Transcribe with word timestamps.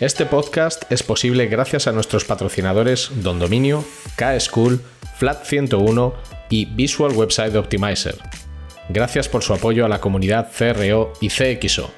Este 0.00 0.26
podcast 0.26 0.90
es 0.90 1.04
posible 1.04 1.46
gracias 1.46 1.86
a 1.86 1.92
nuestros 1.92 2.24
patrocinadores 2.24 3.10
Don 3.22 3.38
Dominio, 3.38 3.84
K-School, 4.16 4.80
Flat 5.18 5.44
101 5.44 6.14
y 6.50 6.64
Visual 6.64 7.12
Website 7.12 7.54
Optimizer. 7.54 8.16
Gracias 8.88 9.28
por 9.28 9.44
su 9.44 9.54
apoyo 9.54 9.84
a 9.84 9.88
la 9.88 10.00
comunidad 10.00 10.50
CRO 10.50 11.12
y 11.20 11.28
CXO. 11.28 11.92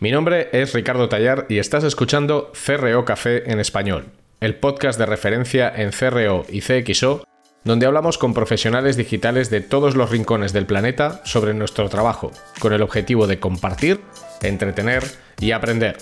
Mi 0.00 0.10
nombre 0.10 0.50
es 0.52 0.74
Ricardo 0.74 1.08
Tallar 1.08 1.46
y 1.48 1.58
estás 1.58 1.84
escuchando 1.84 2.52
CRO 2.52 3.06
Café 3.06 3.50
en 3.50 3.58
español, 3.58 4.12
el 4.40 4.54
podcast 4.54 4.98
de 4.98 5.04
referencia 5.04 5.70
en 5.74 5.90
CRO 5.90 6.46
y 6.48 6.62
CXO, 6.62 7.24
donde 7.62 7.84
hablamos 7.84 8.16
con 8.16 8.32
profesionales 8.32 8.96
digitales 8.96 9.50
de 9.50 9.60
todos 9.60 9.96
los 9.96 10.10
rincones 10.10 10.54
del 10.54 10.64
planeta 10.64 11.20
sobre 11.24 11.52
nuestro 11.52 11.90
trabajo, 11.90 12.32
con 12.58 12.72
el 12.72 12.80
objetivo 12.80 13.26
de 13.26 13.38
compartir, 13.38 14.00
entretener 14.40 15.04
y 15.40 15.52
aprender. 15.52 15.98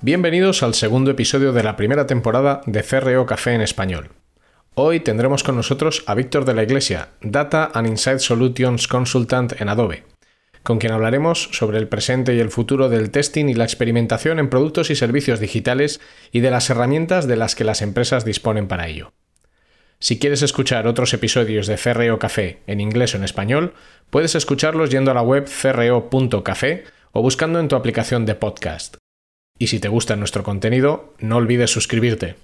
Bienvenidos 0.00 0.62
al 0.62 0.74
segundo 0.74 1.10
episodio 1.10 1.52
de 1.52 1.64
la 1.64 1.74
primera 1.74 2.06
temporada 2.06 2.60
de 2.66 2.84
CRO 2.84 3.26
Café 3.26 3.54
en 3.54 3.62
español. 3.62 4.10
Hoy 4.78 5.00
tendremos 5.00 5.42
con 5.42 5.56
nosotros 5.56 6.04
a 6.04 6.14
Víctor 6.14 6.44
de 6.44 6.52
la 6.52 6.62
Iglesia, 6.62 7.08
Data 7.22 7.70
and 7.72 7.88
Insight 7.88 8.18
Solutions 8.18 8.88
Consultant 8.88 9.58
en 9.58 9.70
Adobe, 9.70 10.02
con 10.62 10.76
quien 10.76 10.92
hablaremos 10.92 11.48
sobre 11.52 11.78
el 11.78 11.88
presente 11.88 12.34
y 12.34 12.40
el 12.40 12.50
futuro 12.50 12.90
del 12.90 13.10
testing 13.10 13.46
y 13.46 13.54
la 13.54 13.64
experimentación 13.64 14.38
en 14.38 14.50
productos 14.50 14.90
y 14.90 14.94
servicios 14.94 15.40
digitales 15.40 16.02
y 16.30 16.40
de 16.40 16.50
las 16.50 16.68
herramientas 16.68 17.26
de 17.26 17.36
las 17.36 17.54
que 17.54 17.64
las 17.64 17.80
empresas 17.80 18.26
disponen 18.26 18.68
para 18.68 18.86
ello. 18.86 19.14
Si 19.98 20.18
quieres 20.18 20.42
escuchar 20.42 20.86
otros 20.86 21.14
episodios 21.14 21.66
de 21.66 21.78
CRO 21.78 22.18
Café 22.18 22.58
en 22.66 22.82
inglés 22.82 23.14
o 23.14 23.16
en 23.16 23.24
español, 23.24 23.72
puedes 24.10 24.34
escucharlos 24.34 24.90
yendo 24.90 25.10
a 25.10 25.14
la 25.14 25.22
web 25.22 25.48
cro.café 25.48 26.84
o 27.12 27.22
buscando 27.22 27.60
en 27.60 27.68
tu 27.68 27.76
aplicación 27.76 28.26
de 28.26 28.34
podcast. 28.34 28.98
Y 29.58 29.68
si 29.68 29.80
te 29.80 29.88
gusta 29.88 30.16
nuestro 30.16 30.42
contenido, 30.42 31.14
no 31.18 31.36
olvides 31.36 31.70
suscribirte. 31.70 32.36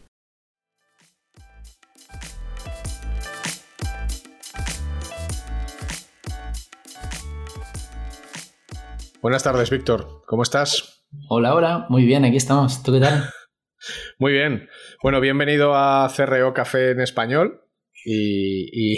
Buenas 9.23 9.45
tardes, 9.45 9.70
Víctor. 9.70 10.25
¿Cómo 10.27 10.42
estás? 10.42 11.06
Hola, 11.28 11.55
hola. 11.55 11.87
Muy 11.89 12.05
bien, 12.05 12.25
aquí 12.25 12.39
estamos. 12.39 12.83
¿Tú 12.83 12.92
qué 12.92 12.98
tal? 12.98 13.23
Muy 14.19 14.33
bien. 14.33 14.69
Bueno, 15.01 15.20
bienvenido 15.20 15.77
a 15.77 16.12
CRO 16.12 16.53
Café 16.53 16.91
en 16.91 17.01
Español. 17.01 17.61
Y, 18.05 18.97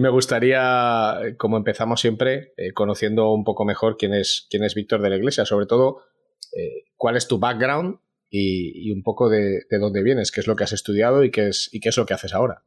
me 0.00 0.08
gustaría, 0.08 1.20
como 1.38 1.56
empezamos 1.56 2.00
siempre, 2.00 2.52
eh, 2.56 2.72
conociendo 2.74 3.32
un 3.32 3.44
poco 3.44 3.64
mejor 3.64 3.96
quién 3.96 4.12
es, 4.12 4.48
quién 4.50 4.64
es 4.64 4.74
Víctor 4.74 5.00
de 5.00 5.10
la 5.10 5.18
Iglesia, 5.18 5.46
sobre 5.46 5.66
todo 5.66 5.98
eh, 6.56 6.86
cuál 6.96 7.16
es 7.16 7.28
tu 7.28 7.38
background 7.38 8.00
y, 8.28 8.90
un 8.90 9.04
poco 9.04 9.28
de, 9.28 9.60
dónde 9.70 10.02
vienes, 10.02 10.32
qué 10.32 10.40
es 10.40 10.48
lo 10.48 10.56
que 10.56 10.64
has 10.64 10.72
estudiado 10.72 11.22
y 11.22 11.30
qué 11.30 11.46
es, 11.46 11.68
y 11.70 11.78
qué 11.78 11.90
es 11.90 11.96
lo 11.96 12.06
que 12.06 12.14
haces 12.14 12.34
ahora. 12.34 12.64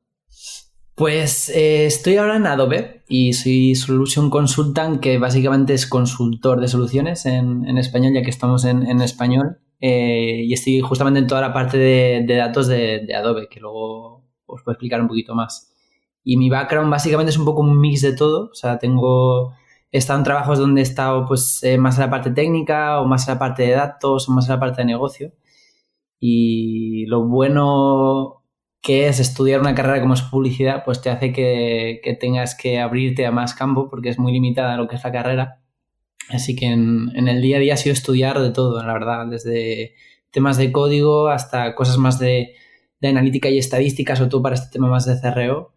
Pues 0.96 1.50
eh, 1.50 1.86
estoy 1.88 2.16
ahora 2.16 2.38
en 2.38 2.48
Adobe 2.48 3.04
y 3.10 3.34
soy 3.34 3.76
Solution 3.76 4.30
Consultant, 4.30 5.02
que 5.02 5.18
básicamente 5.18 5.74
es 5.74 5.88
consultor 5.88 6.62
de 6.62 6.70
soluciones 6.70 7.26
en, 7.26 7.78
español, 7.78 8.14
ya 8.14 8.22
que 8.22 8.30
estamos 8.30 8.64
en, 8.64 9.02
español. 9.02 9.60
Eh, 9.82 10.44
y 10.46 10.54
estoy 10.54 10.80
justamente 10.80 11.20
en 11.20 11.28
toda 11.28 11.42
la 11.42 11.52
parte 11.54 11.78
de, 11.78 12.26
datos 12.26 12.68
de, 12.68 13.14
Adobe, 13.14 13.50
que 13.50 13.60
luego 13.60 14.24
os 14.46 14.64
puedo 14.64 14.74
explicar 14.74 15.02
un 15.02 15.10
poquito 15.10 15.36
más. 15.36 15.74
Y 16.24 16.38
mi 16.38 16.50
background 16.50 16.90
básicamente 16.90 17.32
es 17.32 17.38
un 17.38 17.46
poco 17.46 17.62
un 17.62 17.78
mix 17.80 18.02
de 18.02 18.16
todo. 18.16 18.50
O 18.52 18.56
sea, 18.56 18.80
tengo 18.80 19.54
estado 19.92 20.20
en 20.20 20.26
trabajos 20.26 20.60
donde 20.60 20.80
he 20.82 20.84
estado 20.84 21.26
pues, 21.28 21.62
eh, 21.64 21.78
más 21.78 21.96
en 21.98 22.02
la 22.02 22.10
parte 22.10 22.32
técnica 22.32 23.02
o 23.02 23.06
más 23.06 23.28
en 23.28 23.34
la 23.34 23.40
parte 23.40 23.64
de 23.64 23.72
datos 23.72 24.30
o 24.30 24.32
más 24.32 24.46
en 24.46 24.52
la 24.54 24.60
parte 24.62 24.82
de 24.82 24.86
negocio. 24.86 25.34
Y 26.20 27.06
lo 27.08 27.28
bueno 27.28 28.45
que 28.86 29.08
es 29.08 29.20
estudiar 29.20 29.62
una 29.62 29.74
carrera 29.74 30.00
como 30.00 30.14
es 30.14 30.22
publicidad, 30.22 30.84
pues 30.86 31.02
te 31.02 31.10
hace 31.10 31.34
que, 31.34 32.18
tengas 32.20 32.54
que 32.54 32.80
abrirte 32.80 33.26
a 33.26 33.32
más 33.32 33.56
campo 33.56 33.90
porque 33.90 34.10
es 34.10 34.20
muy 34.20 34.32
limitada 34.32 34.78
lo 34.78 34.88
que 34.88 34.96
es 34.96 35.04
la 35.04 35.12
carrera. 35.12 35.60
Así 36.30 36.56
que 36.56 36.68
en, 36.68 37.10
el 37.16 37.42
día 37.42 37.58
a 37.58 37.60
día 37.60 37.74
ha 37.74 37.78
sido 37.78 37.94
estudiar 37.94 38.40
de 38.40 38.52
todo, 38.52 38.84
la 38.84 38.94
verdad, 38.94 39.26
desde 39.26 39.96
temas 40.30 40.58
de 40.58 40.72
código 40.72 41.30
hasta 41.30 41.74
cosas 41.74 41.98
más 41.98 42.20
de, 42.20 42.54
de 43.02 43.08
analítica 43.08 43.50
y 43.50 43.58
estadística, 43.58 44.16
sobre 44.16 44.30
todo 44.30 44.44
para 44.44 44.54
este 44.54 44.70
tema 44.72 44.88
más 44.88 45.08
de 45.08 45.20
CRO. 45.20 45.74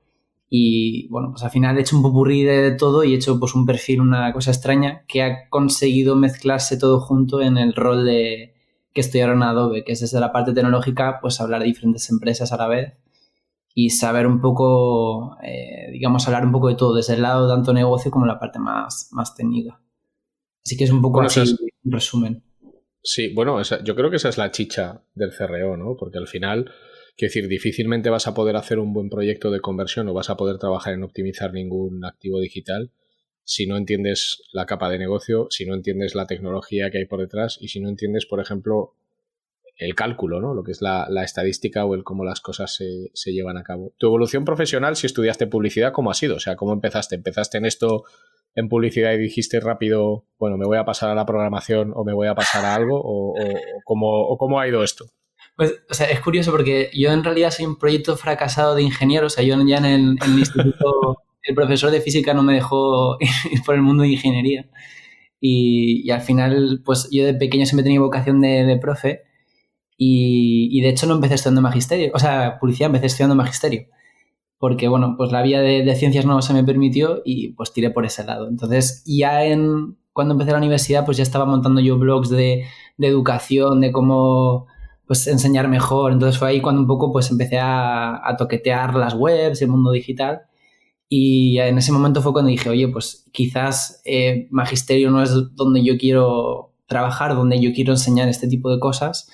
Y 0.51 1.09
bueno, 1.09 1.31
pues 1.31 1.43
al 1.43 1.51
final 1.51 1.79
he 1.79 1.81
hecho 1.81 1.97
un 1.97 2.03
popurrí 2.03 2.43
de 2.43 2.73
todo 2.73 3.05
y 3.05 3.15
he 3.15 3.17
hecho 3.17 3.41
pues 3.41 3.55
un 3.55 3.65
perfil, 3.65 4.03
una 4.03 4.35
cosa 4.35 4.51
extraña, 4.51 5.07
que 5.09 5.23
ha 5.23 5.49
conseguido 5.49 6.15
mezclarse 6.15 6.77
todo 6.77 7.01
junto 7.01 7.41
en 7.41 7.57
el 7.57 7.73
rol 7.73 8.05
de 8.05 8.58
que 9.07 9.21
en 9.21 9.43
Adobe, 9.43 9.85
que 9.85 9.93
es 9.93 10.01
desde 10.01 10.21
la 10.21 10.33
parte 10.33 10.53
tecnológica, 10.53 11.19
pues 11.21 11.41
hablar 11.41 11.61
de 11.61 11.67
diferentes 11.67 12.09
empresas 12.11 12.53
a 12.53 12.57
la 12.57 12.69
vez 12.69 12.95
y 13.75 13.91
saber 13.91 14.27
un 14.27 14.41
poco, 14.41 15.37
eh, 15.43 15.91
digamos, 15.93 16.27
hablar 16.27 16.45
un 16.45 16.53
poco 16.53 16.69
de 16.69 16.75
todo, 16.75 16.95
desde 16.95 17.15
el 17.15 17.23
lado 17.23 17.49
tanto 17.49 17.73
negocio 17.73 18.11
como 18.11 18.27
la 18.27 18.39
parte 18.39 18.59
más, 18.59 19.09
más 19.13 19.35
técnica. 19.35 19.81
Así 20.65 20.77
que 20.77 20.85
es 20.85 20.91
un 20.91 21.01
poco 21.01 21.21
así, 21.21 21.41
un 21.85 21.93
resumen. 21.93 22.43
Sí, 23.03 23.33
bueno, 23.33 23.63
yo 23.63 23.95
creo 23.95 24.11
que 24.11 24.17
esa 24.17 24.29
es 24.29 24.39
la 24.39 24.51
chicha 24.51 25.03
del 25.15 25.31
CRO, 25.31 25.77
¿no? 25.77 25.97
Porque 25.97 26.19
al 26.19 26.27
final 26.27 26.71
Quiero 27.19 27.31
decir, 27.31 27.49
difícilmente 27.49 28.11
vas 28.11 28.29
a 28.29 28.35
poder 28.35 28.55
hacer 28.55 28.79
un 28.79 28.93
buen 28.93 29.11
proyecto 29.11 29.51
de 29.51 29.61
conversión 29.61 30.07
o 30.07 30.15
vas 30.15 30.31
a 30.31 30.37
poder 30.37 30.57
trabajar 30.59 30.95
en 30.95 31.03
optimizar 31.03 31.53
ningún 31.53 32.05
activo 32.05 32.39
digital 32.39 32.93
si 33.49 33.67
no 33.67 33.79
entiendes 33.79 34.43
la 34.53 34.67
capa 34.67 34.91
de 34.91 34.99
negocio, 34.99 35.47
si 35.49 35.65
no 35.65 35.75
entiendes 35.75 36.15
la 36.15 36.27
tecnología 36.27 36.91
que 36.91 36.99
hay 36.99 37.07
por 37.07 37.21
detrás 37.21 37.57
y 37.59 37.69
si 37.69 37.81
no 37.81 37.89
entiendes, 37.89 38.27
por 38.27 38.41
ejemplo, 38.41 38.93
el 39.79 39.95
cálculo, 39.95 40.39
¿no? 40.39 40.53
Lo 40.53 40.63
que 40.63 40.73
es 40.73 40.83
la, 40.83 41.09
estadística 41.25 41.87
o 41.87 41.95
el 41.95 42.05
cómo 42.05 42.27
las 42.27 42.43
cosas 42.43 42.75
se, 42.75 43.11
se, 43.15 43.33
llevan 43.33 43.57
a 43.57 43.63
cabo. 43.63 43.95
Tu 43.97 44.07
evolución 44.07 44.45
profesional, 44.45 44.97
si 44.97 45.07
estudiaste 45.07 45.47
publicidad, 45.47 45.93
¿cómo 45.93 46.11
ha 46.11 46.15
sido? 46.15 46.37
O 46.37 46.41
sea, 46.41 46.57
¿cómo 46.57 46.75
empezaste? 46.75 47.15
¿Empezaste 47.15 47.57
en 47.57 47.65
esto 47.65 48.05
en 48.55 48.69
publicidad 48.69 49.15
y 49.15 49.19
dijiste 49.19 49.61
rápido, 49.61 50.27
bueno, 50.39 50.59
me 50.59 50.67
voy 50.67 50.77
a 50.77 50.85
pasar 50.85 51.09
a 51.09 51.15
la 51.15 51.25
programación 51.25 51.93
o 51.95 52.05
me 52.05 52.13
voy 52.13 52.29
a 52.29 52.35
pasar 52.35 52.67
a 52.67 52.75
algo? 52.75 53.01
¿O, 53.03 53.33
cómo, 53.87 54.29
o 54.29 54.37
cómo 54.37 54.61
ha 54.61 54.69
ido 54.69 54.85
esto? 54.85 55.07
Pues, 55.57 55.83
o 55.89 55.95
sea, 55.95 56.11
es 56.11 56.21
curioso 56.21 56.51
porque 56.51 56.91
yo 56.93 57.11
en 57.13 57.25
realidad 57.25 57.51
soy 57.51 57.65
un 57.65 57.79
proyecto 57.79 58.15
fracasado 58.19 58.75
de 58.75 58.83
ingeniero. 58.83 59.29
O 59.29 59.31
sea, 59.31 59.43
yo 59.43 59.57
ya 59.67 59.79
en 59.79 59.85
el, 59.87 60.39
instituto, 60.39 61.23
el 61.49 61.55
profesor 61.55 61.91
de 61.91 62.01
física 62.01 62.35
no 62.35 62.43
me 62.43 62.55
dejó 62.55 63.17
ir 63.51 63.63
por 63.65 63.75
el 63.75 63.83
mundo 63.83 64.03
de 64.03 64.11
ingeniería. 64.11 64.69
Y, 65.41 66.11
al 66.11 66.21
final, 66.21 66.83
pues 66.85 67.09
yo 67.11 67.25
de 67.25 67.35
pequeño 67.35 67.67
siempre 67.67 67.85
tenía 67.85 68.01
vocación 68.01 68.41
de, 68.41 68.79
profe. 68.81 69.23
Y, 69.97 70.81
de 70.81 70.89
hecho 70.91 71.07
no 71.07 71.15
empecé 71.15 71.35
estudiando 71.35 71.63
magisterio. 71.63 72.11
O 72.15 72.19
sea, 72.19 72.59
publicidad, 72.61 72.87
empecé 72.87 73.07
estudiando 73.07 73.35
magisterio. 73.35 73.87
Porque, 74.59 74.89
bueno, 74.89 75.15
pues 75.17 75.33
la 75.33 75.43
vía 75.43 75.61
de, 75.61 75.95
ciencias 75.97 76.27
no 76.27 76.43
se 76.43 76.53
me 76.53 76.65
permitió 76.65 77.23
y 77.25 77.53
pues 77.55 77.73
tiré 77.73 77.91
por 77.91 78.05
ese 78.05 78.25
lado. 78.25 78.49
Entonces, 78.49 79.03
ya 79.07 79.45
en, 79.45 79.97
cuando 80.13 80.35
empecé 80.35 80.53
la 80.53 80.59
universidad, 80.59 81.05
pues 81.05 81.17
ya 81.17 81.23
estaba 81.23 81.47
montando 81.47 81.81
yo 81.81 81.99
blogs 81.99 82.31
de, 82.31 82.65
de 82.99 83.07
educación, 83.07 83.81
de 83.81 83.93
cómo 83.93 84.67
pues 85.09 85.27
enseñar 85.27 85.67
mejor. 85.69 86.13
Entonces 86.13 86.39
fue 86.39 86.49
ahí 86.49 86.61
cuando 86.61 86.83
un 86.83 86.87
poco 86.87 87.11
pues 87.11 87.31
empecé 87.31 87.59
a, 87.61 88.35
toquetear 88.39 88.95
las 88.95 89.15
webs, 89.15 89.63
el 89.63 89.69
mundo 89.69 89.91
digital. 89.91 90.43
Y 91.09 91.59
en 91.59 91.79
ese 91.79 91.93
momento 91.93 92.21
fue 92.21 92.33
cuando 92.33 92.51
dije, 92.51 92.69
oye, 92.69 92.89
pues 92.89 93.27
quizás 93.33 94.03
eh, 94.05 94.47
magisterio 94.51 95.11
no 95.11 95.23
es 95.23 95.33
donde 95.55 95.83
yo 95.83 95.97
quiero 95.97 96.75
trabajar, 96.87 97.35
donde 97.35 97.61
yo 97.61 97.73
quiero 97.73 97.93
enseñar 97.93 98.29
este 98.29 98.49
tipo 98.49 98.71
de 98.71 98.79
cosas. 98.79 99.31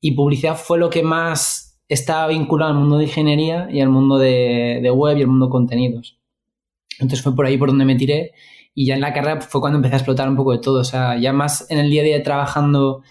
Y 0.00 0.12
publicidad 0.12 0.56
fue 0.56 0.78
lo 0.78 0.88
que 0.88 1.02
más 1.02 1.80
estaba 1.88 2.28
vinculado 2.28 2.72
al 2.72 2.78
mundo 2.78 2.98
de 2.98 3.04
ingeniería 3.04 3.68
y 3.72 3.80
al 3.80 3.88
mundo 3.88 4.18
de, 4.18 4.78
de 4.82 4.90
web 4.90 5.18
y 5.18 5.22
al 5.22 5.28
mundo 5.28 5.46
de 5.46 5.50
contenidos. 5.50 6.18
Entonces 7.00 7.22
fue 7.22 7.34
por 7.34 7.46
ahí 7.46 7.58
por 7.58 7.68
donde 7.70 7.84
me 7.84 7.96
tiré. 7.96 8.32
Y 8.72 8.86
ya 8.86 8.94
en 8.94 9.00
la 9.00 9.12
carrera 9.12 9.40
fue 9.40 9.60
cuando 9.60 9.78
empecé 9.78 9.96
a 9.96 9.98
explotar 9.98 10.28
un 10.28 10.36
poco 10.36 10.52
de 10.52 10.58
todo. 10.58 10.80
O 10.80 10.84
sea, 10.84 11.18
ya 11.18 11.32
más 11.32 11.68
en 11.70 11.78
el 11.78 11.90
día 11.90 12.02
a 12.02 12.04
día 12.04 12.22
trabajando 12.22 13.02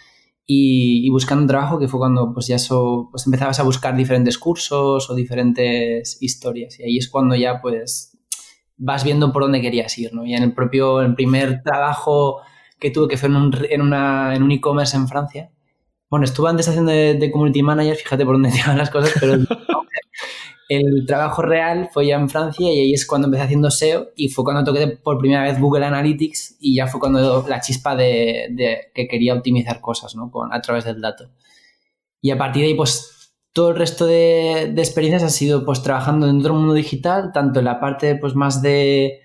y, 0.51 1.07
buscando 1.11 1.43
un 1.43 1.47
trabajo 1.47 1.77
que 1.77 1.87
fue 1.87 1.99
cuando 1.99 2.33
pues 2.33 2.47
ya 2.47 2.55
eso, 2.55 3.09
pues 3.11 3.27
empezabas 3.27 3.59
a 3.59 3.63
buscar 3.63 3.95
diferentes 3.95 4.39
cursos 4.39 5.07
o 5.07 5.13
diferentes 5.13 6.17
historias 6.21 6.79
y 6.79 6.83
ahí 6.83 6.97
es 6.97 7.07
cuando 7.07 7.35
ya 7.35 7.61
pues 7.61 8.17
vas 8.75 9.03
viendo 9.03 9.31
por 9.31 9.43
dónde 9.43 9.61
querías 9.61 9.95
ir, 9.99 10.11
¿no? 10.11 10.25
Y 10.25 10.33
en 10.33 10.41
el 10.41 10.55
propio, 10.55 11.01
el 11.01 11.13
primer 11.13 11.61
trabajo 11.61 12.41
que 12.79 12.89
tuve 12.89 13.09
que 13.09 13.17
fue 13.17 13.29
en 13.29 13.35
un, 13.35 13.57
en 13.69 13.81
una, 13.83 14.33
en 14.33 14.41
un 14.41 14.51
e-commerce 14.51 14.97
en 14.97 15.07
Francia, 15.07 15.51
bueno, 16.09 16.25
estuve 16.25 16.49
antes 16.49 16.67
haciendo 16.67 16.91
de, 16.91 17.29
community 17.31 17.61
manager, 17.61 17.95
fíjate 17.95 18.25
por 18.25 18.33
dónde 18.33 18.49
te 18.65 18.75
las 18.75 18.89
cosas, 18.89 19.13
pero 19.19 19.37
el 20.69 21.05
trabajo 21.07 21.41
real 21.41 21.89
fue 21.91 22.05
ya 22.05 22.15
en 22.15 22.29
Francia 22.29 22.71
y 22.71 22.79
ahí 22.79 22.93
es 22.93 23.07
cuando 23.07 23.27
empecé 23.27 23.43
haciendo 23.43 23.71
SEO 23.71 24.09
y 24.15 24.29
fue 24.29 24.43
cuando 24.43 24.63
toqué 24.63 24.87
por 24.87 25.17
primera 25.17 25.41
vez 25.41 25.59
Google 25.59 25.83
Analytics 25.85 26.57
y 26.59 26.75
ya 26.75 26.85
fue 26.85 26.99
cuando 26.99 27.43
la 27.49 27.59
chispa 27.59 27.95
de, 27.95 28.91
que 28.93 29.07
quería 29.07 29.33
optimizar 29.33 29.81
cosas 29.81 30.15
¿no? 30.15 30.29
Con, 30.29 30.53
a 30.53 30.61
través 30.61 30.85
del 30.85 31.01
dato. 31.01 31.31
Y 32.21 32.29
a 32.29 32.37
partir 32.37 32.61
de 32.61 32.67
ahí, 32.67 32.75
pues 32.75 33.33
todo 33.51 33.71
el 33.71 33.77
resto 33.77 34.05
de, 34.05 34.71
de 34.71 34.81
experiencias 34.81 35.23
ha 35.23 35.29
sido 35.29 35.65
pues 35.65 35.81
trabajando 35.81 36.27
dentro 36.27 36.53
del 36.53 36.59
mundo 36.59 36.75
digital, 36.75 37.31
tanto 37.33 37.59
en 37.59 37.65
la 37.65 37.79
parte 37.79 38.15
pues 38.15 38.35
más 38.35 38.61
de, 38.61 39.21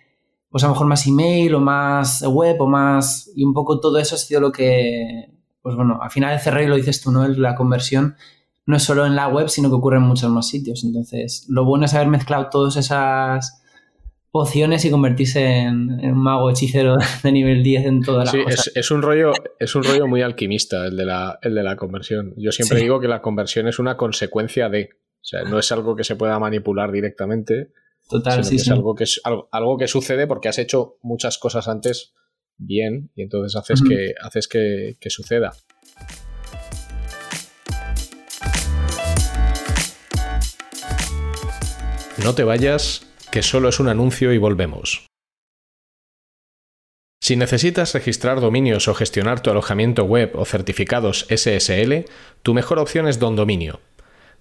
pues 0.49 0.65
a 0.65 0.69
lo 0.69 0.73
mejor 0.73 0.87
más 0.87 1.07
email 1.07 1.55
o 1.57 1.61
más 1.61 2.23
web 2.23 2.59
o 2.59 2.67
más, 2.67 3.31
y 3.37 3.45
un 3.45 3.53
poco 3.53 3.81
todo 3.81 3.99
eso 3.99 4.15
ha 4.15 4.19
sido 4.19 4.41
lo 4.41 4.51
que, 4.51 5.31
pues 5.61 5.77
bueno, 5.77 5.99
al 6.01 6.11
final 6.11 6.33
el 6.33 6.41
CRI 6.41 6.67
lo 6.67 6.77
dices 6.77 7.03
tú, 7.03 7.13
¿no? 7.13 7.29
La 7.29 7.55
conversión 7.55 8.17
no 8.67 8.77
es 8.77 8.83
solo 8.83 9.07
en 9.07 9.15
la 9.15 9.29
web, 9.29 9.49
sino 9.49 9.69
que 9.69 9.77
ocurre 9.77 9.97
en 9.97 10.05
muchos 10.05 10.31
más 10.31 10.49
sitios. 10.49 10.85
Entonces, 10.85 11.47
lo 11.49 11.65
bueno 11.65 11.85
es 11.85 11.95
haber 11.95 12.09
mezclado 12.09 12.49
todas 12.51 12.77
esas 12.77 13.61
pociones 14.31 14.85
y 14.85 14.91
convertirse 14.91 15.45
en, 15.45 15.91
un 15.91 16.19
mago 16.19 16.51
hechicero 16.51 16.97
de 17.23 17.33
nivel 17.33 17.63
10 17.63 17.87
en 17.87 18.03
toda 18.03 18.25
la 18.25 18.31
Sí, 18.31 18.39
es, 18.75 18.91
un 18.91 19.03
rollo, 19.03 19.33
es 19.59 19.75
un 19.75 19.85
rollo 19.85 20.07
muy 20.07 20.23
alquimista 20.23 20.87
el 20.87 20.97
de 20.97 21.05
la, 21.05 21.39
el 21.43 21.55
de 21.55 21.63
la 21.63 21.77
conversión. 21.77 22.35
Yo 22.37 22.51
siempre 22.53 22.81
digo 22.81 23.01
que 23.01 23.09
la 23.09 23.23
conversión 23.23 23.69
es 23.69 23.79
una 23.79 23.97
consecuencia 23.97 24.69
de. 24.69 24.91
O 24.93 25.27
sea, 25.27 25.45
no 25.45 25.59
es 25.59 25.71
algo 25.73 25.97
que 25.97 26.05
se 26.05 26.17
pueda 26.17 26.39
manipular 26.39 26.93
directamente. 26.93 27.71
Total, 28.09 28.45
sí, 28.45 28.57
Es, 28.57 28.69
algo 28.69 28.95
que 28.95 29.05
es 29.05 29.21
algo, 29.25 29.79
que 29.79 29.89
sucede 29.89 30.27
porque 30.27 30.49
has 30.49 30.59
hecho 30.59 30.99
muchas 31.03 31.39
cosas 31.39 31.69
antes 31.69 32.13
bien 32.59 33.11
y 33.15 33.23
entonces 33.23 33.57
haces 33.57 33.83
que, 33.83 34.15
haces 34.21 34.47
que 34.47 35.11
suceda. 35.11 35.53
No 42.25 42.35
te 42.35 42.43
vayas, 42.43 43.07
que 43.31 43.43
solo 43.43 43.69
es 43.69 43.81
un 43.81 43.89
anuncio 43.89 44.33
y 44.33 44.39
volvemos. 44.39 45.05
Si 47.23 47.37
necesitas 47.37 47.93
registrar 47.93 48.41
dominios 48.41 48.89
o 48.89 48.95
gestionar 48.95 49.41
tu 49.41 49.51
alojamiento 49.51 50.05
web 50.05 50.33
o 50.35 50.47
certificados 50.47 51.27
SSL, 51.29 52.07
tu 52.43 52.55
mejor 52.55 52.79
opción 52.79 53.09
es 53.09 53.19
Don 53.19 53.37
Dominio. 53.37 53.81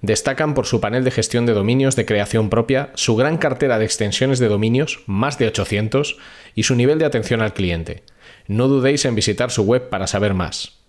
Destacan 0.01 0.53
por 0.53 0.65
su 0.65 0.79
panel 0.79 1.03
de 1.03 1.11
gestión 1.11 1.45
de 1.45 1.51
dominios 1.51 1.97
de 1.97 2.05
creación 2.05 2.49
propia, 2.49 2.91
su 2.93 3.17
gran 3.17 3.37
cartera 3.37 3.77
de 3.77 3.83
extensiones 3.83 4.39
de 4.39 4.47
dominios, 4.47 5.03
más 5.05 5.37
de 5.37 5.47
800, 5.47 6.17
y 6.55 6.63
su 6.63 6.75
nivel 6.75 6.99
de 6.99 7.05
atención 7.05 7.41
al 7.41 7.53
cliente. 7.53 8.03
No 8.47 8.69
dudéis 8.69 9.03
en 9.03 9.15
visitar 9.15 9.51
su 9.51 9.63
web 9.63 9.89
para 9.89 10.07
saber 10.07 10.33
más. 10.33 10.79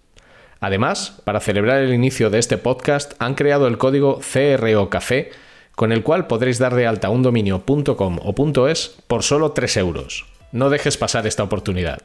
Además, 0.61 1.20
para 1.25 1.40
celebrar 1.40 1.82
el 1.82 1.93
inicio 1.93 2.31
de 2.31 2.38
este 2.38 2.56
podcast, 2.56 3.14
han 3.19 3.35
creado 3.35 3.67
el 3.67 3.79
código 3.79 4.20
CRO 4.20 4.90
Café 4.90 5.32
con 5.75 5.93
el 5.93 6.03
cual 6.03 6.26
podréis 6.26 6.59
dar 6.59 6.75
de 6.75 6.87
alta 6.87 7.11
un 7.11 7.23
dominio.com 7.23 8.19
o 8.23 8.69
.es 8.69 8.97
por 9.06 9.23
solo 9.23 9.53
3 9.53 9.76
euros. 9.79 10.26
No 10.53 10.71
dejes 10.71 10.97
pasar 10.97 11.26
esta 11.26 11.43
oportunidad. 11.43 12.03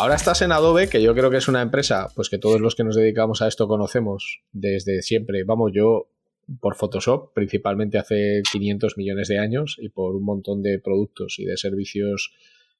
Ahora 0.00 0.14
estás 0.14 0.42
en 0.42 0.52
Adobe, 0.52 0.88
que 0.88 1.02
yo 1.02 1.12
creo 1.12 1.28
que 1.28 1.38
es 1.38 1.48
una 1.48 1.60
empresa, 1.60 2.06
pues 2.14 2.28
que 2.30 2.38
todos 2.38 2.60
los 2.60 2.76
que 2.76 2.84
nos 2.84 2.94
dedicamos 2.94 3.42
a 3.42 3.48
esto 3.48 3.66
conocemos 3.66 4.42
desde 4.52 5.02
siempre. 5.02 5.42
Vamos, 5.42 5.72
yo 5.74 6.12
por 6.60 6.76
Photoshop, 6.76 7.34
principalmente 7.34 7.98
hace 7.98 8.42
500 8.50 8.96
millones 8.96 9.28
de 9.28 9.38
años, 9.38 9.76
y 9.80 9.90
por 9.90 10.16
un 10.16 10.24
montón 10.24 10.62
de 10.62 10.78
productos 10.78 11.38
y 11.38 11.44
de 11.44 11.56
servicios 11.56 12.34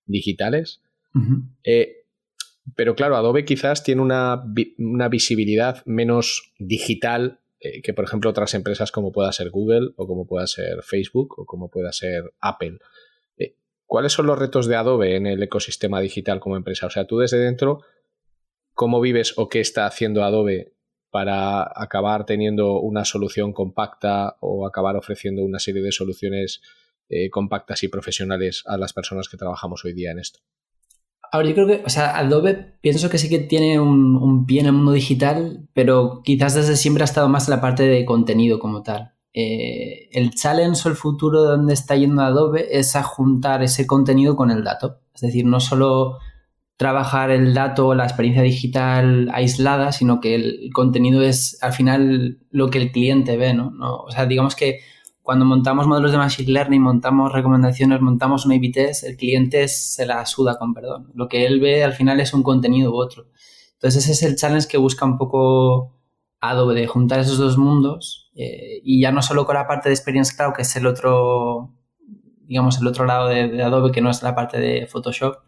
digitales. 0.07 0.81
Eh, 1.65 2.05
pero 2.77 2.95
claro, 2.95 3.17
Adobe 3.17 3.45
quizás 3.45 3.83
tiene 3.83 4.03
una, 4.03 4.43
visibilidad 5.11 5.85
menos 5.87 6.53
digital 6.59 7.41
eh, 7.61 7.83
que, 7.83 7.93
por 7.93 8.05
ejemplo, 8.05 8.31
otras 8.31 8.55
empresas 8.55 8.93
como 8.93 9.13
pueda 9.13 9.33
ser 9.33 9.51
Google 9.51 9.91
o 9.97 10.07
como 10.07 10.27
pueda 10.27 10.47
ser 10.47 10.83
Facebook 10.83 11.39
o 11.39 11.45
como 11.45 11.71
pueda 11.71 11.93
ser 11.93 12.33
Apple. 12.41 12.79
Eh, 13.37 13.57
¿Cuáles 13.87 14.13
son 14.13 14.27
los 14.27 14.39
retos 14.39 14.67
de 14.67 14.77
Adobe 14.77 15.17
en 15.17 15.27
el 15.27 15.43
ecosistema 15.43 16.01
digital 16.01 16.41
como 16.41 16.57
empresa? 16.57 16.87
O 16.87 16.91
sea, 16.91 17.07
tú 17.07 17.19
desde 17.19 17.39
dentro, 17.39 17.81
¿cómo 18.75 19.01
vives 19.01 19.35
o 19.37 19.49
qué 19.49 19.61
está 19.61 19.87
haciendo 19.87 20.23
Adobe 20.23 20.75
para 21.11 21.63
acabar 21.75 22.27
teniendo 22.27 22.81
una 22.81 23.05
solución 23.05 23.53
compacta 23.53 24.37
o 24.41 24.67
acabar 24.67 24.97
ofreciendo 24.97 25.45
una 25.45 25.59
serie 25.59 25.83
de 25.83 25.93
soluciones 25.93 26.61
eh, 27.09 27.31
compactas 27.31 27.83
y 27.83 27.89
profesionales 27.89 28.63
a 28.67 28.77
las 28.77 28.93
personas 28.93 29.29
que 29.29 29.39
trabajamos 29.39 29.85
hoy 29.85 29.95
día 29.95 30.11
en 30.11 30.19
esto. 30.19 30.41
Ahora, 31.31 31.49
yo 31.49 31.55
creo 31.55 31.67
que, 31.67 31.83
o 31.85 31.91
sea, 31.91 32.17
Adobe 32.17 32.55
pienso 32.81 33.11
que 33.11 33.19
sí 33.19 33.29
que 33.29 33.39
tiene 33.39 33.79
un, 33.81 34.47
pie 34.47 34.61
en 34.61 34.67
el 34.67 34.73
mundo 34.73 34.93
digital, 34.93 35.69
pero 35.75 36.23
quizás 36.25 36.55
desde 36.55 36.77
siempre 36.77 37.03
ha 37.03 37.05
estado 37.05 37.29
más 37.29 37.49
en 37.49 37.55
la 37.55 37.61
parte 37.61 37.83
de 37.85 38.05
contenido 38.05 38.59
como 38.59 38.83
tal. 38.83 39.13
Eh, 39.35 40.09
el 40.13 40.31
challenge 40.31 40.83
o 40.87 40.91
el 40.91 40.97
futuro 40.97 41.43
de 41.43 41.51
donde 41.51 41.75
está 41.75 41.97
yendo 41.97 42.23
Adobe 42.23 42.67
es 42.79 42.97
a 42.97 43.03
juntar 43.03 43.63
ese 43.63 43.87
contenido 43.87 44.37
con 44.37 44.51
el 44.51 44.65
dato. 44.65 45.01
Es 45.15 45.21
decir, 45.21 45.45
no 45.45 45.61
solo 45.61 46.19
trabajar 46.79 47.33
el 47.33 47.55
dato 47.55 47.89
o 47.89 47.95
la 47.95 48.05
experiencia 48.05 48.43
digital 48.43 49.29
aislada, 49.35 49.91
sino 49.91 50.21
que 50.21 50.37
el 50.37 50.71
contenido 50.73 51.23
es 51.23 51.59
al 51.61 51.73
final 51.73 52.39
lo 52.51 52.71
que 52.71 52.79
el 52.79 52.93
cliente 52.93 53.37
ve, 53.37 53.53
¿no? 53.53 53.73
O 54.07 54.11
sea, 54.13 54.27
digamos 54.27 54.55
que 54.55 54.79
cuando 55.21 55.45
montamos 55.45 55.89
modelos 55.89 56.13
de 56.13 56.19
Machine 56.19 56.53
Learning, 56.53 56.81
montamos 56.81 57.33
recomendaciones, 57.33 58.01
montamos 58.01 58.47
un 58.47 58.53
A-B 58.53 58.73
el 59.03 59.17
cliente 59.17 59.67
se 59.67 60.07
la 60.07 60.25
suda 60.25 60.57
con 60.57 60.73
perdón. 60.73 61.11
Lo 61.15 61.29
que 61.29 61.47
él 61.47 61.59
ve 61.59 61.83
al 61.83 61.95
final 61.95 62.21
es 62.21 62.33
un 62.33 62.45
contenido 62.45 62.93
u 62.93 62.97
otro. 62.97 63.27
Entonces 63.75 64.05
ese 64.05 64.13
es 64.13 64.23
el 64.23 64.37
challenge 64.37 64.69
que 64.69 64.79
busca 64.79 65.05
un 65.05 65.19
poco 65.19 65.97
Adobe, 66.41 66.81
de 66.81 66.87
juntar 66.87 67.19
esos 67.19 67.39
dos 67.39 67.59
mundos 67.59 68.31
eh, 68.37 68.81
y 68.85 69.03
ya 69.03 69.11
no 69.11 69.21
solo 69.21 69.47
con 69.47 69.57
la 69.57 69.67
parte 69.67 69.89
de 69.89 69.97
Experience 69.97 70.37
Cloud, 70.37 70.55
que 70.55 70.63
es 70.63 70.77
el 70.77 70.87
otro, 70.87 71.75
digamos, 72.47 72.81
el 72.81 72.87
otro 72.87 73.05
lado 73.05 73.27
de 73.27 73.61
Adobe, 73.61 73.91
que 73.91 74.01
no 74.01 74.11
es 74.11 74.23
la 74.23 74.37
parte 74.37 74.61
de 74.61 74.87
Photoshop, 74.87 75.39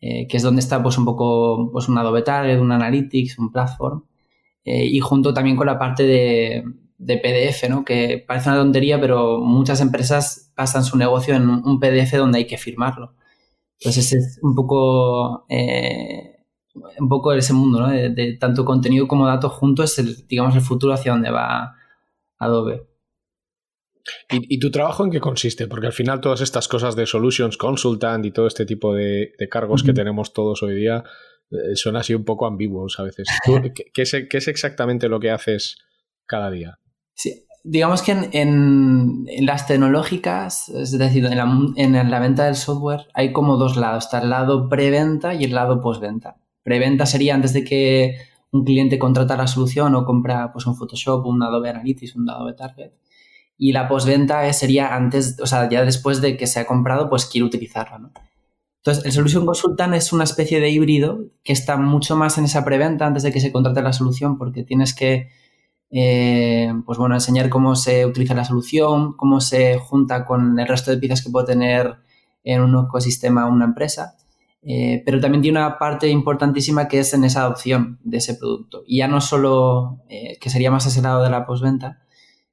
eh, 0.00 0.28
que 0.28 0.36
es 0.36 0.42
donde 0.42 0.60
está 0.60 0.82
pues 0.82 0.96
un 0.98 1.04
poco 1.04 1.70
pues 1.72 1.88
un 1.88 1.98
Adobe 1.98 2.22
Target, 2.22 2.60
un 2.60 2.72
Analytics, 2.72 3.38
un 3.38 3.50
Platform, 3.50 4.04
eh, 4.64 4.84
y 4.86 5.00
junto 5.00 5.34
también 5.34 5.56
con 5.56 5.66
la 5.66 5.78
parte 5.78 6.04
de, 6.04 6.64
PDF, 6.98 7.68
¿no? 7.70 7.84
que 7.84 8.24
parece 8.26 8.50
una 8.50 8.58
tontería, 8.58 9.00
pero 9.00 9.38
muchas 9.40 9.80
empresas 9.80 10.52
pasan 10.54 10.84
su 10.84 10.96
negocio 10.98 11.34
en 11.34 11.48
un 11.48 11.80
PDF 11.80 12.16
donde 12.16 12.38
hay 12.38 12.46
que 12.46 12.58
firmarlo. 12.58 13.14
Entonces 13.80 14.12
es 14.12 14.38
un 14.42 14.54
poco, 14.54 15.46
eh, 15.48 16.44
un 17.00 17.08
poco 17.08 17.32
ese 17.32 17.52
mundo, 17.52 17.80
¿no? 17.80 17.88
de, 17.88 18.10
de, 18.10 18.36
tanto 18.36 18.64
contenido 18.64 19.08
como 19.08 19.26
datos 19.26 19.52
juntos, 19.52 19.92
es 19.92 19.98
el, 20.00 20.26
digamos, 20.28 20.54
el 20.54 20.60
futuro 20.62 20.92
hacia 20.92 21.12
donde 21.12 21.30
va 21.30 21.74
Adobe. 22.38 22.88
¿Y, 24.30 24.58
tu 24.58 24.70
trabajo 24.70 25.04
en 25.04 25.10
qué 25.10 25.20
consiste? 25.20 25.66
Porque 25.66 25.86
al 25.86 25.92
final 25.92 26.20
todas 26.20 26.40
estas 26.40 26.68
cosas 26.68 26.96
de 26.96 27.06
Solutions 27.06 27.56
Consultant 27.56 28.24
y 28.24 28.30
todo 28.30 28.46
este 28.46 28.66
tipo 28.66 28.94
de, 28.94 29.32
cargos 29.50 29.82
que 29.82 29.92
tenemos 29.92 30.32
todos 30.32 30.62
hoy 30.62 30.74
día 30.74 31.04
eh, 31.50 31.74
son 31.74 31.96
así 31.96 32.14
un 32.14 32.24
poco 32.24 32.46
ambiguos 32.46 32.98
a 32.98 33.04
veces. 33.04 33.28
qué, 33.94 34.02
es, 34.02 34.48
exactamente 34.48 35.08
lo 35.08 35.20
que 35.20 35.30
haces 35.30 35.78
cada 36.26 36.50
día? 36.50 36.78
Sí, 37.14 37.46
digamos 37.64 38.02
que 38.02 38.28
en, 38.32 39.26
las 39.40 39.66
tecnológicas, 39.66 40.68
es 40.68 40.96
decir, 40.96 41.24
en 41.24 41.36
la, 41.36 41.48
en 41.76 42.10
la, 42.10 42.20
venta 42.20 42.44
del 42.44 42.54
software 42.54 43.06
hay 43.14 43.32
como 43.32 43.56
dos 43.56 43.76
lados. 43.76 44.04
Está 44.04 44.20
el 44.20 44.30
lado 44.30 44.68
preventa 44.68 45.34
y 45.34 45.44
el 45.44 45.54
lado 45.54 45.80
postventa. 45.80 46.36
Preventa 46.62 47.06
sería 47.06 47.34
antes 47.34 47.52
de 47.52 47.64
que 47.64 48.16
un 48.50 48.64
cliente 48.64 48.98
contrata 48.98 49.36
la 49.36 49.46
solución 49.46 49.94
o 49.94 50.04
compra 50.04 50.52
pues, 50.52 50.66
un 50.66 50.76
Photoshop, 50.76 51.26
un 51.26 51.42
Adobe 51.42 51.70
Analytics, 51.70 52.16
un 52.16 52.28
Adobe 52.28 52.54
Target 52.54 52.92
y 53.58 53.72
la 53.72 53.88
postventa 53.88 54.50
sería 54.52 54.94
antes, 54.94 55.36
o 55.40 55.46
sea, 55.46 55.68
ya 55.68 55.84
después 55.84 56.20
de 56.20 56.36
que 56.36 56.46
se 56.46 56.60
ha 56.60 56.66
comprado, 56.66 57.10
pues 57.10 57.26
quiero 57.26 57.48
utilizarla, 57.48 57.98
¿no? 57.98 58.12
Entonces, 58.78 59.04
el 59.04 59.12
Solution 59.12 59.44
Consultant 59.44 59.94
es 59.94 60.12
una 60.12 60.24
especie 60.24 60.60
de 60.60 60.70
híbrido 60.70 61.24
que 61.42 61.52
está 61.52 61.76
mucho 61.76 62.16
más 62.16 62.38
en 62.38 62.44
esa 62.44 62.64
preventa 62.64 63.06
antes 63.06 63.24
de 63.24 63.32
que 63.32 63.40
se 63.40 63.50
contrate 63.50 63.82
la 63.82 63.92
solución, 63.92 64.38
porque 64.38 64.62
tienes 64.62 64.94
que, 64.94 65.28
eh, 65.90 66.72
pues 66.86 66.96
bueno, 66.96 67.16
enseñar 67.16 67.48
cómo 67.50 67.74
se 67.74 68.06
utiliza 68.06 68.34
la 68.34 68.44
solución, 68.44 69.14
cómo 69.16 69.40
se 69.40 69.78
junta 69.78 70.24
con 70.24 70.58
el 70.58 70.68
resto 70.68 70.92
de 70.92 70.98
piezas 70.98 71.22
que 71.24 71.30
puede 71.30 71.48
tener 71.48 71.96
en 72.44 72.62
un 72.62 72.86
ecosistema 72.86 73.46
una 73.46 73.64
empresa. 73.64 74.16
Eh, 74.62 75.02
pero 75.04 75.20
también 75.20 75.42
tiene 75.42 75.58
una 75.58 75.78
parte 75.78 76.08
importantísima 76.08 76.88
que 76.88 77.00
es 77.00 77.12
en 77.14 77.24
esa 77.24 77.42
adopción 77.42 77.98
de 78.04 78.18
ese 78.18 78.34
producto. 78.34 78.82
Y 78.86 78.98
ya 78.98 79.08
no 79.08 79.20
solo, 79.20 80.02
eh, 80.08 80.38
que 80.40 80.50
sería 80.50 80.70
más 80.70 80.86
ese 80.86 81.02
lado 81.02 81.22
de 81.22 81.30
la 81.30 81.46
postventa, 81.46 82.02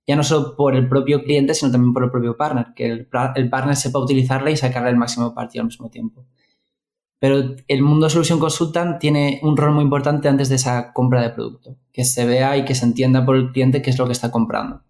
ya 0.08 0.16
no 0.16 0.24
solo 0.24 0.56
por 0.56 0.76
el 0.76 0.88
propio 0.88 1.24
cliente, 1.24 1.54
sino 1.54 1.72
también 1.72 1.94
por 1.94 2.04
el 2.04 2.12
propio 2.12 2.38
partner, 2.38 2.68
que 2.76 2.88
el, 2.88 3.08
partner 3.08 3.76
sepa 3.76 4.00
utilizarla 4.00 4.52
y 4.52 4.58
sacarle 4.58 4.90
el 4.90 4.98
máximo 4.98 5.34
partido 5.34 5.62
al 5.62 5.68
mismo 5.68 5.90
tiempo. 5.90 6.26
Pero 7.20 7.56
el 7.68 7.82
mundo 7.82 8.10
Solution 8.10 8.40
Consultant 8.40 9.00
tiene 9.00 9.40
un 9.42 9.58
rol 9.58 9.74
muy 9.74 9.84
importante 9.84 10.28
antes 10.28 10.50
de 10.50 10.56
esa 10.56 10.94
compra 10.94 11.22
de 11.24 11.32
producto, 11.32 11.78
que 11.92 12.04
se 12.04 12.26
vea 12.26 12.56
y 12.58 12.66
que 12.66 12.76
se 12.76 12.86
entienda 12.86 13.26
por 13.26 13.36
el 13.36 13.52
cliente 13.52 13.82
qué 13.82 13.90
es 13.90 13.98
lo 13.98 14.06
que 14.06 14.12
está 14.12 14.30
comprando. 14.30 14.84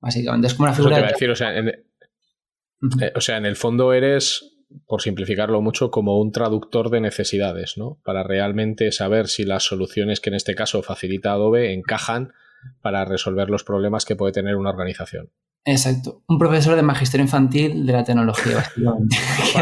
Básicamente, 0.00 0.48
es 0.48 0.54
como 0.54 0.66
una 0.66 0.74
figura... 0.74 1.02
decir, 1.02 1.30
o 1.30 1.36
sea, 1.36 1.56
en, 1.56 1.68
eh, 1.68 3.12
o 3.14 3.20
sea, 3.20 3.36
en 3.36 3.46
el 3.46 3.56
fondo 3.56 3.92
eres 3.92 4.58
por 4.86 5.02
simplificarlo 5.02 5.60
mucho, 5.62 5.90
como 5.90 6.20
un 6.20 6.32
traductor 6.32 6.90
de 6.90 7.00
necesidades, 7.00 7.78
¿no? 7.78 7.98
Para 8.04 8.22
realmente 8.22 8.92
saber 8.92 9.28
si 9.28 9.44
las 9.44 9.64
soluciones 9.64 10.20
que 10.20 10.30
en 10.30 10.34
este 10.34 10.54
caso 10.54 10.82
facilita 10.82 11.32
Adobe 11.32 11.72
encajan 11.72 12.32
para 12.80 13.04
resolver 13.04 13.50
los 13.50 13.64
problemas 13.64 14.04
que 14.04 14.16
puede 14.16 14.32
tener 14.32 14.56
una 14.56 14.70
organización. 14.70 15.30
Exacto. 15.64 16.22
Un 16.28 16.38
profesor 16.38 16.76
de 16.76 16.82
magisterio 16.82 17.24
infantil 17.24 17.84
de 17.84 17.92
la 17.92 18.04
tecnología, 18.04 18.64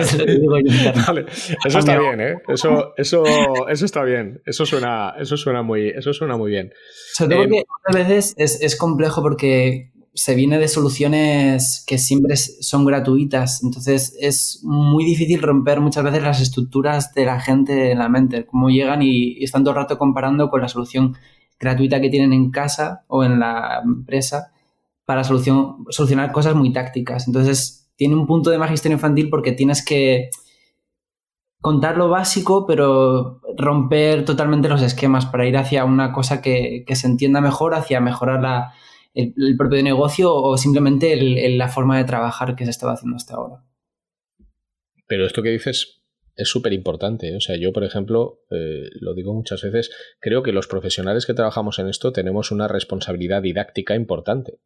Eso 1.65 1.79
está 1.79 1.99
bien, 1.99 2.21
¿eh? 2.21 2.35
Eso, 2.49 2.93
eso, 2.97 3.25
eso 3.69 3.85
está 3.85 4.05
bien. 4.05 4.41
Eso 4.45 4.67
suena, 4.67 5.15
eso 5.19 5.37
suena 5.37 5.63
muy, 5.63 5.89
eso 5.89 6.13
suena 6.13 6.37
muy 6.37 6.51
bien. 6.51 6.73
Sobre 7.15 7.37
todo 7.37 7.45
porque 7.45 7.65
a 7.87 7.95
veces 7.95 8.35
es, 8.37 8.61
es 8.61 8.77
complejo 8.77 9.23
porque 9.23 9.91
se 10.17 10.35
viene 10.35 10.59
de 10.59 10.67
soluciones 10.67 11.85
que 11.87 11.99
siempre 11.99 12.37
son 12.37 12.87
gratuitas, 12.87 13.63
entonces 13.63 14.17
es 14.19 14.61
muy 14.63 15.05
difícil 15.05 15.43
romper 15.43 15.81
muchas 15.81 16.05
veces 16.05 16.23
las 16.23 16.41
estructuras 16.41 17.13
de 17.13 17.27
la 17.27 17.39
gente 17.39 17.93
en 17.93 17.99
la 17.99 18.09
mente, 18.09 18.47
como 18.47 18.71
llegan 18.71 19.03
y, 19.03 19.45
están 19.45 19.63
todo 19.63 19.73
el 19.73 19.83
rato 19.83 19.99
comparando 19.99 20.49
con 20.49 20.63
la 20.63 20.69
solución 20.69 21.17
gratuita 21.59 22.01
que 22.01 22.11
tienen 22.11 22.33
en 22.33 22.51
casa 22.51 23.05
o 23.09 23.25
en 23.25 23.41
la 23.41 23.81
empresa 23.85 24.53
para 25.05 25.25
solución, 25.25 25.85
solucionar 25.91 26.33
cosas 26.33 26.55
muy 26.55 26.73
tácticas. 26.73 27.27
Entonces 27.27 27.89
tiene 27.97 28.15
un 28.15 28.27
punto 28.27 28.51
de 28.51 28.59
magisterio 28.59 28.97
infantil 28.97 29.31
porque 29.31 29.53
tienes 29.53 29.85
que 29.85 30.31
contar 31.61 31.97
lo 31.97 32.09
básico, 32.09 32.67
pero 32.67 33.41
romper 33.57 34.25
totalmente 34.25 34.69
los 34.69 34.83
esquemas 34.83 35.27
para 35.27 35.47
ir 35.47 35.57
hacia 35.57 35.85
una 35.85 36.13
cosa 36.13 36.43
que, 36.43 36.85
se 36.89 37.07
entienda 37.07 37.41
mejor, 37.41 37.75
hacia 37.75 38.01
mejorar 38.01 38.43
la 38.43 38.75
el, 39.15 39.57
propio 39.57 39.83
negocio 39.83 40.35
o 40.35 40.59
simplemente 40.59 41.17
la 41.57 41.69
forma 41.69 41.97
de 41.97 42.05
trabajar 42.05 42.55
que 42.55 42.65
se 42.65 42.71
estaba 42.71 42.93
haciendo 42.93 43.17
hasta 43.17 43.35
ahora. 43.35 43.65
Pero 45.07 45.27
esto 45.27 45.43
que 45.43 45.51
dices 45.51 46.03
es 46.37 46.49
súper 46.49 46.73
importante. 46.73 47.35
O 47.35 47.41
sea, 47.41 47.57
yo, 47.57 47.73
por 47.73 47.85
ejemplo, 47.85 48.43
eh, 48.51 48.89
lo 49.01 49.15
digo 49.15 49.35
muchas 49.35 49.63
veces, 49.63 49.91
creo 50.21 50.43
que 50.43 50.53
los 50.53 50.67
profesionales 50.67 51.27
que 51.27 51.35
trabajamos 51.35 51.79
en 51.79 51.89
esto 51.89 52.13
tenemos 52.13 52.51
una 52.51 52.69
responsabilidad 52.69 53.43
didáctica 53.43 53.95
importante. 53.95 54.61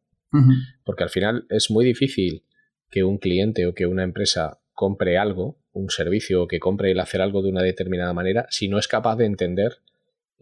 Porque 0.85 1.03
al 1.03 1.09
final 1.09 1.45
es 1.49 1.69
muy 1.69 1.83
difícil 1.83 2.45
que 2.89 3.03
un 3.03 3.17
cliente 3.17 3.67
o 3.67 3.73
que 3.73 3.85
una 3.85 4.03
empresa 4.03 4.61
compre 4.73 5.17
algo, 5.17 5.59
un 5.73 5.89
servicio 5.89 6.43
o 6.43 6.47
que 6.47 6.59
compre 6.59 6.91
el 6.91 6.99
hacer 6.99 7.21
algo 7.21 7.41
de 7.41 7.49
una 7.49 7.63
determinada 7.63 8.13
manera, 8.13 8.45
si 8.49 8.69
no 8.69 8.79
es 8.79 8.87
capaz 8.87 9.17
de 9.17 9.25
entender 9.25 9.79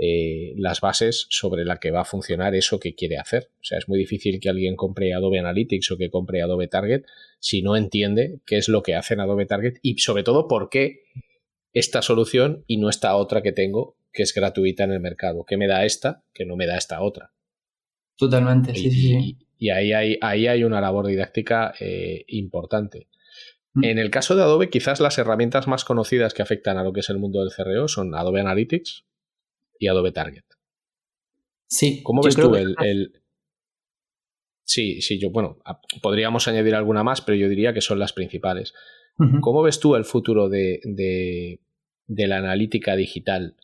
eh, 0.01 0.53
las 0.55 0.79
bases 0.79 1.27
sobre 1.29 1.65
la 1.65 1.77
que 1.77 1.91
va 1.91 2.01
a 2.01 2.05
funcionar 2.05 2.55
eso 2.55 2.79
que 2.79 2.95
quiere 2.95 3.17
hacer. 3.17 3.49
O 3.59 3.63
sea, 3.63 3.77
es 3.77 3.89
muy 3.89 3.99
difícil 3.99 4.39
que 4.39 4.47
alguien 4.47 4.77
compre 4.77 5.13
Adobe 5.13 5.39
Analytics 5.39 5.91
o 5.91 5.97
que 5.97 6.09
compre 6.09 6.41
Adobe 6.41 6.69
Target 6.69 7.03
si 7.39 7.61
no 7.61 7.75
entiende 7.75 8.39
qué 8.45 8.55
es 8.55 8.69
lo 8.69 8.81
que 8.81 8.95
hace 8.95 9.15
en 9.15 9.19
Adobe 9.19 9.45
Target 9.45 9.79
y 9.81 9.97
sobre 9.97 10.23
todo 10.23 10.47
por 10.47 10.69
qué 10.69 11.01
esta 11.73 12.01
solución 12.01 12.63
y 12.65 12.77
no 12.77 12.89
esta 12.89 13.13
otra 13.17 13.41
que 13.41 13.51
tengo 13.51 13.97
que 14.13 14.23
es 14.23 14.33
gratuita 14.33 14.85
en 14.85 14.93
el 14.93 15.01
mercado. 15.01 15.43
¿Qué 15.45 15.57
me 15.57 15.67
da 15.67 15.83
esta 15.83 16.23
que 16.33 16.45
no 16.45 16.55
me 16.55 16.65
da 16.65 16.77
esta 16.77 17.01
otra? 17.01 17.33
Totalmente, 18.15 18.73
sí, 18.75 18.89
sí. 18.89 19.37
Y 19.57 19.69
ahí 19.69 19.91
hay, 19.91 20.17
ahí 20.21 20.47
hay 20.47 20.63
una 20.63 20.79
labor 20.79 21.07
didáctica 21.07 21.73
eh, 21.77 22.23
importante. 22.27 23.09
Mm. 23.73 23.83
En 23.83 23.97
el 23.99 24.09
caso 24.11 24.37
de 24.37 24.43
Adobe, 24.43 24.69
quizás 24.69 25.01
las 25.01 25.17
herramientas 25.17 25.67
más 25.67 25.83
conocidas 25.83 26.33
que 26.33 26.41
afectan 26.41 26.77
a 26.77 26.85
lo 26.85 26.93
que 26.93 27.01
es 27.01 27.09
el 27.09 27.19
mundo 27.19 27.41
del 27.41 27.51
CRO 27.53 27.89
son 27.89 28.15
Adobe 28.15 28.39
Analytics, 28.39 29.03
y 29.79 29.87
Adobe 29.87 30.11
Target. 30.11 30.43
Sí. 31.67 32.03
¿Cómo 32.03 32.21
ves 32.21 32.35
tú 32.35 32.53
el, 32.55 33.13
Sí, 34.63 35.01
sí, 35.01 35.17
yo, 35.17 35.31
bueno, 35.31 35.57
podríamos 36.03 36.47
añadir 36.47 36.75
alguna 36.75 37.03
más, 37.03 37.21
pero 37.21 37.35
yo 37.35 37.49
diría 37.49 37.73
que 37.73 37.81
son 37.81 37.97
las 37.97 38.13
principales. 38.13 38.75
¿Cómo 39.41 39.63
ves 39.63 39.79
tú 39.79 39.95
el 39.95 40.05
futuro 40.05 40.47
de, 40.47 40.79
de, 40.83 42.27
la 42.27 42.37
analítica 42.37 42.95
digital 42.95 43.55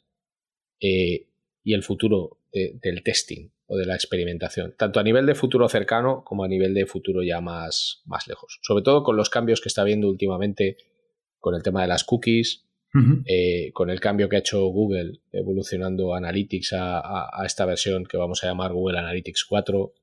eh, 0.81 1.27
y 1.63 1.73
el 1.75 1.83
futuro 1.83 2.39
del 2.51 3.03
testing 3.03 3.49
o 3.67 3.77
de 3.77 3.85
la 3.85 3.93
experimentación? 3.93 4.73
Tanto 4.77 4.99
a 4.99 5.03
nivel 5.03 5.27
de 5.27 5.35
futuro 5.35 5.69
cercano 5.69 6.23
como 6.25 6.43
a 6.43 6.47
nivel 6.47 6.73
de 6.73 6.87
futuro 6.87 7.21
ya 7.21 7.39
más, 7.39 8.01
más 8.05 8.27
lejos. 8.27 8.59
Sobre 8.63 8.83
todo 8.83 9.03
con 9.03 9.15
los 9.15 9.29
cambios 9.29 9.61
que 9.61 9.69
está 9.69 9.83
habiendo 9.83 10.09
últimamente 10.09 10.77
con 11.39 11.53
el 11.53 11.61
tema 11.61 11.83
de 11.83 11.87
las 11.87 12.03
cookies, 12.03 12.64
eh, 13.25 13.71
con 13.73 13.89
el 13.89 13.99
cambio 13.99 14.29
que 14.29 14.37
ha 14.37 14.39
hecho 14.39 14.65
Google 14.67 15.19
evolucionando 15.31 16.15
Analytics 16.15 16.73
a, 16.73 17.29
esta 17.45 17.65
versión 17.65 18.05
que 18.05 18.17
vamos 18.17 18.43
a 18.43 18.47
llamar 18.47 18.73
Google 18.73 18.99
Analytics 18.99 19.45
4. 19.45 19.93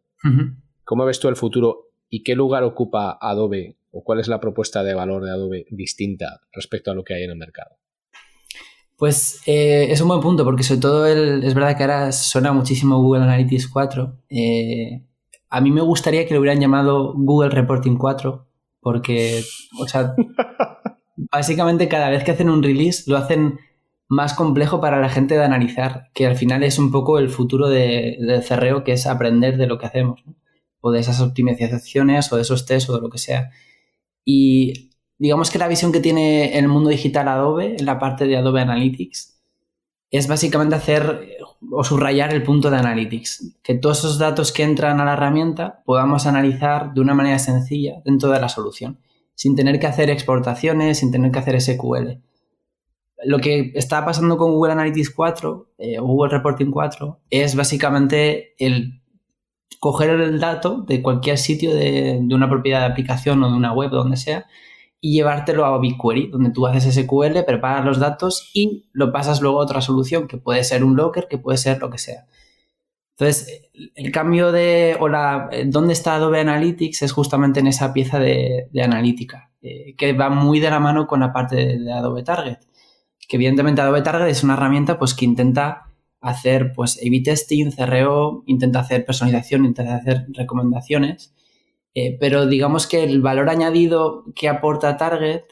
¿Cómo 0.84 1.04
ves 1.04 1.20
tú 1.20 1.28
el 1.28 1.36
futuro 1.36 1.90
y 2.08 2.22
qué 2.22 2.34
lugar 2.34 2.64
ocupa 2.64 3.18
Adobe 3.20 3.76
o 3.90 4.02
cuál 4.02 4.20
es 4.20 4.28
la 4.28 4.40
propuesta 4.40 4.82
de 4.82 4.94
valor 4.94 5.24
de 5.24 5.30
Adobe 5.30 5.66
distinta 5.70 6.40
respecto 6.52 6.90
a 6.90 6.94
lo 6.94 7.04
que 7.04 7.14
hay 7.14 7.24
en 7.24 7.30
el 7.30 7.36
mercado? 7.36 7.76
Pues 8.96 9.42
eh, 9.46 9.88
es 9.90 10.00
un 10.00 10.08
buen 10.08 10.20
punto 10.20 10.44
porque 10.44 10.62
sobre 10.62 10.80
todo 10.80 11.06
es 11.06 11.54
verdad 11.54 11.76
que 11.76 11.82
ahora 11.82 12.12
suena 12.12 12.52
muchísimo 12.52 13.02
Google 13.02 13.24
Analytics 13.24 13.68
4. 13.68 14.16
Eh, 14.28 15.02
a 15.48 15.60
mí 15.60 15.70
me 15.70 15.80
gustaría 15.80 16.26
que 16.26 16.34
lo 16.34 16.40
hubieran 16.40 16.60
llamado 16.60 17.12
Google 17.14 17.50
Reporting 17.50 17.96
4 17.96 18.46
porque, 18.80 19.42
o 19.78 19.88
sea, 19.88 20.14
básicamente 21.16 21.88
cada 21.88 22.08
vez 22.10 22.24
que 22.24 22.30
hacen 22.30 22.48
un 22.48 22.62
release 22.62 23.10
lo 23.10 23.16
hacen 23.16 23.58
más 24.08 24.34
complejo 24.34 24.80
para 24.80 25.00
la 25.00 25.08
gente 25.08 25.36
de 25.36 25.44
analizar, 25.44 26.10
que 26.12 26.26
al 26.26 26.36
final 26.36 26.62
es 26.62 26.78
un 26.78 26.90
poco 26.90 27.18
el 27.18 27.30
futuro 27.30 27.68
de, 27.68 28.18
del 28.20 28.42
cerreo, 28.42 28.84
que 28.84 28.92
es 28.92 29.06
aprender 29.06 29.56
de 29.56 29.66
lo 29.66 29.78
que 29.78 29.86
hacemos, 29.86 30.22
o 30.80 30.90
de 30.90 31.00
esas 31.00 31.20
optimizaciones, 31.20 32.30
o 32.30 32.36
de 32.36 32.42
esos 32.42 32.66
tests, 32.66 32.90
o 32.90 32.96
de 32.96 33.00
lo 33.00 33.08
que 33.08 33.16
sea. 33.16 33.50
Y 34.22 34.90
digamos 35.18 35.50
que 35.50 35.58
la 35.58 35.66
visión 35.66 35.92
que 35.92 36.00
tiene 36.00 36.58
el 36.58 36.68
mundo 36.68 36.90
digital 36.90 37.26
Adobe, 37.26 37.76
en 37.78 37.86
la 37.86 37.98
parte 37.98 38.26
de 38.26 38.36
Adobe 38.36 38.60
Analytics, 38.60 39.40
es 40.10 40.28
básicamente 40.28 40.74
hacer 40.74 41.38
o 41.70 41.82
subrayar 41.82 42.34
el 42.34 42.42
punto 42.42 42.70
de 42.70 42.76
Analytics, 42.76 43.56
que 43.62 43.76
todos 43.76 44.00
esos 44.00 44.18
datos 44.18 44.52
que 44.52 44.62
entran 44.62 45.00
a 45.00 45.06
la 45.06 45.14
herramienta 45.14 45.82
podamos 45.86 46.26
analizar 46.26 46.92
de 46.92 47.00
una 47.00 47.14
manera 47.14 47.38
sencilla 47.38 48.02
dentro 48.04 48.30
de 48.30 48.40
la 48.40 48.50
solución 48.50 48.98
sin 49.42 49.56
tener 49.56 49.80
que 49.80 49.88
hacer 49.88 50.08
exportaciones, 50.08 51.00
sin 51.00 51.10
tener 51.10 51.32
que 51.32 51.40
hacer 51.40 51.60
SQL. 51.60 52.20
Lo 53.24 53.40
que 53.40 53.72
está 53.74 54.04
pasando 54.04 54.36
con 54.36 54.52
Google 54.52 54.70
Analytics 54.70 55.10
4 55.10 55.72
eh, 55.78 55.98
Google 55.98 56.30
Reporting 56.30 56.70
4 56.70 57.22
es 57.28 57.56
básicamente 57.56 58.54
el 58.64 59.02
coger 59.80 60.10
el 60.10 60.38
dato 60.38 60.82
de 60.82 61.02
cualquier 61.02 61.38
sitio 61.38 61.74
de, 61.74 62.20
una 62.32 62.48
propiedad 62.48 62.82
de 62.82 62.92
aplicación 62.92 63.42
o 63.42 63.50
de 63.50 63.56
una 63.56 63.72
web, 63.72 63.90
donde 63.90 64.16
sea, 64.16 64.46
y 65.00 65.14
llevártelo 65.14 65.66
a 65.66 65.76
BigQuery, 65.76 66.28
donde 66.28 66.50
tú 66.50 66.68
haces 66.68 66.94
SQL, 66.94 67.42
preparas 67.44 67.84
los 67.84 67.98
datos 67.98 68.48
y 68.54 68.90
lo 68.92 69.10
pasas 69.10 69.40
luego 69.40 69.60
a 69.60 69.64
otra 69.64 69.80
solución, 69.80 70.28
que 70.28 70.36
puede 70.36 70.62
ser 70.62 70.84
un 70.84 70.94
Locker, 70.94 71.26
que 71.28 71.38
puede 71.38 71.58
ser 71.58 71.80
lo 71.80 71.90
que 71.90 71.98
sea. 71.98 72.28
Entonces, 73.18 73.70
el 73.94 74.10
cambio 74.10 74.52
de, 74.52 74.96
o 74.98 75.08
la, 75.08 75.50
dónde 75.66 75.92
está 75.92 76.14
Adobe 76.14 76.40
Analytics 76.40 77.02
es 77.02 77.12
justamente 77.12 77.60
en 77.60 77.66
esa 77.66 77.92
pieza 77.92 78.18
de, 78.18 78.68
analítica, 78.82 79.50
eh, 79.60 79.94
que 79.96 80.12
va 80.12 80.30
muy 80.30 80.60
de 80.60 80.70
la 80.70 80.80
mano 80.80 81.06
con 81.06 81.20
la 81.20 81.32
parte 81.32 81.56
de, 81.56 81.92
Adobe 81.92 82.22
Target. 82.22 82.58
Que 83.28 83.36
evidentemente 83.36 83.80
Adobe 83.80 84.02
Target 84.02 84.28
es 84.28 84.42
una 84.42 84.54
herramienta 84.54 84.98
pues, 84.98 85.14
que 85.14 85.24
intenta 85.24 85.84
hacer 86.20 86.72
pues, 86.74 86.98
A-B 86.98 87.20
testing, 87.22 87.70
CRO, 87.70 88.44
intenta 88.46 88.80
hacer 88.80 89.04
personalización, 89.04 89.66
intenta 89.66 89.96
hacer 89.96 90.26
recomendaciones, 90.32 91.34
eh, 91.94 92.16
pero 92.18 92.46
digamos 92.46 92.86
que 92.86 93.04
el 93.04 93.20
valor 93.20 93.50
añadido 93.50 94.24
que 94.34 94.48
aporta 94.48 94.96
Target 94.96 95.42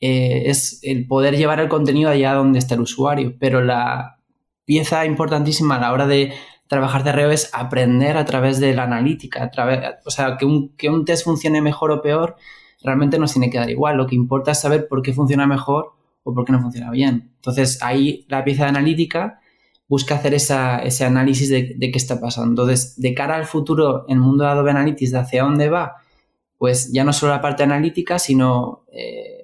eh, 0.00 0.42
es 0.46 0.80
el 0.82 1.06
poder 1.06 1.36
llevar 1.36 1.60
el 1.60 1.68
contenido 1.68 2.10
allá 2.10 2.34
donde 2.34 2.58
está 2.58 2.74
el 2.74 2.82
usuario, 2.82 3.34
pero 3.38 3.62
la 3.62 4.18
pieza 4.66 5.06
importantísima 5.06 5.76
a 5.76 5.80
la 5.80 5.92
hora 5.92 6.06
de 6.06 6.34
trabajar 6.68 7.04
de 7.04 7.12
reo 7.12 7.30
es 7.30 7.50
aprender 7.52 8.16
a 8.16 8.24
través 8.24 8.60
de 8.60 8.74
la 8.74 8.84
analítica, 8.84 9.44
a 9.44 9.50
través, 9.50 9.80
o 10.04 10.10
sea, 10.10 10.36
que 10.36 10.44
un, 10.44 10.70
que 10.76 10.88
un 10.90 11.04
test 11.04 11.24
funcione 11.24 11.60
mejor 11.60 11.90
o 11.90 12.02
peor 12.02 12.36
realmente 12.82 13.18
nos 13.18 13.32
tiene 13.32 13.50
que 13.50 13.58
dar 13.58 13.70
igual. 13.70 13.96
Lo 13.96 14.06
que 14.06 14.14
importa 14.14 14.52
es 14.52 14.60
saber 14.60 14.88
por 14.88 15.02
qué 15.02 15.12
funciona 15.12 15.46
mejor 15.46 15.92
o 16.22 16.34
por 16.34 16.44
qué 16.44 16.52
no 16.52 16.60
funciona 16.60 16.90
bien. 16.90 17.32
Entonces, 17.36 17.82
ahí 17.82 18.26
la 18.28 18.44
pieza 18.44 18.64
de 18.64 18.70
analítica 18.70 19.40
busca 19.88 20.16
hacer 20.16 20.34
esa, 20.34 20.78
ese 20.78 21.04
análisis 21.04 21.48
de, 21.48 21.76
qué 21.78 21.92
está 21.94 22.20
pasando. 22.20 22.50
Entonces, 22.62 23.00
de 23.00 23.14
cara 23.14 23.36
al 23.36 23.46
futuro, 23.46 24.04
el 24.08 24.18
mundo 24.18 24.44
de 24.44 24.50
Adobe 24.50 24.70
Analytics, 24.70 25.12
de 25.12 25.18
hacia 25.18 25.44
dónde 25.44 25.68
va, 25.68 25.96
pues 26.58 26.92
ya 26.92 27.04
no 27.04 27.12
solo 27.12 27.32
la 27.32 27.40
parte 27.40 27.62
analítica, 27.62 28.18
sino... 28.18 28.84
Eh, 28.92 29.36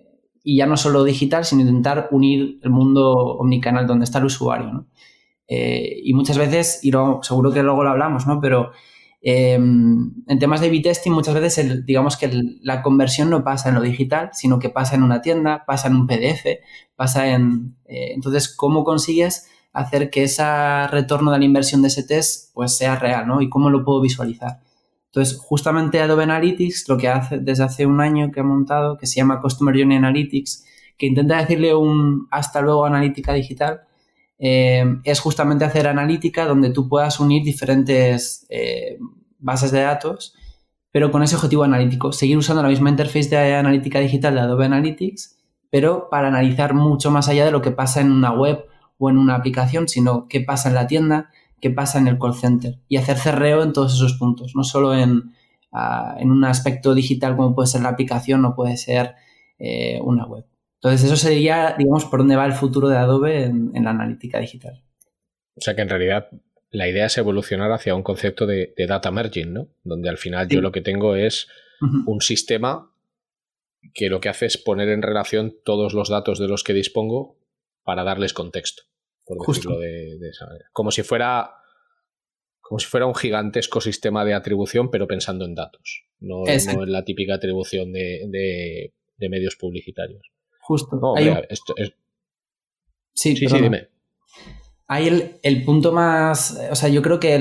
y 0.45 0.57
ya 0.57 0.67
no 0.67 0.77
solo 0.77 1.05
digital, 1.05 1.45
sino 1.45 1.63
intentar 1.63 2.09
unir 2.11 2.59
el 2.63 2.71
mundo 2.71 3.13
omnicanal 3.13 3.87
donde 3.87 4.05
está 4.05 4.19
el 4.19 4.25
usuario. 4.25 4.87
Eh, 5.55 6.01
y 6.03 6.15
muchas 6.15 6.39
veces, 6.39 6.81
y 6.83 6.93
seguro 7.21 7.53
que 7.53 7.63
luego 7.63 7.85
lo 7.85 7.91
hablamos, 7.91 8.27
¿no? 8.27 8.41
Pero 8.41 8.73
em, 9.21 10.15
en 10.27 10.39
temas 10.39 10.63
de 10.63 10.69
A-B-testing 10.69 11.13
muchas 11.13 11.35
veces 11.35 11.85
digamos 11.85 12.17
que 12.17 12.31
la 12.63 12.81
conversión 12.81 13.29
no 13.29 13.45
pasa 13.45 13.69
en 13.69 13.75
lo 13.75 13.83
digital, 13.83 14.31
sino 14.33 14.59
que 14.59 14.71
pasa 14.71 14.95
en 14.95 15.03
una 15.03 15.21
tienda, 15.21 15.65
pasa 15.67 15.89
en 15.89 15.97
un 15.97 16.07
PDF, 16.07 16.61
pasa 16.97 17.29
en... 17.29 17.77
Eh, 17.87 18.13
entonces, 18.15 18.49
¿cómo 18.57 18.83
consigues 18.83 19.47
hacer 19.75 20.09
que 20.09 20.23
ese 20.23 20.43
retorno 20.89 21.33
de 21.33 21.39
la 21.39 21.45
inversión 21.45 21.83
de 21.83 21.89
ese 21.89 22.03
test 22.03 22.55
pues 22.55 22.77
sea 22.77 22.97
real, 22.97 23.27
¿no? 23.27 23.43
Y 23.43 23.51
cómo 23.51 23.69
lo 23.69 23.85
puedo 23.85 24.01
visualizar. 24.01 24.61
Entonces, 25.07 25.39
justamente 25.39 26.01
Adobe 26.01 26.23
Analytics 26.23 26.89
lo 26.89 26.97
que 26.97 27.09
hace 27.09 27.39
desde 27.41 27.65
hace 27.65 27.85
un 27.85 28.01
año 28.01 28.31
que 28.33 28.41
ha 28.41 28.45
montado, 28.45 28.97
que 28.97 29.07
se 29.07 29.17
llama 29.17 29.43
Customer 29.43 29.77
Journey 29.77 29.99
Analytics, 29.99 30.65
que 30.97 31.07
intenta 31.07 31.37
decirle 31.37 31.75
un 31.75 32.27
hasta 32.31 32.63
luego 32.63 32.87
analítica 32.87 33.35
digital, 33.35 33.83
eh, 34.45 34.85
es 35.05 35.21
justamente 35.21 35.65
hacer 35.65 35.87
analítica 35.87 36.47
donde 36.47 36.71
tú 36.71 36.89
puedas 36.89 37.21
unir 37.21 37.45
diferentes 37.45 38.45
eh, 38.51 38.99
bases 39.39 39.71
de 39.71 39.83
datos, 39.83 40.35
pero 40.91 41.13
con 41.13 41.23
ese 41.23 41.37
objetivo 41.37 41.63
analítico, 41.63 42.13
seguir 42.13 42.37
usando 42.37 42.61
la 42.61 42.69
misma 42.69 42.91
interface 42.91 43.29
de 43.29 43.55
analítica 43.55 44.01
digital 44.01 44.35
de 44.35 44.41
Adobe 44.41 44.65
Analytics, 44.65 45.39
pero 45.71 46.09
para 46.11 46.27
analizar 46.27 46.75
mucho 46.75 47.13
más 47.13 47.29
allá 47.29 47.45
de 47.45 47.53
lo 47.53 47.63
que 47.63 47.71
pasa 47.71 48.01
en 48.01 48.11
una 48.11 48.33
web 48.33 48.67
o 48.99 49.11
en 49.11 49.17
una 49.17 49.37
aplicación, 49.37 49.87
sino 49.87 50.27
qué 50.27 50.41
pasa 50.41 50.71
en 50.71 50.75
la 50.75 50.89
tienda, 50.89 51.31
qué 51.61 51.71
pasa 51.71 52.01
en 52.01 52.09
el 52.09 52.19
call 52.19 52.35
center 52.35 52.81
y 52.89 52.97
hacer 52.97 53.19
cerreo 53.19 53.63
en 53.63 53.73
todos 53.73 53.95
esos 53.95 54.15
puntos, 54.15 54.57
no 54.57 54.65
solo 54.65 54.93
en, 54.93 55.35
ah, 55.71 56.17
en 56.19 56.33
un 56.33 56.45
aspecto 56.45 56.97
digital 56.97 57.37
como 57.37 57.55
puede 57.55 57.69
ser 57.69 57.83
la 57.83 57.91
aplicación 57.91 58.45
o 58.45 58.57
puede 58.57 58.77
ser 58.77 59.15
eh, 59.61 60.01
una 60.03 60.27
web. 60.27 60.45
Entonces 60.83 61.05
eso 61.05 61.17
sería, 61.17 61.77
digamos, 61.79 62.05
por 62.07 62.21
dónde 62.21 62.37
va 62.37 62.45
el 62.45 62.55
futuro 62.55 62.89
de 62.89 62.97
Adobe 62.97 63.45
en, 63.45 63.73
la 63.85 63.91
analítica 63.91 64.41
digital. 64.41 64.83
O 65.55 65.61
sea 65.61 65.77
que 65.77 65.83
en 65.83 65.89
realidad 65.89 66.29
la 66.71 66.89
idea 66.89 67.07
es 67.07 67.17
evolucionar 67.19 67.71
hacia 67.71 67.95
un 67.95 68.03
concepto 68.03 68.47
de, 68.47 68.75
data 68.89 69.11
merging, 69.11 69.53
¿no? 69.53 69.69
Donde 69.85 70.09
al 70.09 70.19
final 70.19 70.49
yo 70.49 70.61
lo 70.61 70.73
que 70.73 70.81
tengo 70.81 71.15
es 71.15 71.49
un 72.07 72.21
sistema 72.21 72.93
que 73.95 74.09
lo 74.09 74.21
que 74.21 74.29
hace 74.29 74.47
es 74.47 74.59
poner 74.59 74.89
en 74.89 75.03
relación 75.03 75.57
todos 75.65 75.95
los 75.95 76.09
datos 76.09 76.39
de 76.39 76.49
los 76.49 76.65
que 76.65 76.73
dispongo 76.73 77.39
para 77.85 78.05
darles 78.05 78.33
contexto 78.33 78.85
por 79.25 79.47
decirlo 79.47 79.79
de, 79.79 80.29
esa 80.29 80.47
manera. 80.47 80.67
Como 80.73 80.91
si 80.91 81.03
fuera 81.03 81.51
como 82.61 82.79
si 82.79 82.87
fuera 82.87 83.07
un 83.07 83.15
gigantesco 83.15 83.81
sistema 83.81 84.25
de 84.25 84.35
atribución, 84.35 84.91
pero 84.91 85.07
pensando 85.07 85.45
en 85.45 85.55
datos, 85.55 86.05
no, 86.21 86.47
en 86.47 86.93
la 86.93 87.05
típica 87.05 87.35
atribución 87.35 87.93
de, 87.93 88.93
medios 89.19 89.57
publicitarios. 89.57 90.32
Justo. 90.63 91.15
Sí, 93.13 93.37
sí, 93.37 93.49
sí, 93.49 93.61
dime. 93.61 93.89
Hay 94.89 95.39
el, 95.43 95.65
punto 95.65 95.93
más, 95.93 96.59
o 96.71 96.75
sea, 96.75 96.89
yo 96.89 97.03
creo 97.03 97.19
que 97.19 97.39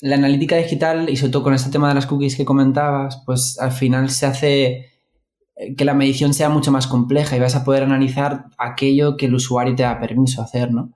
la 0.00 0.14
analítica 0.14 0.56
digital, 0.56 1.08
y 1.08 1.16
sobre 1.16 1.32
todo 1.32 1.42
con 1.42 1.54
este 1.54 1.70
tema 1.70 1.88
de 1.88 1.94
las 1.94 2.06
cookies 2.06 2.36
que 2.36 2.44
comentabas, 2.44 3.22
pues 3.26 3.58
al 3.58 3.72
final 3.72 4.10
se 4.10 4.26
hace 4.26 4.90
que 5.76 5.84
la 5.84 5.94
medición 5.94 6.32
sea 6.34 6.48
mucho 6.48 6.72
más 6.72 6.86
compleja 6.86 7.36
y 7.36 7.40
vas 7.40 7.54
a 7.54 7.64
poder 7.64 7.82
analizar 7.82 8.46
aquello 8.58 9.16
que 9.16 9.26
el 9.26 9.34
usuario 9.34 9.74
te 9.74 9.82
da 9.82 10.00
permiso 10.00 10.42
hacer, 10.42 10.72
¿no? 10.72 10.92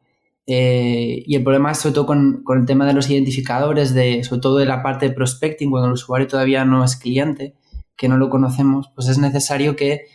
Eh, 0.47 1.23
y 1.26 1.37
el 1.37 1.43
problema 1.43 1.73
es 1.73 1.78
sobre 1.78 1.95
todo 1.95 2.07
con, 2.07 2.45
el 2.49 2.66
tema 2.66 2.87
de 2.87 2.93
los 2.93 3.09
identificadores, 3.09 3.95
de, 3.95 4.25
sobre 4.25 4.40
todo 4.40 4.59
de 4.59 4.66
la 4.66 4.83
parte 4.83 5.09
de 5.09 5.14
prospecting, 5.14 5.71
cuando 5.71 5.88
el 5.88 5.95
usuario 5.95 6.26
todavía 6.26 6.64
no 6.64 6.85
es 6.85 6.97
cliente, 6.97 7.54
que 7.97 8.09
no 8.09 8.16
lo 8.16 8.28
conocemos, 8.28 8.90
pues 8.95 9.09
es 9.09 9.19
necesario 9.19 9.76
que 9.76 10.07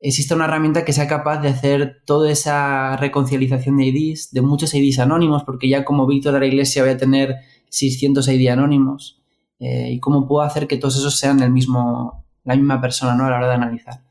exista 0.00 0.34
una 0.34 0.44
herramienta 0.44 0.84
que 0.84 0.92
sea 0.92 1.08
capaz 1.08 1.38
de 1.38 1.48
hacer 1.48 2.02
toda 2.04 2.30
esa 2.30 2.96
reconciliación 2.96 3.76
de 3.78 3.86
IDs, 3.86 4.32
de 4.32 4.42
muchos 4.42 4.74
IDs 4.74 4.98
anónimos, 4.98 5.44
porque 5.44 5.68
ya 5.68 5.84
como 5.84 6.06
Víctor 6.06 6.34
de 6.34 6.40
la 6.40 6.46
Iglesia 6.46 6.82
voy 6.82 6.92
a 6.92 6.96
tener 6.96 7.36
600 7.70 8.28
ID 8.28 8.48
anónimos, 8.48 9.22
eh, 9.58 9.92
y 9.92 10.00
cómo 10.00 10.26
puedo 10.26 10.42
hacer 10.42 10.66
que 10.66 10.76
todos 10.76 10.96
esos 10.96 11.16
sean 11.16 11.40
el 11.40 11.50
mismo, 11.50 12.24
la 12.44 12.54
misma 12.54 12.80
persona, 12.80 13.14
¿no? 13.14 13.24
A 13.24 13.30
la 13.30 13.36
hora 13.38 13.48
de 13.48 13.54
analizar. 13.54 14.02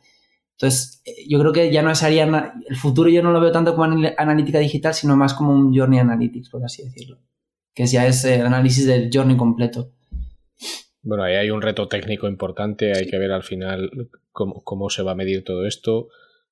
Entonces, 0.54 1.02
eh, 1.06 1.25
yo 1.28 1.40
creo 1.40 1.52
que 1.52 1.72
ya 1.72 1.82
no 1.82 1.92
es 1.92 2.04
haría 2.04 2.24
el 2.68 2.75
futuro 2.75 3.10
yo 3.10 3.22
no 3.22 3.32
lo 3.32 3.42
veo 3.42 3.52
tanto 3.52 3.75
como 3.75 3.86
analítica 4.18 4.60
digital, 4.60 4.94
sino 4.94 5.16
más 5.16 5.34
como 5.34 5.54
un 5.54 5.75
journey 5.75 6.00
analytics, 6.00 6.50
por 6.50 6.63
así 6.63 6.84
decirlo. 6.84 7.20
Que 7.74 7.86
ya 7.86 8.08
es 8.08 8.24
el 8.25 8.46
análisis 8.46 8.86
del 8.86 9.10
journey 9.13 9.36
completo. 9.36 9.92
Bueno, 11.04 11.24
ahí 11.24 11.36
hay 11.36 11.50
un 11.52 11.62
reto 11.62 11.90
técnico 11.90 12.28
importante, 12.28 12.94
hay 12.94 13.08
que 13.08 13.18
ver 13.18 13.34
al 13.34 13.44
final 13.44 14.10
cómo, 14.32 14.90
se 14.90 15.04
va 15.04 15.12
a 15.12 15.16
medir 15.16 15.44
todo 15.44 15.68
esto. 15.68 16.08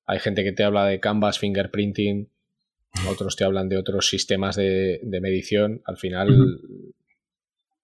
Hay 0.06 0.20
gente 0.20 0.44
que 0.44 0.52
te 0.52 0.62
habla 0.62 0.84
de 0.84 1.00
Canvas, 1.00 1.38
fingerprinting, 1.38 2.28
otros 3.08 3.36
te 3.36 3.44
hablan 3.44 3.70
de 3.70 3.78
otros 3.78 4.08
sistemas 4.08 4.54
de, 4.54 5.00
medición. 5.22 5.80
Al 5.86 5.96
final, 5.96 6.60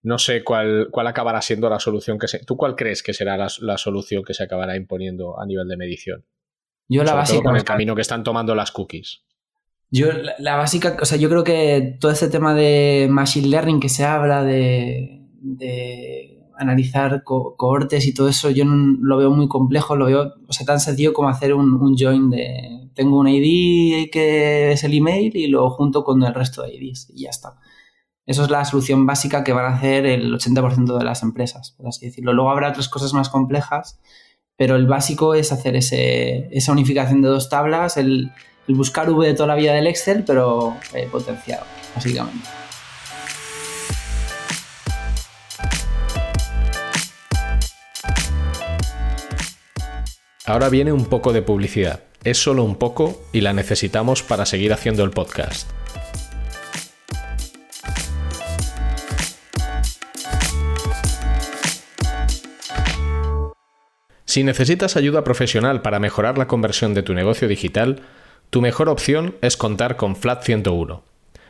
no 0.02 0.18
sé 0.18 0.44
cuál, 0.44 0.88
cuál 0.90 1.06
acabará 1.06 1.40
siendo 1.40 1.70
la 1.70 1.80
solución 1.80 2.18
que 2.18 2.28
se. 2.28 2.44
¿Tú 2.44 2.58
cuál 2.58 2.76
crees 2.76 3.02
que 3.02 3.14
será 3.14 3.38
la, 3.38 3.78
solución 3.78 4.22
que 4.22 4.34
se 4.34 4.44
acabará 4.44 4.76
imponiendo 4.76 5.40
a 5.40 5.46
nivel 5.46 5.68
de 5.68 5.76
medición? 5.78 6.26
Yo 6.86 7.02
la 7.02 7.14
básica. 7.14 7.42
con 7.42 7.56
el 7.56 7.64
camino 7.64 7.94
que 7.94 8.02
están 8.02 8.22
tomando 8.22 8.54
las 8.54 8.72
cookies. 8.72 9.22
Yo, 9.90 10.08
la, 10.38 10.56
básica, 10.56 10.98
o 11.00 11.06
sea, 11.06 11.16
yo 11.16 11.30
creo 11.30 11.44
que 11.44 11.96
todo 11.98 12.12
este 12.12 12.28
tema 12.28 12.54
de 12.54 13.06
machine 13.10 13.48
learning 13.48 13.80
que 13.80 13.88
se 13.88 14.04
habla 14.04 14.44
de, 14.44 15.22
de 15.40 16.37
analizar 16.58 17.22
cohortes 17.24 18.06
y 18.06 18.14
todo 18.14 18.28
eso, 18.28 18.50
yo 18.50 18.64
lo 18.64 19.16
veo 19.16 19.30
muy 19.30 19.48
complejo, 19.48 19.96
lo 19.96 20.06
veo, 20.06 20.34
o 20.46 20.52
sea, 20.52 20.66
tan 20.66 20.80
sencillo 20.80 21.12
como 21.12 21.28
hacer 21.28 21.54
un, 21.54 21.96
join 21.96 22.30
de 22.30 22.90
tengo 22.94 23.18
un 23.18 23.28
ID 23.28 24.10
que 24.10 24.72
es 24.72 24.82
el 24.82 24.94
email 24.94 25.36
y 25.36 25.46
lo 25.46 25.70
junto 25.70 26.02
con 26.02 26.22
el 26.22 26.34
resto 26.34 26.62
de 26.62 26.74
IDs 26.74 27.10
y 27.14 27.22
ya 27.22 27.30
está. 27.30 27.54
Eso 28.26 28.44
es 28.44 28.50
la 28.50 28.64
solución 28.64 29.06
básica 29.06 29.42
que 29.42 29.52
van 29.52 29.72
a 29.72 29.76
hacer 29.76 30.04
el 30.04 30.34
80% 30.34 30.98
de 30.98 31.04
las 31.04 31.22
empresas, 31.22 31.72
por 31.78 31.88
así 31.88 32.06
decirlo. 32.06 32.34
Luego 32.34 32.50
habrá 32.50 32.68
otras 32.68 32.88
cosas 32.88 33.14
más 33.14 33.30
complejas, 33.30 34.00
pero 34.56 34.76
el 34.76 34.86
básico 34.86 35.34
es 35.34 35.52
hacer 35.52 35.76
esa 35.76 36.72
unificación 36.72 37.22
de 37.22 37.28
dos 37.28 37.48
tablas, 37.48 37.96
el, 37.96 38.30
buscar 38.66 39.08
V 39.08 39.26
de 39.26 39.32
toda 39.32 39.46
la 39.46 39.54
vida 39.54 39.72
del 39.72 39.86
Excel, 39.86 40.24
pero 40.24 40.76
eh, 40.92 41.08
potenciado, 41.10 41.64
básicamente. 41.94 42.46
Ahora 50.48 50.70
viene 50.70 50.92
un 50.92 51.04
poco 51.04 51.34
de 51.34 51.42
publicidad. 51.42 52.04
Es 52.24 52.38
solo 52.38 52.64
un 52.64 52.76
poco 52.76 53.22
y 53.34 53.42
la 53.42 53.52
necesitamos 53.52 54.22
para 54.22 54.46
seguir 54.46 54.72
haciendo 54.72 55.04
el 55.04 55.10
podcast. 55.10 55.70
Si 64.24 64.42
necesitas 64.42 64.96
ayuda 64.96 65.22
profesional 65.22 65.82
para 65.82 65.98
mejorar 65.98 66.38
la 66.38 66.48
conversión 66.48 66.94
de 66.94 67.02
tu 67.02 67.12
negocio 67.12 67.46
digital, 67.46 68.00
tu 68.48 68.62
mejor 68.62 68.88
opción 68.88 69.34
es 69.42 69.58
contar 69.58 69.96
con 69.96 70.16
Flat 70.16 70.44
101. 70.44 71.02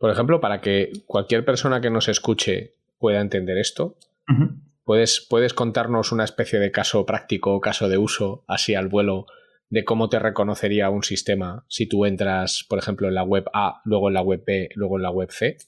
Por 0.00 0.10
ejemplo, 0.10 0.40
para 0.40 0.62
que 0.62 0.92
cualquier 1.04 1.44
persona 1.44 1.82
que 1.82 1.90
nos 1.90 2.08
escuche 2.08 2.72
pueda 2.98 3.20
entender 3.20 3.58
esto, 3.58 3.98
¿puedes, 4.82 5.26
¿puedes 5.28 5.52
contarnos 5.52 6.10
una 6.10 6.24
especie 6.24 6.58
de 6.58 6.72
caso 6.72 7.04
práctico 7.04 7.54
o 7.54 7.60
caso 7.60 7.86
de 7.86 7.98
uso 7.98 8.42
así 8.48 8.74
al 8.74 8.88
vuelo 8.88 9.26
de 9.68 9.84
cómo 9.84 10.08
te 10.08 10.18
reconocería 10.18 10.88
un 10.88 11.02
sistema 11.02 11.66
si 11.68 11.86
tú 11.86 12.06
entras, 12.06 12.64
por 12.66 12.78
ejemplo, 12.78 13.08
en 13.08 13.14
la 13.14 13.24
web 13.24 13.44
A, 13.52 13.82
luego 13.84 14.08
en 14.08 14.14
la 14.14 14.22
web 14.22 14.42
B, 14.46 14.70
luego 14.74 14.96
en 14.96 15.02
la 15.02 15.10
web 15.10 15.30
C? 15.30 15.58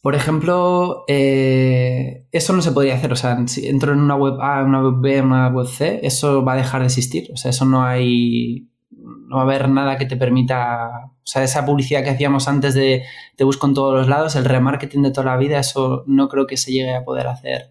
Por 0.00 0.14
ejemplo, 0.14 1.02
eh, 1.08 2.28
eso 2.30 2.52
no 2.52 2.62
se 2.62 2.70
podría 2.70 2.94
hacer. 2.94 3.12
O 3.12 3.16
sea, 3.16 3.44
si 3.48 3.66
entro 3.66 3.92
en 3.92 3.98
una 3.98 4.14
web 4.14 4.40
A, 4.40 4.62
una 4.62 4.80
web 4.82 5.00
B, 5.00 5.20
una 5.20 5.48
web 5.48 5.66
C, 5.66 5.98
eso 6.04 6.44
va 6.44 6.52
a 6.52 6.56
dejar 6.58 6.82
de 6.82 6.86
existir. 6.86 7.28
O 7.32 7.36
sea, 7.36 7.50
eso 7.50 7.64
no 7.64 7.82
hay. 7.84 8.68
No 8.98 9.36
va 9.36 9.42
a 9.42 9.44
haber 9.44 9.68
nada 9.68 9.96
que 9.96 10.06
te 10.06 10.16
permita. 10.16 11.06
O 11.06 11.26
sea, 11.26 11.42
esa 11.42 11.64
publicidad 11.64 12.04
que 12.04 12.10
hacíamos 12.10 12.48
antes 12.48 12.74
de 12.74 13.04
te 13.36 13.44
busco 13.44 13.66
en 13.66 13.74
todos 13.74 13.94
los 13.94 14.08
lados, 14.08 14.36
el 14.36 14.44
remarketing 14.44 15.02
de 15.02 15.10
toda 15.10 15.26
la 15.26 15.36
vida, 15.36 15.58
eso 15.58 16.04
no 16.06 16.28
creo 16.28 16.46
que 16.46 16.56
se 16.56 16.72
llegue 16.72 16.94
a 16.94 17.04
poder 17.04 17.26
hacer 17.26 17.70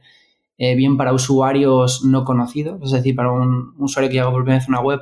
eh, 0.64 0.76
bien 0.76 0.96
para 0.96 1.12
usuarios 1.12 2.06
no 2.06 2.24
conocidos, 2.24 2.80
es 2.84 2.92
decir, 2.92 3.16
para 3.16 3.32
un, 3.32 3.74
usuario 3.80 4.12
que 4.12 4.18
llega 4.18 4.30
por 4.30 4.44
primera 4.44 4.60
vez 4.60 4.68
a 4.68 4.72
una 4.72 4.82
web, 4.82 5.00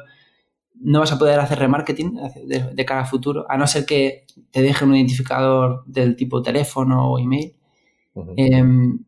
no 0.76 1.02
vas 1.02 1.12
a 1.12 1.20
poder 1.20 1.38
hacer 1.38 1.60
remarketing 1.60 2.18
de, 2.74 2.86
cara 2.86 3.02
a 3.02 3.06
futuro, 3.06 3.46
a 3.50 3.58
no 3.58 3.68
ser 3.68 3.86
que 3.86 4.26
te 4.52 4.62
deje 4.62 4.86
un 4.86 4.96
identificador 4.96 5.84
del 5.86 6.16
tipo 6.16 6.42
teléfono 6.42 7.12
o 7.12 7.20
email. 7.20 7.54
Em, 8.38 9.00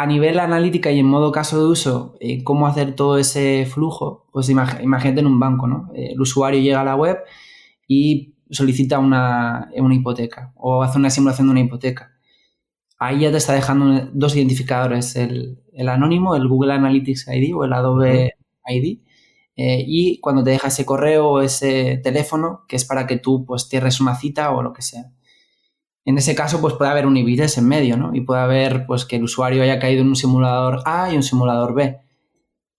a 0.00 0.06
nivel 0.06 0.38
analítica 0.38 0.90
y 0.90 0.98
en 0.98 1.04
modo 1.04 1.30
caso 1.30 1.58
de 1.58 1.66
uso, 1.66 2.16
eh, 2.20 2.42
cómo 2.42 2.66
hacer 2.66 2.94
todo 2.94 3.18
ese 3.18 3.66
flujo, 3.66 4.26
pues 4.32 4.48
imagínate 4.48 5.20
en 5.20 5.26
un 5.26 5.38
banco, 5.38 5.66
¿no? 5.66 5.90
Eh, 5.94 6.12
el 6.12 6.20
usuario 6.22 6.58
llega 6.58 6.80
a 6.80 6.84
la 6.84 6.96
web 6.96 7.18
y 7.86 8.34
solicita 8.50 8.98
una, 8.98 9.68
hipoteca 9.74 10.54
o 10.56 10.82
hace 10.82 10.96
una 10.96 11.10
simulación 11.10 11.48
de 11.48 11.50
una 11.50 11.60
hipoteca. 11.60 12.12
Ahí 12.98 13.20
ya 13.20 13.30
te 13.30 13.36
está 13.36 13.52
dejando 13.52 14.08
dos 14.14 14.34
identificadores, 14.36 15.16
el, 15.16 15.58
anónimo, 15.86 16.34
el 16.34 16.48
Google 16.48 16.72
Analytics 16.72 17.28
ID 17.28 17.54
o 17.54 17.64
el 17.66 17.72
Adobe 17.74 18.36
ID. 18.68 19.00
Eh, 19.56 19.84
y 19.86 20.18
cuando 20.20 20.42
te 20.42 20.50
deja 20.50 20.68
ese 20.68 20.86
correo 20.86 21.28
o 21.28 21.40
ese 21.42 21.98
teléfono, 21.98 22.64
que 22.68 22.76
es 22.76 22.86
para 22.86 23.06
que 23.06 23.18
tú 23.18 23.44
pues 23.44 23.68
cierres 23.68 24.00
una 24.00 24.14
cita 24.16 24.50
o 24.52 24.62
lo 24.62 24.72
que 24.72 24.80
sea. 24.80 25.12
En 26.04 26.16
ese 26.18 26.34
caso, 26.34 26.60
pues 26.60 26.74
puede 26.74 26.90
haber 26.90 27.06
un 27.06 27.16
IBITES 27.16 27.58
en 27.58 27.68
medio, 27.68 27.96
¿no? 27.96 28.14
Y 28.14 28.22
puede 28.22 28.40
haber 28.40 28.86
pues 28.86 29.04
que 29.04 29.16
el 29.16 29.24
usuario 29.24 29.62
haya 29.62 29.78
caído 29.78 30.02
en 30.02 30.08
un 30.08 30.16
simulador 30.16 30.82
A 30.86 31.12
y 31.12 31.16
un 31.16 31.22
simulador 31.22 31.74
B. 31.74 31.98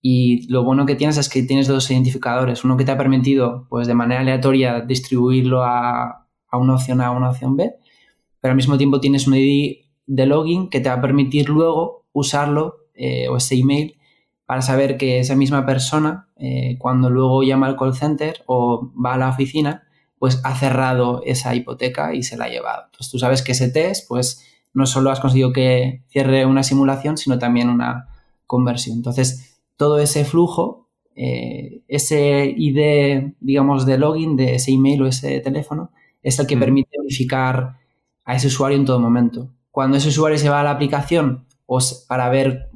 Y 0.01 0.51
lo 0.51 0.63
bueno 0.63 0.85
que 0.85 0.95
tienes 0.95 1.17
es 1.17 1.29
que 1.29 1.43
tienes 1.43 1.67
dos 1.67 1.89
identificadores. 1.91 2.63
Uno 2.63 2.75
que 2.75 2.85
te 2.85 2.91
ha 2.91 2.97
permitido, 2.97 3.67
pues 3.69 3.87
de 3.87 3.93
manera 3.93 4.21
aleatoria, 4.21 4.81
distribuirlo 4.81 5.63
a, 5.63 6.27
una 6.51 6.75
opción 6.75 7.01
A 7.01 7.07
a 7.07 7.11
una 7.11 7.29
opción 7.29 7.55
B, 7.55 7.71
pero 8.41 8.51
al 8.51 8.55
mismo 8.55 8.77
tiempo 8.77 8.99
tienes 8.99 9.27
un 9.27 9.35
ID 9.35 9.85
de 10.07 10.25
login 10.25 10.69
que 10.69 10.79
te 10.79 10.89
va 10.89 10.95
a 10.95 11.01
permitir 11.01 11.49
luego 11.49 12.07
usarlo 12.11 12.87
eh, 12.95 13.29
o 13.29 13.37
ese 13.37 13.55
email 13.55 13.97
para 14.45 14.61
saber 14.61 14.97
que 14.97 15.19
esa 15.19 15.35
misma 15.35 15.65
persona, 15.65 16.27
eh, 16.37 16.75
cuando 16.77 17.09
luego 17.09 17.43
llama 17.43 17.67
al 17.67 17.77
call 17.77 17.95
center 17.95 18.43
o 18.47 18.91
va 18.93 19.13
a 19.13 19.17
la 19.17 19.29
oficina, 19.29 19.83
pues 20.21 20.39
ha 20.43 20.55
cerrado 20.55 21.23
esa 21.25 21.55
hipoteca 21.55 22.13
y 22.13 22.21
se 22.21 22.37
la 22.37 22.45
ha 22.45 22.49
llevado. 22.49 22.83
Entonces 22.85 23.09
tú 23.09 23.17
sabes 23.17 23.41
que 23.41 23.53
ese 23.53 23.69
test, 23.69 24.07
pues 24.07 24.45
no 24.71 24.85
solo 24.85 25.09
has 25.09 25.19
conseguido 25.19 25.51
que 25.51 26.03
cierre 26.09 26.45
una 26.45 26.61
simulación, 26.61 27.17
sino 27.17 27.39
también 27.39 27.69
una 27.69 28.07
conversión. 28.45 28.97
Entonces, 28.97 29.59
todo 29.77 29.97
ese 29.97 30.23
flujo, 30.23 30.89
eh, 31.15 31.81
ese 31.87 32.53
ID, 32.55 33.33
digamos, 33.39 33.87
de 33.87 33.97
login 33.97 34.37
de 34.37 34.53
ese 34.53 34.69
email 34.69 35.01
o 35.01 35.07
ese 35.07 35.39
teléfono, 35.39 35.89
es 36.21 36.37
el 36.37 36.45
que 36.45 36.55
permite 36.55 36.99
verificar 36.99 37.79
a 38.23 38.35
ese 38.35 38.45
usuario 38.45 38.77
en 38.77 38.85
todo 38.85 38.99
momento. 38.99 39.51
Cuando 39.71 39.97
ese 39.97 40.09
usuario 40.09 40.37
se 40.37 40.49
va 40.49 40.59
a 40.59 40.63
la 40.63 40.69
aplicación 40.69 41.47
o 41.65 41.79
para 42.07 42.29
ver 42.29 42.69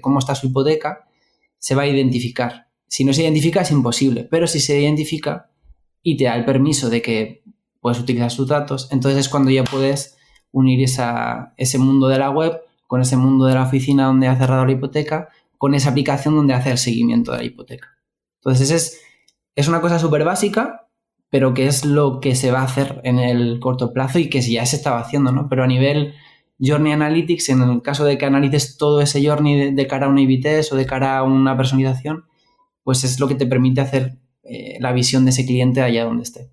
cómo 0.00 0.20
está 0.20 0.34
su 0.34 0.46
hipoteca, 0.46 1.06
se 1.58 1.74
va 1.74 1.82
a 1.82 1.86
identificar. 1.86 2.68
Si 2.86 3.04
no 3.04 3.12
se 3.12 3.24
identifica 3.24 3.60
es 3.60 3.70
imposible, 3.72 4.24
pero 4.24 4.46
si 4.46 4.58
se 4.58 4.80
identifica 4.80 5.50
y 6.10 6.16
te 6.16 6.24
da 6.24 6.36
el 6.36 6.44
permiso 6.44 6.88
de 6.88 7.02
que 7.02 7.42
puedes 7.80 8.00
utilizar 8.00 8.30
sus 8.30 8.48
datos, 8.48 8.88
entonces 8.90 9.20
es 9.20 9.28
cuando 9.28 9.50
ya 9.50 9.64
puedes 9.64 10.16
unir 10.52 10.82
ese 10.82 11.78
mundo 11.78 12.08
de 12.08 12.18
la 12.18 12.30
web 12.30 12.60
con 12.86 13.02
ese 13.02 13.16
mundo 13.16 13.44
de 13.44 13.54
la 13.54 13.64
oficina 13.64 14.06
donde 14.06 14.28
ha 14.28 14.36
cerrado 14.36 14.64
la 14.64 14.72
hipoteca 14.72 15.28
con 15.58 15.74
esa 15.74 15.90
aplicación 15.90 16.34
donde 16.34 16.54
hace 16.54 16.70
el 16.70 16.78
seguimiento 16.78 17.32
de 17.32 17.38
la 17.38 17.44
hipoteca. 17.44 17.98
Entonces 18.36 18.70
es, 18.70 19.00
es 19.54 19.68
una 19.68 19.82
cosa 19.82 19.98
súper 19.98 20.24
básica, 20.24 20.88
pero 21.28 21.52
que 21.52 21.66
es 21.66 21.84
lo 21.84 22.20
que 22.20 22.34
se 22.34 22.50
va 22.50 22.60
a 22.60 22.64
hacer 22.64 23.02
en 23.04 23.18
el 23.18 23.60
corto 23.60 23.92
plazo 23.92 24.18
y 24.18 24.30
que 24.30 24.40
ya 24.40 24.64
se 24.64 24.76
estaba 24.76 25.00
haciendo, 25.00 25.30
¿no? 25.30 25.48
Pero 25.50 25.64
a 25.64 25.66
nivel 25.66 26.14
Journey 26.58 26.92
Analytics, 26.92 27.50
en 27.50 27.62
el 27.62 27.82
caso 27.82 28.06
de 28.06 28.16
que 28.16 28.24
analices 28.24 28.78
todo 28.78 29.02
ese 29.02 29.22
journey 29.22 29.74
de, 29.74 29.86
cara 29.86 30.06
a 30.06 30.08
una 30.08 30.22
IBTS 30.22 30.72
o 30.72 30.76
de 30.76 30.86
cara 30.86 31.18
a 31.18 31.22
una 31.24 31.56
personalización, 31.56 32.24
pues 32.82 33.04
es 33.04 33.20
lo 33.20 33.28
que 33.28 33.34
te 33.34 33.46
permite 33.46 33.82
hacer 33.82 34.16
eh, 34.48 34.78
la 34.80 34.92
visión 34.92 35.24
de 35.24 35.30
ese 35.30 35.46
cliente 35.46 35.80
allá 35.80 36.04
donde 36.04 36.22
esté. 36.22 36.50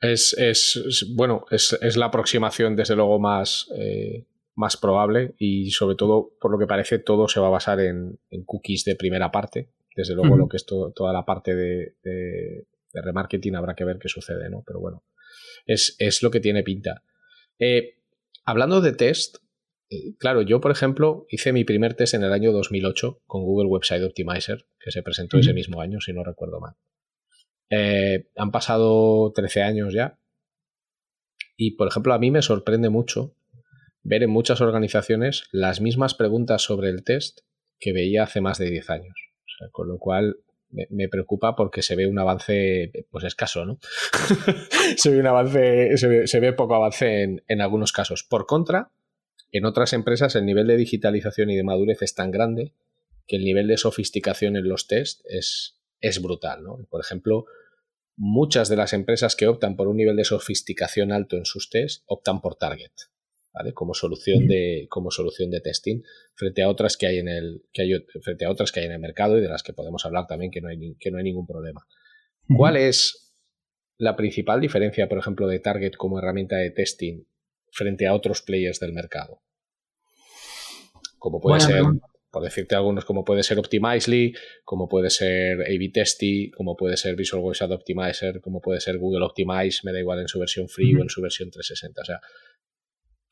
Es, 0.00 1.06
bueno, 1.14 1.44
es, 1.50 1.96
la 1.96 2.06
aproximación 2.06 2.74
desde 2.74 2.96
luego 2.96 3.20
más, 3.20 3.68
eh, 3.76 4.26
más 4.56 4.76
probable 4.76 5.34
y 5.38 5.70
sobre 5.70 5.94
todo, 5.94 6.32
por 6.40 6.50
lo 6.50 6.58
que 6.58 6.66
parece, 6.66 6.98
todo 6.98 7.28
se 7.28 7.38
va 7.38 7.46
a 7.46 7.50
basar 7.50 7.78
en, 7.78 8.18
cookies 8.44 8.84
de 8.84 8.96
primera 8.96 9.30
parte. 9.30 9.70
Desde 9.94 10.14
luego, 10.14 10.36
lo 10.36 10.48
que 10.48 10.56
es 10.56 10.66
toda 10.66 11.12
la 11.12 11.24
parte 11.24 11.54
de, 11.54 12.66
remarketing 12.92 13.54
habrá 13.54 13.74
que 13.74 13.84
ver 13.84 13.98
qué 13.98 14.08
sucede, 14.08 14.50
¿no? 14.50 14.64
Pero 14.66 14.80
bueno, 14.80 15.04
es, 15.66 16.22
lo 16.22 16.30
que 16.30 16.40
tiene 16.40 16.62
pinta. 16.64 17.04
Eh, 17.58 17.98
hablando 18.44 18.80
de 18.80 18.92
test, 18.92 19.36
claro, 20.18 20.42
yo, 20.42 20.60
por 20.60 20.70
ejemplo, 20.70 21.26
hice 21.30 21.52
mi 21.52 21.64
primer 21.64 21.94
test 21.94 22.14
en 22.14 22.24
el 22.24 22.32
año 22.32 22.52
2008 22.52 23.22
con 23.26 23.42
Google 23.42 23.68
Website 23.68 24.02
Optimizer, 24.04 24.66
que 24.78 24.90
se 24.90 25.02
presentó 25.02 25.38
ese 25.38 25.54
mismo 25.54 25.80
año, 25.80 26.00
si 26.00 26.12
no 26.12 26.24
recuerdo 26.24 26.60
mal. 26.60 26.74
Eh, 27.70 28.28
han 28.36 28.50
pasado 28.50 29.32
13 29.32 29.62
años 29.62 29.94
ya. 29.94 30.18
Y, 31.56 31.76
por 31.76 31.88
ejemplo, 31.88 32.12
a 32.12 32.18
mí 32.18 32.30
me 32.30 32.42
sorprende 32.42 32.90
mucho 32.90 33.34
ver 34.02 34.22
en 34.22 34.30
muchas 34.30 34.60
organizaciones 34.60 35.44
las 35.52 35.80
mismas 35.80 36.14
preguntas 36.14 36.62
sobre 36.62 36.88
el 36.88 37.04
test 37.04 37.40
que 37.78 37.92
veía 37.92 38.24
hace 38.24 38.40
más 38.40 38.58
de 38.58 38.70
10 38.70 38.90
años. 38.90 39.14
con 39.70 39.88
lo 39.88 39.98
cual 39.98 40.36
me, 40.70 41.08
preocupa 41.08 41.54
porque 41.54 41.82
se 41.82 41.96
ve 41.96 42.06
un 42.06 42.18
avance 42.18 42.90
pues 43.10 43.24
escaso, 43.24 43.64
¿no? 43.64 43.78
se 44.96 45.10
ve 45.10 45.20
un 45.20 45.26
avance, 45.26 45.96
se 45.96 46.40
ve, 46.40 46.52
poco 46.52 46.74
avance 46.74 47.22
en, 47.22 47.42
en, 47.46 47.60
algunos 47.60 47.92
casos. 47.92 48.24
Por 48.24 48.46
contra, 48.46 48.90
en 49.52 49.66
otras 49.66 49.92
empresas 49.92 50.34
el 50.34 50.46
nivel 50.46 50.66
de 50.66 50.76
digitalización 50.76 51.50
y 51.50 51.56
de 51.56 51.62
madurez 51.62 52.02
es 52.02 52.14
tan 52.14 52.30
grande 52.30 52.72
que 53.26 53.36
el 53.36 53.44
nivel 53.44 53.68
de 53.68 53.76
sofisticación 53.76 54.56
en 54.56 54.68
los 54.68 54.88
test 54.88 55.20
es, 55.26 55.78
es 56.00 56.20
brutal, 56.20 56.64
¿no? 56.64 56.78
Por 56.90 57.00
ejemplo, 57.00 57.44
muchas 58.16 58.68
de 58.68 58.76
las 58.76 58.94
empresas 58.94 59.36
que 59.36 59.46
optan 59.46 59.76
por 59.76 59.88
un 59.88 59.96
nivel 59.96 60.16
de 60.16 60.24
sofisticación 60.24 61.12
alto 61.12 61.36
en 61.36 61.44
sus 61.44 61.70
test 61.70 62.02
optan 62.06 62.40
por 62.40 62.56
Target. 62.56 62.92
Como 63.74 63.92
solución 63.92 64.48
de, 64.48 64.86
como 64.88 65.10
solución 65.10 65.50
de 65.50 65.60
testing, 65.60 66.02
frente 66.34 66.62
a 66.62 66.70
otras 66.70 66.96
que 66.96 67.06
hay 67.06 67.18
en 67.18 67.28
el, 67.28 67.62
que 67.70 67.82
hay, 67.82 67.92
frente 68.22 68.46
a 68.46 68.50
otras 68.50 68.72
que 68.72 68.80
hay 68.80 68.86
en 68.86 68.92
el 68.92 68.98
mercado 68.98 69.36
y 69.36 69.42
de 69.42 69.48
las 69.48 69.62
que 69.62 69.74
podemos 69.74 70.06
hablar 70.06 70.26
también 70.26 70.50
que 70.50 70.62
no 70.62 70.68
hay, 70.68 70.96
que 70.98 71.10
no 71.10 71.18
hay 71.18 71.24
ningún 71.24 71.46
problema. 71.46 71.86
¿Cuál 72.56 72.78
es 72.78 73.34
la 73.98 74.16
principal 74.16 74.60
diferencia, 74.60 75.06
por 75.06 75.18
ejemplo, 75.18 75.46
de 75.46 75.58
Target 75.58 75.92
como 75.98 76.18
herramienta 76.18 76.56
de 76.56 76.70
testing 76.70 77.24
frente 77.72 78.06
a 78.06 78.14
otros 78.14 78.42
players 78.42 78.78
del 78.78 78.92
mercado? 78.92 79.42
Como 81.18 81.40
puede 81.40 81.60
ser, 81.60 81.82
por 82.30 82.42
decirte 82.42 82.74
algunos, 82.74 83.04
como 83.04 83.24
puede 83.24 83.42
ser 83.42 83.58
Optimizely, 83.58 84.34
como 84.64 84.88
puede 84.88 85.10
ser 85.10 85.60
A-B 85.62 85.90
Testy, 85.92 86.50
como 86.50 86.76
puede 86.76 86.96
ser 86.96 87.16
Visual 87.16 87.42
Website 87.42 87.70
Optimizer, 87.70 88.40
como 88.40 88.60
puede 88.60 88.80
ser 88.80 88.98
Google 88.98 89.24
Optimize, 89.24 89.80
me 89.84 89.92
da 89.92 90.00
igual 90.00 90.20
en 90.20 90.28
su 90.28 90.38
versión 90.38 90.68
free 90.68 90.94
o 90.94 91.02
en 91.02 91.08
su 91.08 91.20
versión 91.20 91.50
360. 91.50 92.02
O 92.02 92.04
sea, 92.04 92.20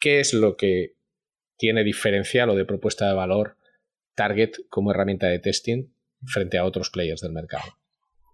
¿Qué 0.00 0.18
es 0.18 0.32
lo 0.32 0.56
que 0.56 0.96
tiene 1.58 1.84
diferencial 1.84 2.48
o 2.48 2.56
de 2.56 2.64
propuesta 2.64 3.06
de 3.06 3.12
valor 3.12 3.58
Target 4.14 4.52
como 4.70 4.90
herramienta 4.90 5.26
de 5.26 5.38
testing 5.38 5.92
frente 6.24 6.56
a 6.56 6.64
otros 6.64 6.90
players 6.90 7.20
del 7.20 7.32
mercado? 7.32 7.64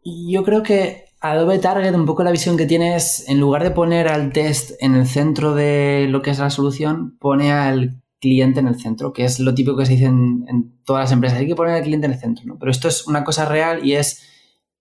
Yo 0.04 0.44
creo 0.44 0.62
que 0.62 1.06
Adobe 1.20 1.58
Target, 1.58 1.94
un 1.94 2.06
poco 2.06 2.22
la 2.22 2.30
visión 2.30 2.56
que 2.56 2.66
tiene 2.66 2.94
es, 2.94 3.28
en 3.28 3.40
lugar 3.40 3.62
de 3.62 3.70
poner 3.70 4.08
al 4.08 4.32
test 4.32 4.72
en 4.80 4.94
el 4.94 5.06
centro 5.06 5.54
de 5.54 6.06
lo 6.10 6.22
que 6.22 6.30
es 6.30 6.38
la 6.38 6.50
solución, 6.50 7.16
pone 7.18 7.52
al 7.52 8.02
cliente 8.20 8.60
en 8.60 8.68
el 8.68 8.78
centro, 8.78 9.12
que 9.12 9.24
es 9.24 9.40
lo 9.40 9.54
típico 9.54 9.76
que 9.76 9.86
se 9.86 9.92
dice 9.92 10.06
en, 10.06 10.76
todas 10.84 11.04
las 11.04 11.12
empresas. 11.12 11.38
Hay 11.38 11.46
que 11.46 11.54
poner 11.54 11.74
al 11.74 11.82
cliente 11.82 12.06
en 12.06 12.12
el 12.12 12.18
centro, 12.18 12.44
¿no? 12.44 12.58
Pero 12.58 12.70
esto 12.70 12.88
es 12.88 13.06
una 13.06 13.24
cosa 13.24 13.46
real 13.46 13.84
y 13.84 13.94
es, 13.94 14.22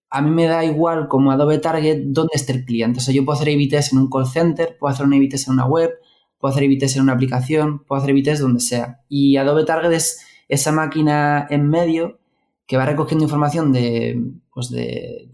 a 0.10 0.22
mí 0.22 0.30
me 0.30 0.46
da 0.46 0.64
igual 0.66 1.08
como 1.08 1.32
Adobe 1.32 1.58
Target 1.58 2.04
dónde 2.08 2.34
esté 2.36 2.54
el 2.54 2.66
cliente. 2.66 3.00
O 3.00 3.02
sea, 3.02 3.14
yo 3.14 3.26
puedo 3.26 3.36
hacer 3.36 3.48
a 3.48 3.52
en 3.52 3.98
un 3.98 4.10
call 4.10 4.28
center, 4.28 4.78
puedo 4.80 4.94
hacer 4.94 5.06
un 5.06 5.14
en 5.14 5.32
una 5.48 5.66
web, 5.66 5.92
puedo 6.38 6.52
hacer 6.52 6.64
IBTs 6.64 6.98
en 6.98 7.04
una 7.04 7.14
aplicación, 7.14 7.84
puedo 7.86 8.02
hacer 8.02 8.16
IBTs 8.16 8.40
donde 8.40 8.60
sea. 8.60 9.02
Y 9.08 9.38
Adobe 9.38 9.66
Target 9.66 9.94
es 9.94 10.20
esa 10.48 10.72
máquina 10.72 11.48
en 11.50 11.68
medio 11.68 12.20
que 12.68 12.78
va 12.78 12.86
recogiendo 12.86 13.24
información 13.24 13.72
de, 13.72 14.22
pues 14.56 14.70
de, 14.70 15.30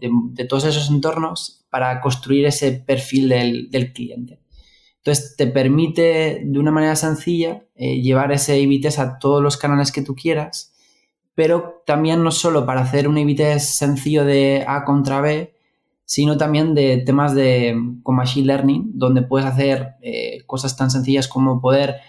todos 0.48 0.64
esos 0.64 0.90
entornos 0.90 1.64
para 1.70 2.00
construir 2.00 2.44
ese 2.44 2.72
perfil 2.72 3.28
del, 3.28 3.92
cliente. 3.94 4.40
Entonces, 4.96 5.36
te 5.36 5.46
permite 5.46 6.42
de 6.44 6.58
una 6.58 6.72
manera 6.72 6.96
sencilla 6.96 7.64
eh, 7.76 8.00
llevar 8.02 8.32
ese 8.32 8.58
IBTs 8.58 8.98
a 8.98 9.20
todos 9.20 9.40
los 9.40 9.56
canales 9.56 9.92
que 9.92 10.02
tú 10.02 10.16
quieras, 10.16 10.74
pero 11.36 11.84
también 11.86 12.24
no 12.24 12.32
solo 12.32 12.66
para 12.66 12.80
hacer 12.80 13.06
un 13.06 13.16
IBTs 13.16 13.62
sencillo 13.62 14.24
de 14.24 14.64
A 14.66 14.84
contra 14.84 15.20
B, 15.20 15.54
sino 16.04 16.36
también 16.36 16.74
de 16.74 16.98
temas 16.98 17.32
de 17.32 17.74
Machine 18.04 18.48
Learning, 18.48 18.90
donde 18.94 19.22
puedes 19.22 19.46
hacer 19.46 19.94
eh, 20.02 20.42
cosas 20.46 20.76
tan 20.76 20.90
sencillas 20.90 21.28
como 21.28 21.60
poder 21.60 22.00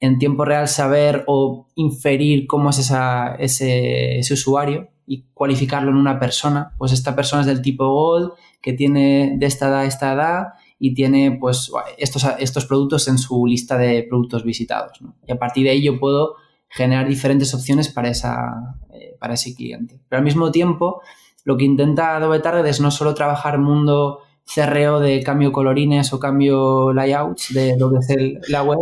en 0.00 0.18
tiempo 0.18 0.46
real 0.46 0.66
saber 0.66 1.24
o 1.26 1.68
inferir 1.74 2.46
cómo 2.46 2.70
es 2.70 2.78
esa, 2.78 3.34
ese, 3.34 4.20
usuario 4.32 4.88
y 5.06 5.24
cualificarlo 5.34 5.90
en 5.90 5.96
una 5.96 6.18
persona. 6.18 6.72
Pues 6.78 6.92
esta 6.92 7.14
persona 7.14 7.42
es 7.42 7.46
del 7.46 7.62
tipo 7.62 7.86
Gold, 7.88 8.32
que 8.60 8.72
tiene 8.72 9.34
de 9.38 9.46
esta 9.46 9.68
edad 9.68 9.80
a 9.80 9.84
esta 9.84 10.12
edad 10.12 10.46
y 10.78 10.94
tiene 10.94 11.36
pues 11.40 11.70
estos, 11.98 12.26
estos 12.38 12.66
productos 12.66 13.08
en 13.08 13.18
su 13.18 13.46
lista 13.46 13.76
de 13.78 14.04
productos 14.08 14.44
visitados. 14.44 14.98
Y 15.26 15.32
a 15.32 15.38
partir 15.38 15.64
de 15.64 15.70
ahí 15.70 15.82
yo 15.82 15.98
puedo 15.98 16.36
generar 16.68 17.08
diferentes 17.08 17.54
opciones 17.54 17.88
para, 17.88 18.08
esa, 18.08 18.76
eh, 18.92 19.16
para 19.18 19.34
ese 19.34 19.54
cliente. 19.54 20.00
Pero 20.08 20.18
al 20.18 20.24
mismo 20.24 20.50
tiempo 20.50 21.00
lo 21.44 21.56
que 21.56 21.64
intenta 21.64 22.16
Adobe 22.16 22.40
Target 22.40 22.66
es 22.66 22.80
no 22.80 22.90
solo 22.90 23.14
trabajar 23.14 23.58
mundo 23.58 24.20
cerreo 24.46 25.00
de 25.00 25.22
cambio 25.22 25.52
colorines 25.52 26.12
o 26.12 26.20
cambio 26.20 26.92
layouts 26.92 27.52
de 27.54 27.76
lo 27.78 27.90
que 27.90 27.98
es 27.98 28.50
la 28.50 28.62
web, 28.62 28.80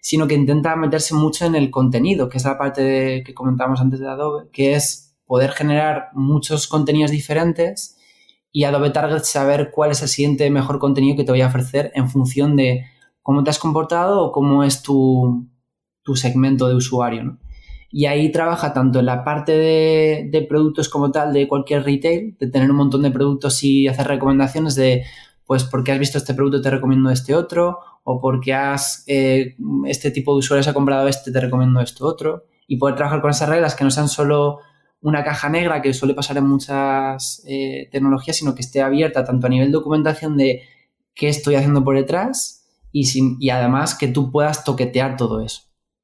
sino 0.00 0.26
que 0.26 0.34
intenta 0.34 0.76
meterse 0.76 1.14
mucho 1.14 1.46
en 1.46 1.54
el 1.54 1.70
contenido, 1.70 2.28
que 2.28 2.38
es 2.38 2.44
la 2.44 2.58
parte 2.58 3.22
que 3.24 3.34
comentábamos 3.34 3.80
antes 3.80 4.00
de 4.00 4.08
Adobe, 4.08 4.48
que 4.52 4.74
es 4.74 5.07
poder 5.28 5.52
generar 5.52 6.08
muchos 6.14 6.66
contenidos 6.66 7.12
diferentes 7.12 7.96
y 8.50 8.64
Adobe 8.64 8.90
Target 8.90 9.22
saber 9.22 9.70
cuál 9.70 9.92
es 9.92 10.02
el 10.02 10.08
siguiente 10.08 10.50
mejor 10.50 10.80
contenido 10.80 11.16
que 11.16 11.22
te 11.22 11.30
voy 11.30 11.42
a 11.42 11.46
ofrecer 11.46 11.92
en 11.94 12.08
función 12.08 12.56
de 12.56 12.86
cómo 13.22 13.44
te 13.44 13.50
has 13.50 13.58
comportado 13.58 14.24
o 14.24 14.32
cómo 14.32 14.64
es 14.64 14.82
tu, 14.82 15.46
segmento 16.14 16.66
de 16.68 16.74
usuario. 16.74 17.38
Y 17.90 18.06
ahí 18.06 18.32
trabaja 18.32 18.72
tanto 18.72 19.00
en 19.00 19.06
la 19.06 19.24
parte 19.24 19.52
de, 19.52 20.28
de, 20.32 20.42
productos 20.42 20.88
como 20.88 21.10
tal 21.10 21.34
de 21.34 21.46
cualquier 21.46 21.84
retail, 21.84 22.34
de 22.40 22.46
tener 22.46 22.70
un 22.70 22.78
montón 22.78 23.02
de 23.02 23.10
productos 23.10 23.62
y 23.62 23.86
hacer 23.86 24.08
recomendaciones 24.08 24.74
de, 24.74 25.04
pues 25.46 25.64
porque 25.64 25.92
has 25.92 25.98
visto 25.98 26.16
este 26.16 26.32
producto 26.32 26.62
te 26.62 26.70
recomiendo 26.70 27.10
este 27.10 27.34
otro, 27.34 27.78
o 28.04 28.20
porque 28.20 28.54
has, 28.54 29.04
eh, 29.06 29.56
este 29.86 30.10
tipo 30.10 30.32
de 30.32 30.38
usuarios 30.38 30.66
ha 30.66 30.72
comprado 30.72 31.08
este 31.08 31.30
te 31.30 31.40
recomiendo 31.40 31.80
esto 31.80 32.06
otro, 32.06 32.44
y 32.66 32.78
poder 32.78 32.96
trabajar 32.96 33.20
con 33.20 33.30
esas 33.30 33.50
reglas 33.50 33.74
que 33.74 33.84
no 33.84 33.90
sean 33.90 34.08
solo 34.08 34.60
una 35.00 35.24
caja 35.24 35.48
negra 35.48 35.80
que 35.82 35.94
suele 35.94 36.14
pasar 36.14 36.36
en 36.38 36.46
muchas 36.46 37.42
eh, 37.46 37.88
tecnologías, 37.92 38.36
sino 38.36 38.54
que 38.54 38.62
esté 38.62 38.82
abierta 38.82 39.24
tanto 39.24 39.46
a 39.46 39.50
nivel 39.50 39.70
documentación 39.70 40.36
de 40.36 40.62
qué 41.14 41.28
estoy 41.28 41.54
haciendo 41.54 41.84
por 41.84 41.96
detrás 41.96 42.66
y, 42.92 43.04
sin, 43.04 43.36
y 43.40 43.50
además 43.50 43.94
que 43.94 44.08
tú 44.08 44.30
puedas 44.30 44.64
toquetear 44.64 45.16
todo 45.16 45.40
eso. 45.40 45.62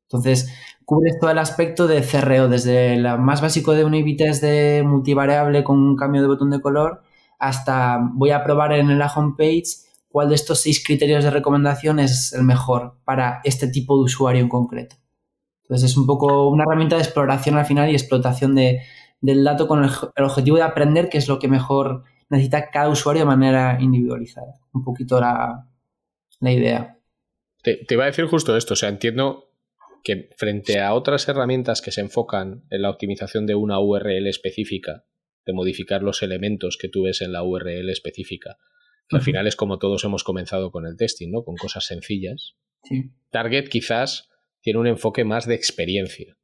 Entonces, 0.09 0.53
cubres 0.85 1.19
todo 1.21 1.31
el 1.31 1.39
aspecto 1.39 1.87
de 1.87 2.03
CRO, 2.03 2.49
desde 2.49 2.97
lo 2.97 3.19
más 3.19 3.41
básico 3.41 3.73
de 3.73 3.85
un 3.85 3.95
IB 3.95 4.17
test 4.17 4.43
de 4.43 4.83
multivariable 4.87 5.65
con 5.65 5.79
un 5.79 5.97
cambio 5.97 6.23
de 6.23 6.29
botón 6.29 6.51
de 6.51 6.61
color 6.61 7.03
hasta 7.39 7.99
voy 8.15 8.31
a 8.31 8.43
probar 8.45 8.73
en 8.73 8.99
la 8.99 9.13
homepage 9.13 9.65
cuál 10.09 10.29
de 10.29 10.35
estos 10.35 10.61
seis 10.63 10.83
criterios 10.85 11.25
de 11.25 11.31
recomendación 11.31 11.99
es 11.99 12.33
el 12.33 12.45
mejor 12.45 12.97
para 13.05 13.41
este 13.45 13.69
tipo 13.69 13.97
de 13.97 14.05
usuario 14.05 14.41
en 14.41 14.49
concreto. 14.49 14.97
Entonces 15.65 15.91
es 15.91 15.97
un 15.97 16.07
poco 16.07 16.49
una 16.49 16.65
herramienta 16.65 16.97
de 16.97 17.03
exploración 17.03 17.57
al 17.57 17.65
final 17.65 17.91
y 17.91 17.95
explotación 17.95 18.55
de, 18.55 18.81
del 19.21 19.43
dato 19.45 19.67
con 19.67 19.83
el, 19.85 19.91
objetivo 20.23 20.57
de 20.57 20.63
aprender 20.63 21.09
qué 21.09 21.19
es 21.19 21.29
lo 21.29 21.39
que 21.39 21.49
mejor 21.49 22.05
necesita 22.29 22.71
cada 22.71 22.91
usuario 22.91 23.23
de 23.23 23.27
manera 23.27 23.79
individualizada. 23.81 24.61
Un 24.73 24.85
poquito 24.85 25.21
la, 25.21 25.67
la 26.41 26.53
idea. 26.53 26.99
Te, 27.63 27.77
te 27.77 27.95
iba 27.95 28.05
a 28.05 28.09
decir 28.09 28.27
justo 28.27 28.57
esto, 28.57 28.75
o 28.75 28.77
sea, 28.77 28.91
entiendo 28.91 29.51
que 30.03 30.29
frente 30.37 30.81
a 30.81 30.93
otras 30.93 31.27
herramientas 31.29 31.81
que 31.81 31.91
se 31.91 32.03
enfocan 32.03 32.65
en 32.69 32.83
la 32.83 32.91
optimización 32.91 33.47
de 33.47 33.55
una 33.55 33.81
URL 33.81 34.27
específica, 34.27 35.07
de 35.47 35.55
modificar 35.55 36.03
los 36.03 36.23
elementos 36.23 36.77
que 36.77 36.91
tú 36.91 37.05
ves 37.05 37.23
en 37.23 37.33
la 37.33 37.43
URL 37.43 37.89
específica, 37.89 38.59
que 39.09 39.17
al 39.17 39.23
final 39.23 39.47
es 39.47 39.57
como 39.57 39.79
todos 39.79 40.05
hemos 40.05 40.23
comenzado 40.23 40.71
con 40.71 40.87
el 40.87 40.97
testing, 40.97 41.31
¿no? 41.31 41.43
Con 41.43 41.57
cosas 41.57 41.87
sencillas. 41.87 42.57
Target 43.31 43.69
quizás 43.69 44.29
tiene 44.65 44.81
un 44.81 44.87
enfoque 44.87 45.25
más 45.25 45.47
de 45.47 45.55
experiencia. 45.55 46.39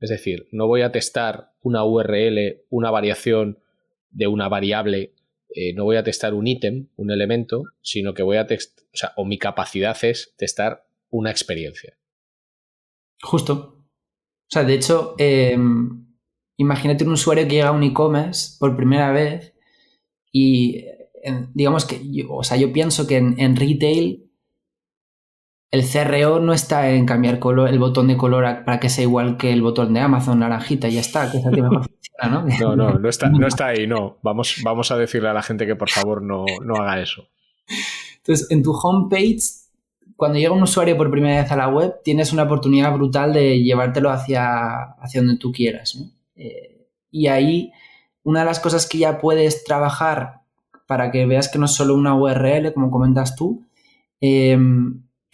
Es 0.00 0.10
decir, 0.10 0.48
no 0.50 0.66
voy 0.66 0.82
a 0.82 0.90
testar 0.90 1.52
una 1.62 1.84
URL, 1.84 2.64
una 2.68 2.90
variación 2.90 3.60
de 4.10 4.26
una 4.26 4.48
variable, 4.48 5.14
eh, 5.54 5.72
no 5.72 5.84
voy 5.84 5.96
a 5.96 6.02
testar 6.02 6.34
un 6.34 6.48
ítem, 6.48 6.88
un 6.96 7.12
elemento, 7.12 7.62
sino 7.80 8.12
que 8.12 8.24
voy 8.24 8.38
a 8.38 8.46
testar, 8.48 8.84
o 8.92 8.96
sea, 8.96 9.12
o 9.16 9.24
mi 9.24 9.38
capacidad 9.38 9.96
es 10.02 10.34
testar 10.36 10.84
una 11.10 11.30
experiencia. 11.30 11.96
Justo. 13.22 13.54
O 13.54 14.50
sea, 14.50 14.64
de 14.64 14.74
hecho, 14.74 15.14
em, 15.18 16.08
imagínate 16.56 17.04
un 17.04 17.12
usuario 17.12 17.44
que 17.44 17.54
llega 17.54 17.68
a 17.68 17.72
un 17.72 17.84
e-commerce 17.84 18.56
por 18.58 18.76
primera 18.76 19.12
vez 19.12 19.54
y 20.32 20.86
digamos 21.54 21.84
que, 21.84 22.00
yo, 22.10 22.34
o 22.34 22.42
sea, 22.42 22.56
yo 22.56 22.72
pienso 22.72 23.06
que 23.06 23.16
en, 23.16 23.56
retail 23.56 24.23
el 25.74 25.84
CRO 25.84 26.38
no 26.38 26.52
está 26.52 26.90
en 26.90 27.04
cambiar 27.04 27.40
color, 27.40 27.68
el 27.68 27.80
botón 27.80 28.06
de 28.06 28.16
color 28.16 28.64
para 28.64 28.78
que 28.78 28.88
sea 28.88 29.02
igual 29.02 29.36
que 29.36 29.52
el 29.52 29.60
botón 29.60 29.92
de 29.92 29.98
Amazon 29.98 30.38
naranjita 30.38 30.86
y 30.86 30.94
ya 30.94 31.00
está, 31.00 31.32
que 31.32 31.38
es 31.38 31.44
el 31.44 31.52
que 31.52 31.62
mejor 31.62 31.88
funciona, 31.88 32.28
¿no? 32.28 32.46
No, 32.60 32.76
no, 32.76 32.98
no 33.00 33.08
está, 33.08 33.28
no 33.28 33.46
está 33.48 33.66
ahí, 33.66 33.88
no. 33.88 34.18
Vamos, 34.22 34.60
vamos 34.62 34.92
a 34.92 34.96
decirle 34.96 35.30
a 35.30 35.32
la 35.32 35.42
gente 35.42 35.66
que 35.66 35.74
por 35.74 35.90
favor 35.90 36.22
no, 36.22 36.44
no 36.64 36.76
haga 36.76 37.02
eso. 37.02 37.26
Entonces, 38.18 38.48
en 38.52 38.62
tu 38.62 38.72
homepage 38.72 39.40
cuando 40.14 40.38
llega 40.38 40.52
un 40.52 40.62
usuario 40.62 40.96
por 40.96 41.10
primera 41.10 41.42
vez 41.42 41.50
a 41.50 41.56
la 41.56 41.66
web, 41.66 41.96
tienes 42.04 42.32
una 42.32 42.44
oportunidad 42.44 42.92
brutal 42.92 43.32
de 43.32 43.60
llevártelo 43.60 44.10
hacia, 44.10 44.92
hacia 44.92 45.22
donde 45.22 45.38
tú 45.38 45.50
quieras. 45.50 45.96
¿no? 45.96 46.08
Eh, 46.36 46.86
y 47.10 47.26
ahí, 47.26 47.72
una 48.22 48.40
de 48.40 48.46
las 48.46 48.60
cosas 48.60 48.86
que 48.86 48.98
ya 48.98 49.18
puedes 49.18 49.64
trabajar 49.64 50.42
para 50.86 51.10
que 51.10 51.26
veas 51.26 51.48
que 51.48 51.58
no 51.58 51.64
es 51.64 51.74
solo 51.74 51.96
una 51.96 52.14
URL, 52.14 52.72
como 52.72 52.92
comentas 52.92 53.34
tú, 53.34 53.66
eh, 54.20 54.56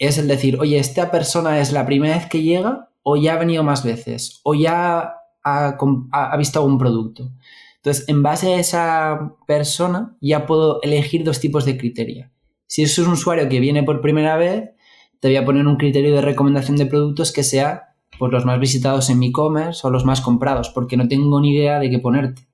es 0.07 0.17
el 0.17 0.27
decir, 0.27 0.57
oye, 0.59 0.79
esta 0.79 1.11
persona 1.11 1.59
es 1.59 1.71
la 1.71 1.85
primera 1.85 2.15
vez 2.15 2.25
que 2.25 2.41
llega 2.41 2.89
o 3.03 3.17
ya 3.17 3.33
ha 3.33 3.37
venido 3.37 3.63
más 3.63 3.83
veces 3.83 4.41
o 4.43 4.55
ya 4.55 5.13
ha, 5.43 6.37
visto 6.37 6.59
algún 6.59 6.79
producto. 6.79 7.31
Entonces, 7.77 8.09
en 8.09 8.23
base 8.23 8.53
a 8.53 8.59
esa 8.59 9.35
persona, 9.45 10.17
ya 10.19 10.47
puedo 10.47 10.81
elegir 10.81 11.23
dos 11.23 11.39
tipos 11.39 11.65
de 11.65 11.77
criterio. 11.77 12.31
Si 12.65 12.81
es 12.81 12.97
un 12.97 13.09
usuario 13.09 13.47
que 13.47 13.59
viene 13.59 13.83
por 13.83 14.01
primera 14.01 14.37
vez, 14.37 14.71
te 15.19 15.27
voy 15.27 15.37
a 15.37 15.45
poner 15.45 15.67
un 15.67 15.77
criterio 15.77 16.15
de 16.15 16.21
recomendación 16.21 16.77
de 16.77 16.87
productos 16.87 17.31
que 17.31 17.43
sea 17.43 17.95
pues 18.17 18.31
los 18.31 18.45
más 18.45 18.59
visitados 18.59 19.09
en 19.09 19.19
mi 19.19 19.27
e-commerce 19.27 19.85
o 19.85 19.91
los 19.91 20.05
más 20.05 20.21
comprados, 20.21 20.69
porque 20.69 20.97
no 20.97 21.07
tengo 21.07 21.39
ni 21.41 21.55
idea 21.55 21.79
de 21.79 21.89
qué 21.89 21.99
ponerte. 21.99 22.47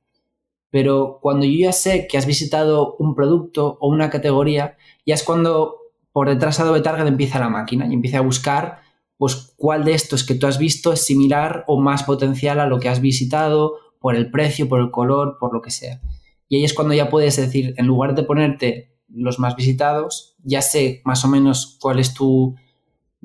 Pero 0.70 1.20
cuando 1.22 1.46
yo 1.46 1.60
ya 1.60 1.72
sé 1.72 2.08
que 2.08 2.18
has 2.18 2.26
visitado 2.26 2.96
un 3.00 3.16
producto 3.16 3.78
o 3.80 3.88
una 3.88 4.10
categoría, 4.10 4.78
ya 5.06 5.16
es 5.16 5.24
cuando 5.24 5.77
por 6.18 6.30
detrás 6.30 6.60
Adobe 6.60 6.82
Target 6.82 7.06
empieza 7.06 7.38
la 7.38 7.48
máquina 7.48 7.86
y 7.86 7.94
empieza 7.94 8.18
a 8.18 8.22
buscar 8.22 8.80
pues 9.18 9.54
cuál 9.56 9.86
de 9.86 9.94
estos 9.94 10.24
que 10.24 10.34
tú 10.34 10.48
has 10.48 10.58
visto 10.58 10.92
es 10.92 11.06
similar 11.06 11.64
o 11.68 11.80
más 11.80 12.02
potencial 12.02 12.60
a 12.60 12.66
lo 12.66 12.80
que 12.80 12.90
has 12.90 13.02
visitado 13.02 13.76
por 14.00 14.16
el 14.16 14.32
precio, 14.32 14.68
por 14.68 14.80
el 14.80 14.90
color, 14.90 15.38
por 15.40 15.54
lo 15.54 15.62
que 15.62 15.70
sea. 15.70 16.02
Y 16.50 16.56
ahí 16.56 16.64
es 16.64 16.74
cuando 16.74 16.96
ya 16.96 17.12
puedes 17.12 17.36
decir, 17.36 17.76
en 17.78 17.86
lugar 17.86 18.16
de 18.16 18.24
ponerte 18.24 18.98
los 19.10 19.38
más 19.38 19.56
visitados, 19.56 20.36
ya 20.42 20.64
sé 20.64 21.04
más 21.06 21.24
o 21.24 21.28
menos 21.28 21.78
cuál 21.80 22.00
es 22.00 22.16
tu 22.16 22.56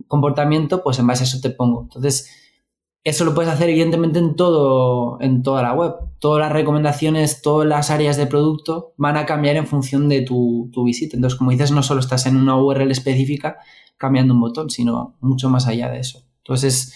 comportamiento, 0.06 0.82
pues 0.82 0.98
en 0.98 1.06
base 1.06 1.24
a 1.24 1.26
eso 1.28 1.40
te 1.40 1.48
pongo. 1.48 1.84
Entonces, 1.84 2.28
eso 3.04 3.24
lo 3.24 3.34
puedes 3.34 3.50
hacer 3.50 3.68
evidentemente 3.68 4.18
en 4.20 4.36
todo, 4.36 5.20
en 5.20 5.42
toda 5.42 5.62
la 5.62 5.72
web. 5.72 5.94
Todas 6.20 6.40
las 6.40 6.52
recomendaciones, 6.52 7.42
todas 7.42 7.66
las 7.66 7.90
áreas 7.90 8.16
de 8.16 8.26
producto 8.26 8.94
van 8.96 9.16
a 9.16 9.26
cambiar 9.26 9.56
en 9.56 9.66
función 9.66 10.08
de 10.08 10.22
tu, 10.22 10.70
visita. 10.84 11.16
Entonces, 11.16 11.36
como 11.38 11.50
dices, 11.50 11.72
no 11.72 11.82
solo 11.82 12.00
estás 12.00 12.26
en 12.26 12.36
una 12.36 12.56
URL 12.56 12.90
específica 12.92 13.58
cambiando 13.96 14.34
un 14.34 14.40
botón, 14.40 14.70
sino 14.70 15.16
mucho 15.20 15.50
más 15.50 15.66
allá 15.66 15.90
de 15.90 15.98
eso. 15.98 16.22
Entonces, 16.38 16.94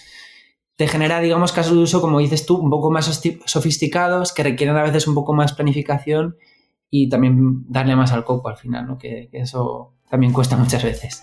te 0.76 0.86
genera, 0.86 1.20
digamos, 1.20 1.52
casos 1.52 1.72
de 1.72 1.82
uso, 1.82 2.00
como 2.00 2.20
dices 2.20 2.46
tú, 2.46 2.56
un 2.56 2.70
poco 2.70 2.90
más 2.90 3.06
sofisticados, 3.46 4.32
que 4.32 4.42
requieren 4.44 4.76
a 4.76 4.82
veces 4.82 5.08
un 5.08 5.14
poco 5.14 5.32
más 5.32 5.54
planificación 5.54 6.36
y 6.88 7.08
también 7.08 7.64
darle 7.68 7.96
más 7.96 8.12
al 8.12 8.24
coco 8.24 8.48
al 8.48 8.56
final, 8.56 8.86
¿no? 8.86 8.98
que 8.98 9.28
eso 9.32 9.94
también 10.08 10.32
cuesta 10.32 10.56
muchas 10.56 10.84
veces. 10.84 11.22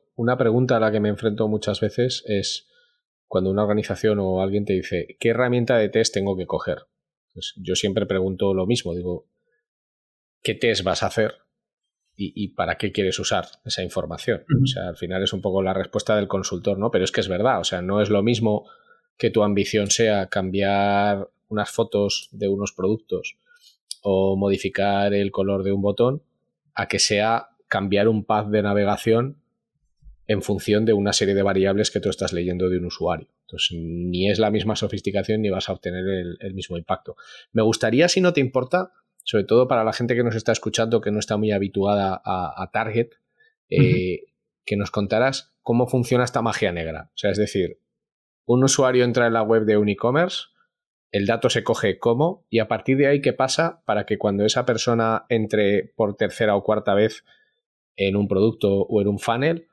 una 0.15 0.37
pregunta 0.37 0.77
a 0.77 0.79
la 0.79 0.91
que 0.91 0.99
me 0.99 1.09
enfrento 1.09 1.47
muchas 1.47 1.79
veces 1.79 2.23
es 2.27 2.67
cuando 3.27 3.49
una 3.49 3.63
organización 3.63 4.19
o 4.19 4.41
alguien 4.41 4.65
te 4.65 4.73
dice, 4.73 5.15
¿qué 5.19 5.29
herramienta 5.29 5.77
de 5.77 5.89
test 5.89 6.13
tengo 6.13 6.35
que 6.35 6.45
coger? 6.45 6.79
Pues 7.33 7.53
yo 7.57 7.75
siempre 7.75 8.05
pregunto 8.05 8.53
lo 8.53 8.65
mismo, 8.65 8.93
digo, 8.93 9.25
¿qué 10.43 10.53
test 10.53 10.83
vas 10.83 11.03
a 11.03 11.07
hacer? 11.07 11.35
Y, 12.23 12.49
para 12.49 12.77
qué 12.77 12.91
quieres 12.91 13.17
usar 13.17 13.45
esa 13.65 13.81
información. 13.81 14.43
O 14.61 14.67
sea, 14.67 14.89
al 14.89 14.95
final 14.95 15.23
es 15.23 15.33
un 15.33 15.41
poco 15.41 15.63
la 15.63 15.73
respuesta 15.73 16.15
del 16.15 16.27
consultor, 16.27 16.77
¿no? 16.77 16.91
Pero 16.91 17.03
es 17.03 17.11
que 17.11 17.21
es 17.21 17.27
verdad, 17.27 17.59
o 17.59 17.63
sea, 17.63 17.81
no 17.81 17.99
es 17.99 18.11
lo 18.11 18.21
mismo 18.21 18.69
que 19.17 19.31
tu 19.31 19.41
ambición 19.41 19.89
sea 19.89 20.27
cambiar 20.27 21.29
unas 21.47 21.71
fotos 21.71 22.29
de 22.31 22.47
unos 22.47 22.73
productos 22.73 23.37
o 24.03 24.35
modificar 24.35 25.15
el 25.15 25.31
color 25.31 25.63
de 25.63 25.71
un 25.71 25.81
botón 25.81 26.21
a 26.75 26.87
que 26.87 26.99
sea 26.99 27.49
cambiar 27.67 28.07
un 28.07 28.23
path 28.23 28.49
de 28.49 28.61
navegación 28.61 29.40
en 30.31 30.41
función 30.41 30.85
de 30.85 30.93
una 30.93 31.11
serie 31.11 31.35
de 31.35 31.43
variables 31.43 31.91
que 31.91 31.99
tú 31.99 32.09
estás 32.09 32.31
leyendo 32.31 32.69
de 32.69 32.77
un 32.77 32.85
usuario. 32.85 33.27
Entonces, 33.41 33.77
ni 33.77 34.29
es 34.29 34.39
la 34.39 34.49
misma 34.49 34.77
sofisticación 34.77 35.41
ni 35.41 35.49
vas 35.49 35.67
a 35.67 35.73
obtener 35.73 36.05
el, 36.39 36.53
mismo 36.53 36.77
impacto. 36.77 37.17
Me 37.51 37.61
gustaría, 37.61 38.07
si 38.07 38.21
no 38.21 38.31
te 38.31 38.39
importa, 38.39 38.93
sobre 39.25 39.43
todo 39.43 39.67
para 39.67 39.83
la 39.83 39.91
gente 39.91 40.15
que 40.15 40.23
nos 40.23 40.35
está 40.35 40.53
escuchando, 40.53 41.01
que 41.01 41.11
no 41.11 41.19
está 41.19 41.35
muy 41.35 41.51
habituada 41.51 42.21
a, 42.23 42.69
Target, 42.71 43.09
eh, 43.69 44.21
que 44.63 44.77
nos 44.77 44.89
contaras 44.89 45.53
cómo 45.63 45.87
funciona 45.87 46.23
esta 46.23 46.41
magia 46.41 46.71
negra. 46.71 47.09
O 47.09 47.17
sea, 47.17 47.31
es 47.31 47.37
decir, 47.37 47.79
un 48.45 48.63
usuario 48.63 49.03
entra 49.03 49.27
en 49.27 49.33
la 49.33 49.43
web 49.43 49.65
de 49.65 49.75
un 49.75 49.89
e-commerce, 49.89 50.45
el 51.11 51.25
dato 51.25 51.49
se 51.49 51.65
coge 51.65 51.99
como 51.99 52.45
y 52.49 52.59
a 52.59 52.69
partir 52.69 52.95
de 52.95 53.07
ahí 53.07 53.21
qué 53.21 53.33
pasa 53.33 53.83
para 53.85 54.05
que 54.05 54.17
cuando 54.17 54.45
esa 54.45 54.65
persona 54.65 55.25
entre 55.27 55.91
por 55.97 56.15
tercera 56.15 56.55
o 56.55 56.63
cuarta 56.63 56.93
vez 56.93 57.25
en 57.97 58.15
un 58.15 58.29
producto 58.29 58.83
o 58.83 59.01
en 59.01 59.09
un 59.09 59.19
funnel, 59.19 59.67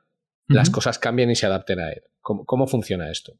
las 0.49 0.69
cosas 0.69 0.99
cambien 0.99 1.31
y 1.31 1.35
se 1.35 1.45
adapten 1.45 1.79
a 1.79 1.89
él. 1.91 2.01
¿Cómo, 2.21 2.67
funciona 2.67 3.09
esto? 3.09 3.33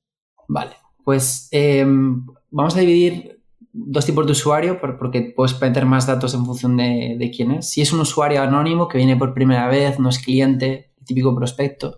Vale, 0.48 0.76
pues 1.04 1.50
em, 1.52 2.26
vamos 2.50 2.76
a 2.76 2.80
dividir 2.80 3.42
dos 3.72 4.06
tipos 4.06 4.26
de 4.26 4.32
usuario 4.32 4.80
porque 4.80 5.34
puedes 5.36 5.60
meter 5.60 5.86
más 5.86 6.08
datos 6.08 6.34
en 6.34 6.46
función 6.46 6.78
de, 6.78 7.16
de, 7.20 7.32
quién 7.32 7.52
es. 7.52 7.70
Si 7.70 7.82
es 7.82 7.92
un 7.92 8.00
usuario 8.00 8.42
anónimo 8.42 8.88
que 8.88 8.98
viene 8.98 9.18
por 9.18 9.34
primera 9.34 9.68
vez, 9.68 10.00
no 10.00 10.10
es 10.10 10.20
cliente, 10.20 10.94
típico 11.06 11.36
prospecto, 11.36 11.98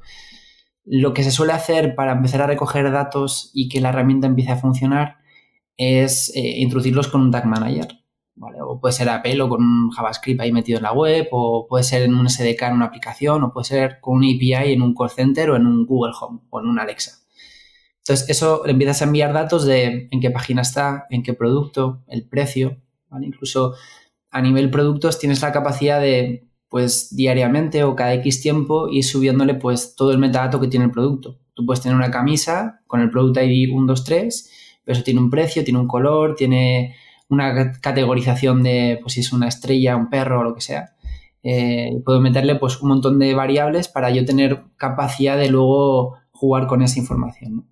lo 0.85 1.13
que 1.13 1.23
se 1.23 1.31
suele 1.31 1.53
hacer 1.53 1.95
para 1.95 2.13
empezar 2.13 2.41
a 2.41 2.47
recoger 2.47 2.91
datos 2.91 3.51
y 3.53 3.69
que 3.69 3.81
la 3.81 3.89
herramienta 3.89 4.27
empiece 4.27 4.51
a 4.51 4.57
funcionar 4.57 5.17
es 5.77 6.31
eh, 6.35 6.59
introducirlos 6.59 7.07
con 7.07 7.21
un 7.21 7.31
tag 7.31 7.45
manager. 7.45 7.87
O 8.39 8.79
puede 8.79 8.93
ser 8.93 9.09
Apple 9.09 9.41
o 9.41 9.49
con 9.49 9.61
un 9.61 9.91
JavaScript 9.91 10.41
ahí 10.41 10.51
metido 10.51 10.77
en 10.77 10.83
la 10.83 10.93
web, 10.93 11.27
o 11.31 11.67
puede 11.67 11.83
ser 11.83 12.03
en 12.03 12.15
un 12.15 12.29
SDK 12.29 12.61
en 12.63 12.73
una 12.73 12.85
aplicación, 12.85 13.43
o 13.43 13.53
puede 13.53 13.65
ser 13.65 13.99
con 14.01 14.17
un 14.17 14.23
API 14.23 14.73
en 14.73 14.81
un 14.81 14.95
call 14.95 15.09
center 15.09 15.51
o 15.51 15.55
en 15.55 15.67
un 15.67 15.85
Google 15.85 16.13
Home 16.19 16.39
o 16.49 16.59
en 16.59 16.67
un 16.67 16.79
Alexa. 16.79 17.19
Entonces, 17.99 18.29
eso 18.29 18.63
le 18.65 18.71
empiezas 18.71 19.01
a 19.01 19.05
enviar 19.05 19.31
datos 19.31 19.65
de 19.65 20.07
en 20.09 20.19
qué 20.19 20.31
página 20.31 20.63
está, 20.63 21.05
en 21.09 21.23
qué 21.23 21.33
producto, 21.33 22.03
el 22.07 22.27
precio, 22.27 22.77
Incluso 23.21 23.73
a 24.29 24.41
nivel 24.41 24.69
productos 24.69 25.19
tienes 25.19 25.41
la 25.41 25.51
capacidad 25.51 25.99
de, 25.99 26.47
pues, 26.69 27.13
diariamente 27.13 27.83
o 27.83 27.95
cada 27.95 28.13
X 28.15 28.41
tiempo 28.41 28.87
ir 28.89 29.03
subiéndole, 29.03 29.55
pues, 29.55 29.95
todo 29.95 30.11
el 30.11 30.17
metadato 30.17 30.61
que 30.61 30.67
tiene 30.67 30.85
el 30.85 30.91
producto. 30.91 31.37
Tú 31.53 31.65
puedes 31.65 31.81
tener 31.81 31.97
una 31.97 32.11
camisa 32.11 32.81
con 32.87 33.01
el 33.01 33.11
Product 33.11 33.37
ID 33.37 33.67
123, 33.67 34.51
pero 34.85 34.95
eso 34.95 35.03
tiene 35.03 35.19
un 35.19 35.29
precio, 35.29 35.63
tiene 35.63 35.79
un 35.79 35.87
color, 35.87 36.35
tiene 36.35 36.95
una 37.31 37.71
categorización 37.81 38.61
de, 38.61 38.99
pues, 39.01 39.15
si 39.15 39.21
es 39.21 39.33
una 39.33 39.47
estrella, 39.47 39.97
un 39.97 40.09
perro 40.11 40.41
o 40.41 40.43
lo 40.43 40.53
que 40.53 40.61
sea. 40.61 40.91
Eh, 41.43 42.01
puedo 42.05 42.21
meterle, 42.21 42.55
pues, 42.55 42.79
un 42.81 42.89
montón 42.89 43.17
de 43.17 43.33
variables 43.33 43.87
para 43.87 44.11
yo 44.11 44.23
tener 44.25 44.63
capacidad 44.77 45.37
de 45.37 45.49
luego 45.49 46.17
jugar 46.31 46.67
con 46.67 46.81
esa 46.81 46.99
información, 46.99 47.67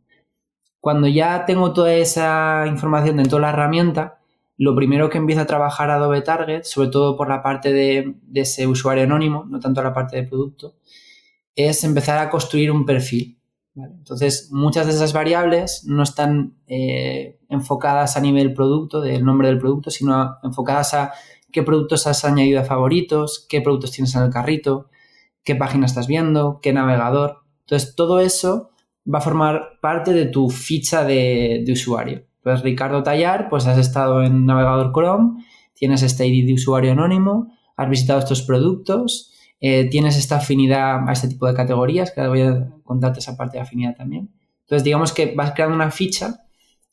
cuando 0.80 1.08
ya 1.08 1.46
tengo 1.46 1.74
toda 1.74 1.94
esa 1.94 2.66
información 2.68 3.18
dentro 3.18 3.38
de 3.38 3.42
la 3.42 3.50
herramienta, 3.50 4.20
lo 4.58 4.76
primero 4.76 5.10
que 5.10 5.18
empieza 5.18 5.42
a 5.42 5.48
trabajar 5.48 5.90
Adobe 5.90 6.22
Target, 6.22 6.64
sobre 6.64 6.90
todo 6.90 7.18
por 7.18 7.30
la 7.30 7.42
parte 7.42 7.74
de, 7.74 8.16
ese 8.34 8.68
usuario 8.68 9.04
anónimo, 9.04 9.46
no 9.50 9.60
tanto 9.60 9.82
la 9.82 9.94
parte 9.94 10.18
de 10.18 10.28
producto, 10.28 10.76
es 11.56 11.84
empezar 11.84 12.20
a 12.20 12.30
construir 12.30 12.72
un 12.72 12.86
perfil. 12.86 13.39
Entonces, 13.86 14.50
muchas 14.52 14.88
de 14.88 14.94
esas 14.94 15.14
variables 15.14 15.84
no 15.86 16.04
están 16.04 16.56
eh, 16.68 17.40
enfocadas 17.50 18.18
a 18.18 18.22
nivel 18.22 18.54
producto, 18.54 19.02
del 19.02 19.24
nombre 19.24 19.48
del 19.48 19.60
producto, 19.60 19.92
sino 19.92 20.38
enfocadas 20.44 20.94
a 20.94 21.14
qué 21.52 21.64
productos 21.64 22.08
has 22.08 22.26
añadido 22.26 22.60
a 22.60 22.66
favoritos, 22.66 23.46
qué 23.50 23.62
productos 23.62 23.92
tienes 23.92 24.16
en 24.16 24.24
el 24.24 24.30
carrito, 24.30 24.90
qué 25.44 25.56
página 25.56 25.86
estás 25.86 26.08
viendo, 26.08 26.60
qué 26.62 26.74
navegador. 26.74 27.44
Entonces, 27.62 27.96
todo 27.96 28.20
eso 28.20 28.70
va 29.12 29.20
a 29.20 29.22
formar 29.22 29.80
parte 29.82 30.14
de 30.14 30.26
tu 30.26 30.50
ficha 30.50 31.04
de, 31.04 31.66
usuario. 31.72 32.24
Entonces, 32.38 32.64
Ricardo 32.64 33.04
Tallar, 33.04 33.50
pues 33.50 33.66
has 33.66 33.78
estado 33.78 34.24
en 34.24 34.46
navegador 34.46 34.92
Chrome, 34.94 35.44
tienes 35.74 36.04
este 36.04 36.28
ID 36.28 36.48
de 36.48 36.54
usuario 36.54 36.92
anónimo, 36.92 37.52
has 37.76 37.90
visitado 37.90 38.20
estos 38.20 38.42
productos, 38.42 39.34
eh, 39.62 39.90
tienes 39.90 40.18
esta 40.18 40.38
afinidad 40.38 41.08
a 41.08 41.12
este 41.12 41.28
tipo 41.28 41.48
de 41.48 41.54
categorías, 41.54 42.12
que 42.12 42.28
voy 42.28 42.42
a 42.42 42.70
contarte 42.84 43.20
esa 43.20 43.38
parte 43.38 43.58
de 43.58 43.64
afinidad 43.64 43.96
también. 43.96 44.30
Entonces, 44.62 44.84
digamos 44.84 45.14
que 45.14 45.34
vas 45.36 45.54
creando 45.54 45.76
una 45.76 45.92
ficha 45.92 46.46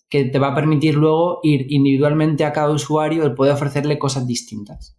que 0.09 0.25
te 0.25 0.39
va 0.39 0.49
a 0.49 0.55
permitir 0.55 0.95
luego 0.95 1.41
ir 1.43 1.67
individualmente 1.71 2.45
a 2.45 2.53
cada 2.53 2.71
usuario 2.71 3.25
el 3.25 3.35
poder 3.35 3.55
ofrecerle 3.55 3.99
cosas 3.99 4.27
distintas. 4.27 4.97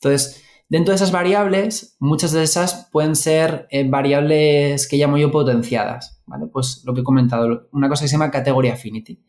Entonces, 0.00 0.44
Dentro 0.68 0.92
de 0.92 0.96
esas 0.96 1.12
variables, 1.12 1.96
muchas 2.00 2.32
de 2.32 2.42
esas 2.42 2.88
pueden 2.90 3.16
ser 3.16 3.66
eh, 3.70 3.88
variables 3.88 4.88
que 4.88 4.96
llamo 4.96 5.18
yo 5.18 5.30
potenciadas, 5.30 6.22
¿vale? 6.26 6.46
Pues 6.46 6.82
lo 6.84 6.94
que 6.94 7.02
he 7.02 7.04
comentado, 7.04 7.68
una 7.72 7.88
cosa 7.88 8.04
que 8.04 8.08
se 8.08 8.14
llama 8.14 8.30
category 8.30 8.70
affinity. 8.70 9.22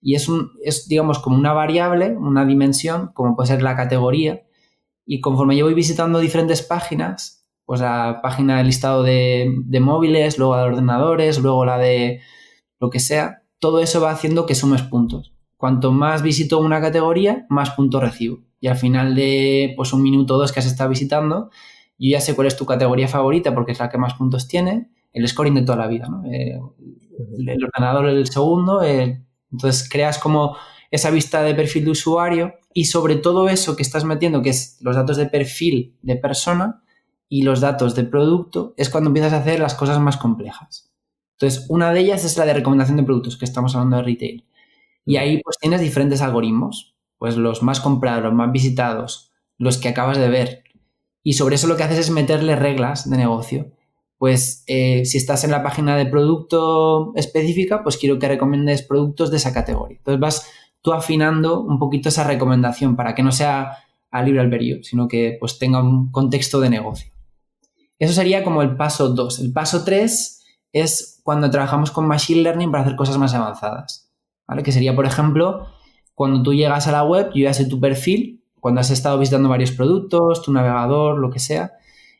Y 0.00 0.16
es, 0.16 0.28
un, 0.28 0.50
es, 0.64 0.88
digamos, 0.88 1.20
como 1.20 1.36
una 1.36 1.52
variable, 1.52 2.16
una 2.16 2.44
dimensión, 2.44 3.12
como 3.14 3.36
puede 3.36 3.48
ser 3.48 3.62
la 3.62 3.76
categoría. 3.76 4.42
Y 5.04 5.20
conforme 5.20 5.56
yo 5.56 5.64
voy 5.64 5.74
visitando 5.74 6.18
diferentes 6.18 6.62
páginas, 6.62 7.46
pues 7.64 7.80
la 7.80 8.20
página 8.22 8.58
del 8.58 8.66
listado 8.66 9.02
de, 9.02 9.52
de 9.64 9.80
móviles, 9.80 10.38
luego 10.38 10.56
la 10.56 10.62
de 10.62 10.68
ordenadores, 10.68 11.38
luego 11.38 11.64
la 11.64 11.78
de 11.78 12.20
lo 12.80 12.90
que 12.90 13.00
sea, 13.00 13.42
todo 13.58 13.80
eso 13.80 14.00
va 14.00 14.10
haciendo 14.10 14.46
que 14.46 14.54
sumes 14.54 14.82
puntos. 14.82 15.32
Cuanto 15.56 15.92
más 15.92 16.22
visito 16.22 16.58
una 16.58 16.80
categoría, 16.80 17.46
más 17.48 17.70
puntos 17.70 18.02
recibo 18.02 18.40
y 18.62 18.68
al 18.68 18.76
final 18.76 19.16
de 19.16 19.74
pues 19.76 19.92
un 19.92 20.02
minuto 20.02 20.36
o 20.36 20.38
dos 20.38 20.52
que 20.52 20.60
has 20.60 20.66
estado 20.66 20.88
visitando, 20.88 21.50
yo 21.98 22.10
ya 22.10 22.20
sé 22.20 22.34
cuál 22.34 22.46
es 22.46 22.56
tu 22.56 22.64
categoría 22.64 23.08
favorita 23.08 23.52
porque 23.54 23.72
es 23.72 23.80
la 23.80 23.90
que 23.90 23.98
más 23.98 24.14
puntos 24.14 24.46
tiene, 24.46 24.90
el 25.12 25.26
scoring 25.26 25.54
de 25.54 25.62
toda 25.62 25.78
la 25.78 25.88
vida, 25.88 26.06
¿no? 26.08 26.24
Eh, 26.26 26.60
el, 27.38 27.64
ordenador 27.64 28.06
el 28.06 28.28
segundo, 28.28 28.82
entonces 28.82 29.88
creas 29.90 30.18
como 30.18 30.56
esa 30.92 31.10
vista 31.10 31.42
de 31.42 31.54
perfil 31.54 31.86
de 31.86 31.90
usuario 31.90 32.54
y 32.72 32.84
sobre 32.84 33.16
todo 33.16 33.48
eso 33.48 33.74
que 33.74 33.82
estás 33.82 34.04
metiendo, 34.04 34.42
que 34.42 34.50
es 34.50 34.76
los 34.80 34.94
datos 34.94 35.16
de 35.16 35.26
perfil 35.26 35.96
de 36.02 36.16
persona 36.16 36.84
y 37.28 37.42
los 37.42 37.60
datos 37.60 37.96
de 37.96 38.04
producto, 38.04 38.74
es 38.76 38.90
cuando 38.90 39.08
empiezas 39.08 39.32
a 39.32 39.38
hacer 39.38 39.58
las 39.58 39.74
cosas 39.74 39.98
más 39.98 40.18
complejas. 40.18 40.92
Entonces, 41.32 41.66
una 41.68 41.92
de 41.92 42.00
ellas 42.00 42.24
es 42.24 42.36
la 42.36 42.44
de 42.44 42.54
recomendación 42.54 42.98
de 42.98 43.02
productos, 43.02 43.36
que 43.36 43.46
estamos 43.46 43.74
hablando 43.74 43.96
de 43.96 44.02
retail. 44.02 44.44
Y 45.04 45.16
ahí 45.16 45.40
pues 45.42 45.56
tienes 45.58 45.80
diferentes 45.80 46.20
algoritmos 46.20 46.92
pues 47.18 47.36
los 47.36 47.62
más 47.62 47.78
comprados, 47.78 48.24
los 48.24 48.34
más 48.34 48.50
visitados, 48.50 49.30
los 49.56 49.78
que 49.78 49.88
acabas 49.88 50.18
de 50.18 50.28
ver. 50.28 50.64
Y 51.22 51.34
sobre 51.34 51.54
eso 51.54 51.68
lo 51.68 51.76
que 51.76 51.84
haces 51.84 51.98
es 52.00 52.10
meterle 52.10 52.56
reglas 52.56 53.08
de 53.08 53.16
negocio. 53.16 53.70
Pues 54.18 54.64
eh, 54.66 55.04
si 55.04 55.18
estás 55.18 55.44
en 55.44 55.52
la 55.52 55.62
página 55.62 55.96
de 55.96 56.06
producto 56.06 57.12
específica, 57.14 57.84
pues 57.84 57.96
quiero 57.96 58.18
que 58.18 58.26
recomiendes 58.26 58.82
productos 58.82 59.30
de 59.30 59.36
esa 59.36 59.52
categoría. 59.52 59.98
Entonces 59.98 60.20
vas 60.20 60.50
tú 60.82 60.92
afinando 60.92 61.60
un 61.60 61.78
poquito 61.78 62.08
esa 62.08 62.24
recomendación 62.24 62.96
para 62.96 63.14
que 63.14 63.22
no 63.22 63.32
sea 63.32 63.78
a 64.10 64.22
libre 64.22 64.40
albedrío, 64.40 64.82
sino 64.82 65.08
que 65.08 65.36
pues 65.40 65.58
tenga 65.58 65.82
un 65.82 66.10
contexto 66.10 66.60
de 66.60 66.68
negocio. 66.68 67.12
Eso 67.98 68.12
sería 68.12 68.44
como 68.44 68.62
el 68.62 68.76
paso 68.76 69.08
2. 69.10 69.38
El 69.38 69.52
paso 69.52 69.84
3 69.84 70.44
es 70.72 71.20
cuando 71.22 71.50
trabajamos 71.50 71.90
con 71.90 72.06
Machine 72.06 72.42
Learning 72.42 72.70
para 72.70 72.82
hacer 72.82 72.96
cosas 72.96 73.16
más 73.16 73.32
avanzadas. 73.34 74.12
¿vale? 74.46 74.62
Que 74.62 74.72
sería, 74.72 74.94
por 74.94 75.06
ejemplo, 75.06 75.68
cuando 76.14 76.42
tú 76.42 76.52
llegas 76.52 76.88
a 76.88 76.92
la 76.92 77.04
web, 77.04 77.30
yo 77.34 77.44
ya 77.44 77.54
sé 77.54 77.66
tu 77.66 77.80
perfil, 77.80 78.44
cuando 78.60 78.80
has 78.80 78.90
estado 78.90 79.18
visitando 79.18 79.48
varios 79.48 79.72
productos, 79.72 80.42
tu 80.42 80.52
navegador, 80.52 81.18
lo 81.18 81.30
que 81.30 81.38
sea, 81.38 81.72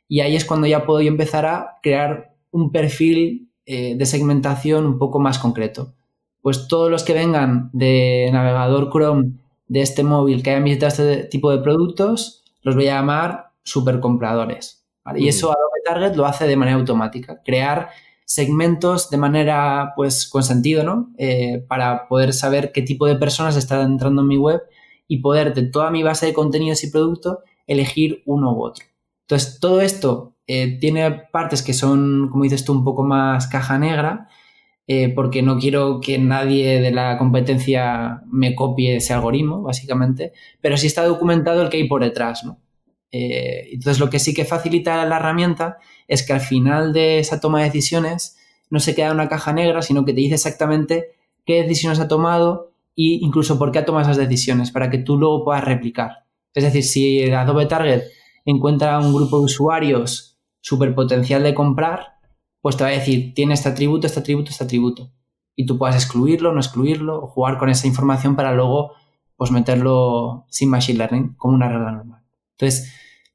y 0.08 0.20
ahí 0.20 0.36
es 0.36 0.44
cuando 0.44 0.66
ya 0.66 0.84
puedo 0.84 1.00
yo 1.00 1.08
empezar 1.08 1.46
a 1.46 1.78
crear 1.82 2.34
un 2.50 2.70
perfil 2.70 3.50
eh, 3.64 3.96
de 3.96 4.06
segmentación 4.06 4.86
un 4.86 4.98
poco 4.98 5.18
más 5.20 5.38
concreto. 5.38 5.94
Pues 6.42 6.68
todos 6.68 6.90
los 6.90 7.04
que 7.04 7.14
vengan 7.14 7.70
de 7.72 8.28
navegador 8.32 8.90
Chrome 8.90 9.32
de 9.68 9.80
este 9.80 10.04
móvil 10.04 10.42
que 10.42 10.50
hayan 10.50 10.64
visitado 10.64 10.90
este 10.90 11.24
tipo 11.24 11.50
de 11.50 11.58
productos, 11.58 12.44
los 12.62 12.74
voy 12.74 12.88
a 12.88 12.96
llamar 12.96 13.52
supercompradores. 13.62 14.84
Y 15.16 15.28
eso 15.28 15.48
Adobe 15.48 15.80
Target 15.84 16.16
lo 16.16 16.26
hace 16.26 16.46
de 16.46 16.56
manera 16.56 16.76
automática. 16.76 17.40
Crear 17.44 17.88
segmentos 18.24 19.10
de 19.10 19.16
manera, 19.16 19.92
pues, 19.96 20.28
con 20.28 20.42
sentido, 20.42 20.84
¿no? 20.84 21.10
Eh, 21.18 21.64
para 21.68 22.08
poder 22.08 22.32
saber 22.32 22.72
qué 22.72 22.82
tipo 22.82 23.06
de 23.06 23.16
personas 23.16 23.56
están 23.56 23.80
entrando 23.80 24.22
en 24.22 24.28
mi 24.28 24.38
web 24.38 24.62
y 25.08 25.18
poder 25.18 25.54
de 25.54 25.64
toda 25.64 25.90
mi 25.90 26.02
base 26.02 26.26
de 26.26 26.32
contenidos 26.32 26.84
y 26.84 26.90
productos 26.90 27.38
elegir 27.66 28.22
uno 28.26 28.52
u 28.52 28.64
otro. 28.64 28.84
Entonces, 29.26 29.58
todo 29.60 29.80
esto 29.80 30.34
eh, 30.46 30.78
tiene 30.78 31.10
partes 31.32 31.62
que 31.62 31.74
son, 31.74 32.28
como 32.30 32.44
dices 32.44 32.64
tú, 32.64 32.72
un 32.72 32.84
poco 32.84 33.02
más 33.02 33.46
caja 33.48 33.78
negra, 33.78 34.28
eh, 34.86 35.08
porque 35.14 35.42
no 35.42 35.58
quiero 35.58 36.00
que 36.00 36.18
nadie 36.18 36.80
de 36.80 36.90
la 36.90 37.18
competencia 37.18 38.22
me 38.30 38.54
copie 38.54 38.96
ese 38.96 39.12
algoritmo, 39.12 39.62
básicamente, 39.62 40.32
pero 40.60 40.76
sí 40.76 40.86
está 40.86 41.04
documentado 41.04 41.62
el 41.62 41.68
que 41.68 41.78
hay 41.78 41.88
por 41.88 42.02
detrás, 42.02 42.44
¿no? 42.44 42.58
entonces, 43.14 44.00
lo 44.00 44.08
que 44.08 44.18
sí 44.18 44.32
que 44.32 44.46
facilita 44.46 45.04
la 45.04 45.16
herramienta 45.16 45.76
es 46.08 46.26
que 46.26 46.32
al 46.32 46.40
final 46.40 46.94
de 46.94 47.18
esa 47.18 47.40
toma 47.40 47.58
de 47.58 47.66
decisiones 47.66 48.38
no 48.70 48.80
se 48.80 48.94
queda 48.94 49.12
una 49.12 49.28
caja 49.28 49.52
negra, 49.52 49.82
sino 49.82 50.06
que 50.06 50.14
te 50.14 50.20
dice 50.22 50.36
exactamente 50.36 51.08
qué 51.44 51.62
decisiones 51.62 52.00
ha 52.00 52.08
tomado 52.08 52.72
e 52.96 53.20
incluso 53.20 53.58
por 53.58 53.70
qué 53.70 53.80
ha 53.80 53.84
tomado 53.84 54.04
esas 54.04 54.16
decisiones, 54.16 54.70
para 54.70 54.88
que 54.88 54.96
tú 54.96 55.18
luego 55.18 55.44
puedas 55.44 55.62
replicar. 55.62 56.24
Es 56.54 56.64
decir, 56.64 56.82
si 56.82 57.30
Adobe 57.30 57.66
Target 57.66 58.02
encuentra 58.46 58.98
un 58.98 59.14
grupo 59.14 59.38
de 59.38 59.44
usuarios 59.44 60.38
súper 60.60 60.94
potencial 60.94 61.42
de 61.42 61.54
comprar, 61.54 62.11
pues 62.62 62.76
te 62.76 62.84
va 62.84 62.90
a 62.90 62.94
decir, 62.94 63.34
tiene 63.34 63.54
este 63.54 63.68
atributo, 63.68 64.06
este 64.06 64.20
atributo, 64.20 64.50
este 64.50 64.64
atributo. 64.64 65.10
Y 65.54 65.66
tú 65.66 65.76
puedas 65.76 65.96
excluirlo, 65.96 66.52
no 66.52 66.60
excluirlo, 66.60 67.22
o 67.22 67.26
jugar 67.26 67.58
con 67.58 67.68
esa 67.68 67.86
información 67.86 68.36
para 68.36 68.54
luego 68.54 68.92
pues 69.36 69.50
meterlo 69.50 70.46
sin 70.48 70.70
machine 70.70 70.98
learning 70.98 71.34
como 71.34 71.54
una 71.54 71.68
regla 71.68 71.90
normal. 71.90 72.22
Entonces, 72.52 72.94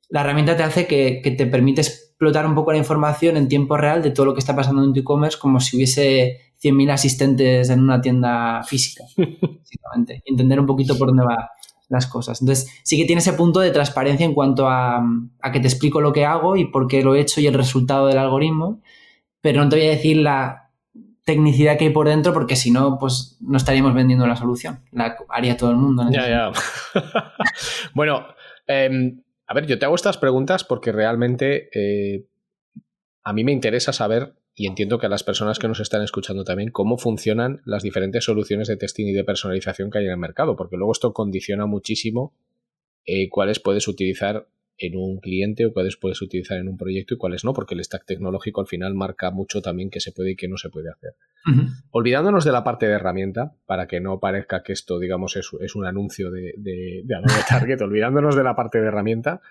la 0.10 0.22
herramienta 0.22 0.56
te 0.56 0.64
hace 0.64 0.88
que, 0.88 1.22
te 1.38 1.46
permite 1.48 1.82
explotar 1.82 2.46
un 2.46 2.56
poco 2.56 2.72
la 2.72 2.78
información 2.78 3.36
en 3.36 3.50
tiempo 3.50 3.76
real 3.76 4.02
de 4.02 4.12
todo 4.12 4.28
lo 4.28 4.34
que 4.34 4.40
está 4.40 4.56
pasando 4.56 4.84
en 4.86 4.94
tu 4.94 5.02
e-commerce 5.02 5.38
como 5.38 5.60
si 5.60 5.76
hubiese 5.76 6.54
100.000 6.64 6.92
asistentes 6.92 7.70
en 7.70 7.82
una 7.82 8.00
tienda 8.00 8.64
física, 8.64 9.04
básicamente. 9.18 10.24
Entender 10.26 10.62
un 10.62 10.66
poquito 10.66 10.98
por 10.98 11.10
dónde 11.10 11.26
van 11.26 11.46
las 11.90 12.08
cosas. 12.08 12.42
Entonces, 12.42 12.70
sí 12.84 12.98
que 12.98 13.06
tiene 13.06 13.20
ese 13.20 13.34
punto 13.34 13.60
de 13.60 13.72
transparencia 13.72 14.26
en 14.26 14.34
cuanto 14.34 14.70
a, 14.70 15.06
a 15.42 15.52
que 15.52 15.60
te 15.60 15.68
explico 15.68 16.00
lo 16.00 16.14
que 16.14 16.26
hago 16.26 16.56
y 16.56 16.66
por 16.66 16.88
qué 16.88 17.04
lo 17.04 17.16
he 17.16 17.20
hecho 17.20 17.42
y 17.42 17.48
el 17.48 17.54
resultado 17.54 18.08
del 18.08 18.18
algoritmo, 18.18 18.82
pero 19.48 19.64
no 19.64 19.70
te 19.70 19.78
voy 19.78 19.86
a 19.86 19.92
decir 19.92 20.18
la 20.18 20.74
tecnicidad 21.24 21.78
que 21.78 21.86
hay 21.86 21.92
por 21.92 22.10
dentro, 22.10 22.34
porque 22.34 22.58
si 22.58 22.70
no, 22.70 22.98
pues 23.00 23.38
no 23.40 23.56
estaríamos 23.56 23.94
vendiendo 23.94 24.28
la 24.28 24.36
solución. 24.36 24.82
La 24.92 25.16
haría 25.30 25.56
todo 25.56 25.72
el 25.72 25.78
mundo. 25.78 26.04
Ya, 26.12 26.28
ya. 26.28 26.52
bueno, 27.94 28.28
em, 28.68 29.22
a 29.48 29.54
ver, 29.54 29.66
yo 29.66 29.80
te 29.80 29.86
hago 29.86 29.96
estas 29.96 30.18
preguntas 30.18 30.66
porque 30.66 30.92
realmente 30.92 31.70
eh, 31.74 32.26
a 33.24 33.32
mí 33.32 33.46
me 33.46 33.54
interesa 33.54 33.94
saber, 33.94 34.34
y 34.54 34.68
entiendo 34.68 35.00
que 35.00 35.06
a 35.06 35.10
las 35.10 35.24
personas 35.24 35.60
que 35.60 35.70
nos 35.70 35.80
están 35.80 36.02
escuchando 36.02 36.44
también, 36.44 36.70
cómo 36.70 36.98
funcionan 36.98 37.62
las 37.64 37.84
diferentes 37.84 38.26
soluciones 38.26 38.68
de 38.68 38.76
testing 38.76 39.06
y 39.06 39.14
de 39.14 39.24
personalización 39.24 39.90
que 39.90 40.00
hay 40.00 40.06
en 40.08 40.12
el 40.12 40.18
mercado, 40.18 40.58
porque 40.58 40.76
luego 40.76 40.92
esto 40.92 41.14
condiciona 41.14 41.68
muchísimo 41.68 42.34
eh, 43.06 43.30
cuáles 43.30 43.62
puedes 43.62 43.88
utilizar 43.88 44.50
en 44.78 44.96
un 44.96 45.20
cliente 45.20 45.66
o 45.66 45.74
cuáles 45.74 45.98
puedes 45.98 46.22
utilizar 46.22 46.58
en 46.58 46.68
un 46.68 46.78
proyecto 46.78 47.16
y 47.16 47.18
cuáles 47.18 47.44
no, 47.44 47.54
porque 47.54 47.76
el 47.76 47.84
stack 47.84 48.06
tecnológico 48.06 48.62
al 48.62 48.68
final 48.68 48.94
marca 48.94 49.32
mucho 49.32 49.62
también 49.62 49.90
qué 49.90 50.00
se 50.00 50.12
puede 50.12 50.32
y 50.32 50.36
qué 50.36 50.48
no 50.48 50.58
se 50.58 50.70
puede 50.70 50.90
hacer. 50.90 51.16
Olvidándonos 51.92 52.46
de 52.46 52.52
la 52.52 52.64
parte 52.64 52.88
de 52.88 52.94
herramienta, 52.94 53.56
para 53.66 53.88
que 53.88 54.00
no 54.00 54.20
parezca 54.20 54.64
que 54.64 54.74
esto, 54.74 55.00
digamos, 55.00 55.36
es, 55.36 55.50
es 55.62 55.76
un 55.76 55.86
anuncio 55.86 56.30
de, 56.32 56.54
de, 56.58 57.04
Target, 57.50 57.82
olvidándonos 57.82 58.36
de 58.36 58.44
la 58.44 58.56
parte 58.56 58.80
de 58.80 58.88
herramienta, 58.88 59.42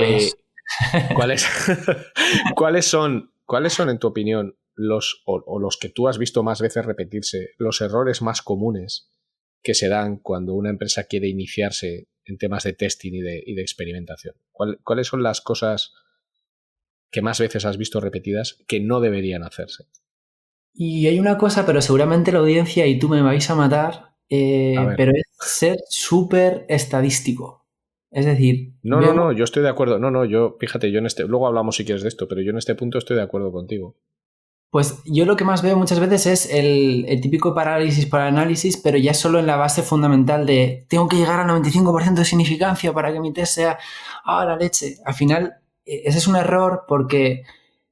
eh, 0.00 0.30
¿cuáles, 1.14 1.48
¿cuáles, 2.54 2.84
son, 2.84 3.32
¿cuáles 3.44 3.72
son, 3.72 3.88
en 3.88 3.98
tu 3.98 4.08
opinión, 4.08 4.56
los, 4.74 5.22
o 5.24 5.60
los 5.60 5.76
que 5.78 5.88
tú 5.88 6.08
has 6.08 6.18
visto 6.18 6.42
más 6.42 6.60
veces 6.60 6.84
repetirse, 6.84 7.50
los 7.58 7.80
errores 7.80 8.22
más 8.22 8.42
comunes 8.42 9.13
que 9.64 9.74
se 9.74 9.88
dan 9.88 10.18
cuando 10.18 10.54
una 10.54 10.70
empresa 10.70 11.04
quiere 11.04 11.26
iniciarse 11.26 12.06
en 12.26 12.38
temas 12.38 12.62
de 12.62 12.74
testing 12.74 13.14
y 13.14 13.20
de, 13.20 13.42
y 13.44 13.54
de 13.54 13.62
experimentación? 13.62 14.36
¿Cuáles 14.52 15.08
son 15.08 15.22
las 15.22 15.40
cosas 15.40 15.94
que 17.10 17.22
más 17.22 17.40
veces 17.40 17.64
has 17.64 17.78
visto 17.78 17.98
repetidas 18.00 18.62
que 18.68 18.78
no 18.78 19.00
deberían 19.00 19.42
hacerse? 19.42 19.86
Y 20.74 21.06
hay 21.06 21.18
una 21.18 21.38
cosa, 21.38 21.64
pero 21.64 21.80
seguramente 21.80 22.30
la 22.30 22.40
audiencia 22.40 22.86
y 22.86 22.98
tú 22.98 23.08
me 23.08 23.22
vais 23.22 23.48
a 23.48 23.54
matar, 23.54 24.16
eh, 24.28 24.74
pero 24.96 25.12
es 25.12 25.24
ser 25.40 25.78
súper 25.88 26.66
estadístico. 26.68 27.66
Es 28.10 28.26
decir... 28.26 28.74
No, 28.82 29.00
no, 29.00 29.14
no, 29.14 29.32
yo 29.32 29.44
estoy 29.44 29.62
de 29.62 29.70
acuerdo. 29.70 29.98
No, 29.98 30.10
no, 30.10 30.24
yo, 30.24 30.56
fíjate, 30.60 30.92
yo 30.92 30.98
en 30.98 31.06
este... 31.06 31.24
Luego 31.24 31.46
hablamos 31.46 31.76
si 31.76 31.84
quieres 31.84 32.02
de 32.02 32.08
esto, 32.08 32.28
pero 32.28 32.42
yo 32.42 32.50
en 32.50 32.58
este 32.58 32.74
punto 32.74 32.98
estoy 32.98 33.16
de 33.16 33.22
acuerdo 33.22 33.50
contigo. 33.50 33.96
Pues 34.74 35.04
yo 35.04 35.24
lo 35.24 35.36
que 35.36 35.44
más 35.44 35.62
veo 35.62 35.76
muchas 35.76 36.00
veces 36.00 36.26
es 36.26 36.52
el, 36.52 37.06
típico 37.22 37.54
parálisis 37.54 38.06
por 38.06 38.18
análisis, 38.18 38.76
pero 38.76 38.98
ya 38.98 39.14
solo 39.14 39.38
en 39.38 39.46
la 39.46 39.54
base 39.54 39.84
fundamental 39.84 40.46
de 40.46 40.84
tengo 40.88 41.06
que 41.08 41.14
llegar 41.14 41.38
al 41.38 41.46
95% 41.46 42.14
de 42.14 42.24
significancia 42.24 42.92
para 42.92 43.12
que 43.12 43.20
mi 43.20 43.32
test 43.32 43.54
sea, 43.54 43.78
ah, 44.24 44.44
la 44.44 44.56
leche. 44.56 44.96
Al 45.04 45.14
final, 45.14 45.54
e, 45.86 46.02
ese 46.06 46.18
es 46.18 46.26
un 46.26 46.34
error 46.34 46.86
porque 46.88 47.44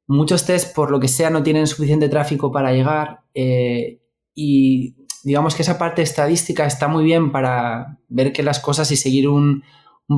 muchos 0.08 0.44
tests, 0.44 0.72
por 0.72 0.90
lo 0.90 0.98
que 0.98 1.06
sea, 1.06 1.30
no 1.30 1.44
tienen 1.44 1.68
suficiente 1.68 2.08
tráfico 2.08 2.50
para 2.50 2.72
llegar 2.72 3.20
eh, 3.32 4.00
y 4.34 4.96
digamos 5.22 5.54
que 5.54 5.62
esa 5.62 5.78
parte 5.78 6.02
estadística 6.02 6.66
está 6.66 6.88
muy 6.88 7.04
bien 7.04 7.30
para 7.30 8.00
ver 8.08 8.32
que 8.32 8.42
las 8.42 8.58
cosas 8.58 8.90
y 8.90 8.96
seguir 8.96 9.28
un 9.28 9.62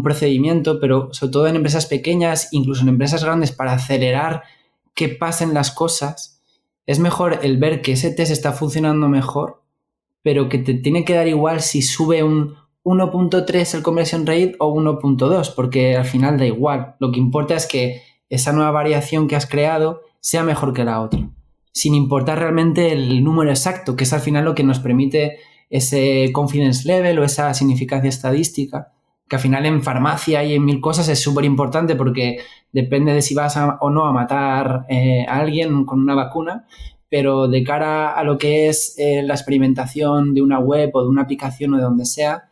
procedimiento, 0.03 0.81
pero 0.81 1.13
sobre 1.13 1.31
todo 1.31 1.47
en 1.47 1.57
empresas 1.57 1.85
pequeñas, 1.85 2.49
incluso 2.53 2.81
en 2.81 2.89
empresas 2.89 3.23
grandes, 3.23 3.53
para 3.53 3.75
acelerar 3.75 4.45
que 4.95 5.11
pasen 5.11 5.53
las 5.53 5.71
cosas 5.71 6.34
es 6.87 6.99
mejor 6.99 7.41
el 7.43 7.59
ver 7.59 7.83
que 7.83 7.93
ese 7.93 8.11
test 8.11 8.31
está 8.31 8.53
funcionando 8.53 9.09
mejor, 9.09 9.63
pero 10.23 10.49
que 10.49 10.59
te 10.59 10.75
tiene 10.75 11.05
que 11.05 11.15
dar 11.15 11.29
igual 11.29 11.61
si 11.61 11.83
sube 11.83 12.23
un 12.23 12.57
1.3 12.85 13.75
el 13.75 13.83
conversion 13.83 14.27
rate 14.27 14.57
o 14.59 14.75
1.2, 14.75 15.55
porque 15.55 15.97
al 15.97 16.05
final 16.05 16.39
da 16.39 16.47
igual. 16.47 16.97
Lo 17.01 17.13
que 17.13 17.19
importa 17.19 17.55
es 17.55 17.67
que 17.67 18.03
esa 18.29 18.53
nueva 18.53 18.71
variación 18.71 19.29
que 19.29 19.37
has 19.37 19.47
creado 19.47 20.03
sea 20.21 20.43
mejor 20.43 20.73
que 20.73 20.85
la 20.85 21.01
otra, 21.01 21.29
sin 21.73 21.95
importar 21.95 22.39
realmente 22.39 22.93
el 22.93 23.23
número 23.23 23.51
exacto, 23.51 23.97
que 23.97 24.05
es 24.05 24.13
al 24.13 24.21
final 24.21 24.45
lo 24.45 24.55
que 24.55 24.65
nos 24.65 24.81
permite 24.81 25.39
ese 25.71 26.31
confidence 26.33 26.87
level 26.87 27.19
o 27.19 27.25
esa 27.25 27.53
significancia 27.55 28.09
estadística, 28.09 28.94
que 29.29 29.37
al 29.37 29.43
final 29.43 29.67
en 29.67 29.83
farmacia 29.83 30.45
y 30.45 30.55
en 30.55 30.65
mil 30.65 30.81
cosas 30.81 31.09
es 31.09 31.23
súper 31.23 31.45
importante 31.45 31.97
porque 31.97 32.39
depende 32.73 33.13
de 33.13 33.23
si 33.23 33.35
vas 33.35 33.57
o 33.57 33.91
no 33.91 34.07
a 34.07 34.13
matar 34.13 34.85
eh, 34.89 35.25
a 35.29 35.37
alguien 35.37 35.85
con 35.85 36.01
una 36.01 36.15
vacuna, 36.15 36.67
pero 37.09 37.49
de 37.49 37.63
cara 37.63 38.13
a 38.13 38.25
lo 38.25 38.39
que 38.39 38.69
es 38.69 38.97
eh, 38.99 39.23
la 39.23 39.35
experimentación 39.35 40.35
de 40.35 40.43
una 40.43 40.59
web 40.59 40.91
o 40.95 41.03
de 41.03 41.09
una 41.09 41.23
aplicación 41.23 41.75
o 41.75 41.77
de 41.77 41.85
donde 41.85 42.05
sea, 42.05 42.49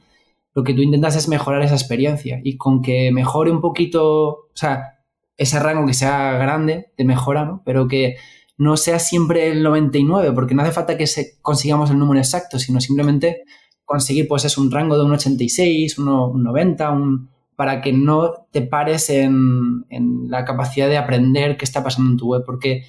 lo 0.54 0.64
que 0.64 0.74
tú 0.74 0.82
intentas 0.82 1.16
es 1.16 1.28
mejorar 1.28 1.62
esa 1.62 1.74
experiencia 1.74 2.40
y 2.42 2.56
con 2.56 2.82
que 2.82 3.10
mejore 3.12 3.50
un 3.50 3.60
poquito, 3.60 4.28
o 4.28 4.50
sea, 4.54 5.00
ese 5.36 5.58
rango 5.58 5.86
que 5.86 5.94
sea 5.94 6.32
grande 6.34 6.92
de 6.96 7.04
mejora, 7.04 7.44
¿no? 7.44 7.62
pero 7.64 7.88
que 7.88 8.16
no 8.58 8.76
sea 8.76 8.98
siempre 8.98 9.50
el 9.50 9.62
99, 9.62 10.32
porque 10.32 10.54
no 10.54 10.62
hace 10.62 10.72
falta 10.72 10.96
que 10.96 11.06
se, 11.06 11.40
consigamos 11.40 11.90
el 11.90 11.98
número 11.98 12.20
exacto, 12.20 12.58
sino 12.58 12.80
simplemente 12.80 13.42
conseguir 13.84 14.28
pues 14.28 14.44
es 14.44 14.58
un 14.58 14.70
rango 14.70 14.96
de 14.96 15.04
un 15.04 15.12
86, 15.12 15.98
un 15.98 16.42
90, 16.42 16.90
un, 16.90 17.30
para 17.56 17.80
que 17.80 17.92
no 17.92 18.46
te 18.50 18.62
pares 18.62 19.10
en, 19.10 19.84
la 20.28 20.44
capacidad 20.44 20.88
de 20.88 20.96
aprender 20.96 21.56
qué 21.56 21.64
está 21.64 21.84
pasando 21.84 22.10
en 22.10 22.16
tu 22.16 22.28
web. 22.28 22.42
Porque 22.44 22.84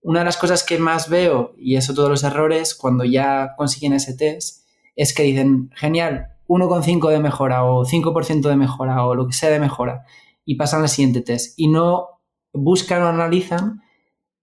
una 0.00 0.20
de 0.20 0.24
las 0.24 0.36
cosas 0.36 0.64
que 0.64 0.78
más 0.78 1.08
veo, 1.08 1.54
y 1.58 1.76
eso 1.76 1.94
todos 1.94 2.08
los 2.08 2.24
errores, 2.24 2.74
cuando 2.74 3.04
ya 3.04 3.54
consiguen 3.56 3.92
ese 3.92 4.16
test, 4.16 4.66
es 4.96 5.14
que 5.14 5.24
dicen, 5.24 5.70
genial, 5.74 6.28
1,5 6.46 7.10
de 7.10 7.20
mejora 7.20 7.64
o 7.64 7.84
5% 7.84 8.48
de 8.48 8.56
mejora 8.56 9.04
o 9.04 9.14
lo 9.14 9.26
que 9.26 9.32
sea 9.32 9.50
de 9.50 9.60
mejora, 9.60 10.04
y 10.44 10.54
pasan 10.54 10.82
al 10.82 10.88
siguiente 10.88 11.20
test. 11.20 11.58
Y 11.58 11.68
no 11.68 12.20
buscan 12.52 13.02
o 13.02 13.08
analizan 13.08 13.82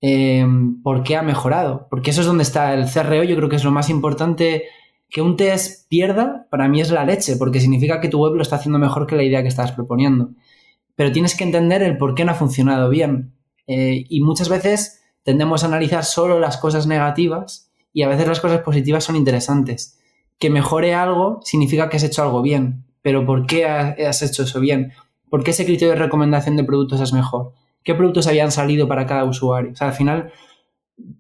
eh, 0.02 0.45
por 0.84 1.04
qué 1.04 1.16
ha 1.16 1.22
mejorado. 1.22 1.88
Porque 1.89 2.10
eso 2.10 2.22
es 2.22 2.28
donde 2.28 2.43
está 2.43 2.74
el 2.74 2.86
CRO, 2.91 3.24
yo 3.24 3.36
creo 3.36 3.49
que 3.49 3.56
es 3.56 3.64
lo 3.64 3.72
más 3.72 3.89
importante 3.89 4.66
que 5.12 5.22
un 5.22 5.36
test 5.36 5.89
pierda, 5.89 6.47
para 6.49 6.70
mí 6.70 6.80
es 6.80 6.89
la 6.89 7.05
leche, 7.05 7.36
porque 7.36 7.59
significa 7.59 7.99
que 7.99 8.07
tu 8.07 8.20
web 8.20 8.34
lo 8.34 8.41
está 8.41 8.55
haciendo 8.55 8.80
mejor 8.80 9.05
que 9.05 9.18
la 9.18 9.24
idea 9.24 9.41
que 9.41 9.49
estabas 9.49 9.74
proponiendo. 9.74 10.30
Pero 10.95 11.12
tienes 11.12 11.36
que 11.36 11.43
entender 11.43 11.84
el 11.84 11.97
por 11.97 12.16
qué 12.16 12.24
no 12.24 12.32
ha 12.32 12.36
funcionado 12.36 12.89
bien. 12.89 13.34
Eh, 13.68 14.05
y 14.07 14.22
muchas 14.22 14.47
veces 14.47 15.03
tendemos 15.24 15.64
a 15.64 15.68
analizar 15.68 16.05
solo 16.05 16.39
las 16.39 16.55
cosas 16.55 16.88
negativas 16.88 17.70
y 17.91 18.03
a 18.03 18.07
veces 18.07 18.26
las 18.26 18.39
cosas 18.39 18.62
positivas 18.62 19.03
son 19.03 19.18
interesantes. 19.18 19.99
Que 20.39 20.49
mejore 20.49 20.95
algo 20.95 21.41
significa 21.43 21.89
que 21.89 21.97
has 21.97 22.03
hecho 22.03 22.24
algo 22.24 22.41
bien. 22.41 22.86
Pero 23.01 23.26
¿por 23.26 23.45
qué 23.45 23.66
has 23.66 24.22
hecho 24.22 24.43
eso 24.43 24.62
bien? 24.62 24.93
¿Por 25.30 25.43
qué 25.43 25.51
ese 25.51 25.66
criterio 25.66 25.93
de 25.93 25.99
recomendación 25.99 26.55
de 26.55 26.64
productos 26.64 27.01
es 27.01 27.12
mejor? 27.12 27.51
¿Qué 27.84 27.95
productos 27.95 28.28
habían 28.28 28.51
salido 28.51 28.88
para 28.88 29.05
cada 29.05 29.26
usuario? 29.26 29.74
O 29.74 29.76
sea, 29.76 29.88
al 29.88 29.93
final 29.93 30.32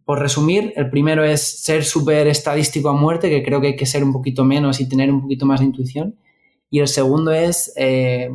por 0.05 0.19
resumir, 0.19 0.73
el 0.75 0.89
primero 0.89 1.23
es 1.23 1.41
ser 1.41 1.83
súper 1.83 2.27
estadístico 2.27 2.89
a 2.89 2.93
muerte, 2.93 3.29
que 3.29 3.43
creo 3.43 3.61
que 3.61 3.67
hay 3.67 3.75
que 3.75 3.85
ser 3.85 4.03
un 4.03 4.11
poquito 4.11 4.43
menos 4.43 4.79
y 4.79 4.89
tener 4.89 5.11
un 5.11 5.21
poquito 5.21 5.45
más 5.45 5.59
de 5.59 5.67
intuición. 5.67 6.15
Y 6.69 6.79
el 6.79 6.87
segundo 6.87 7.31
es 7.31 7.73
eh, 7.77 8.29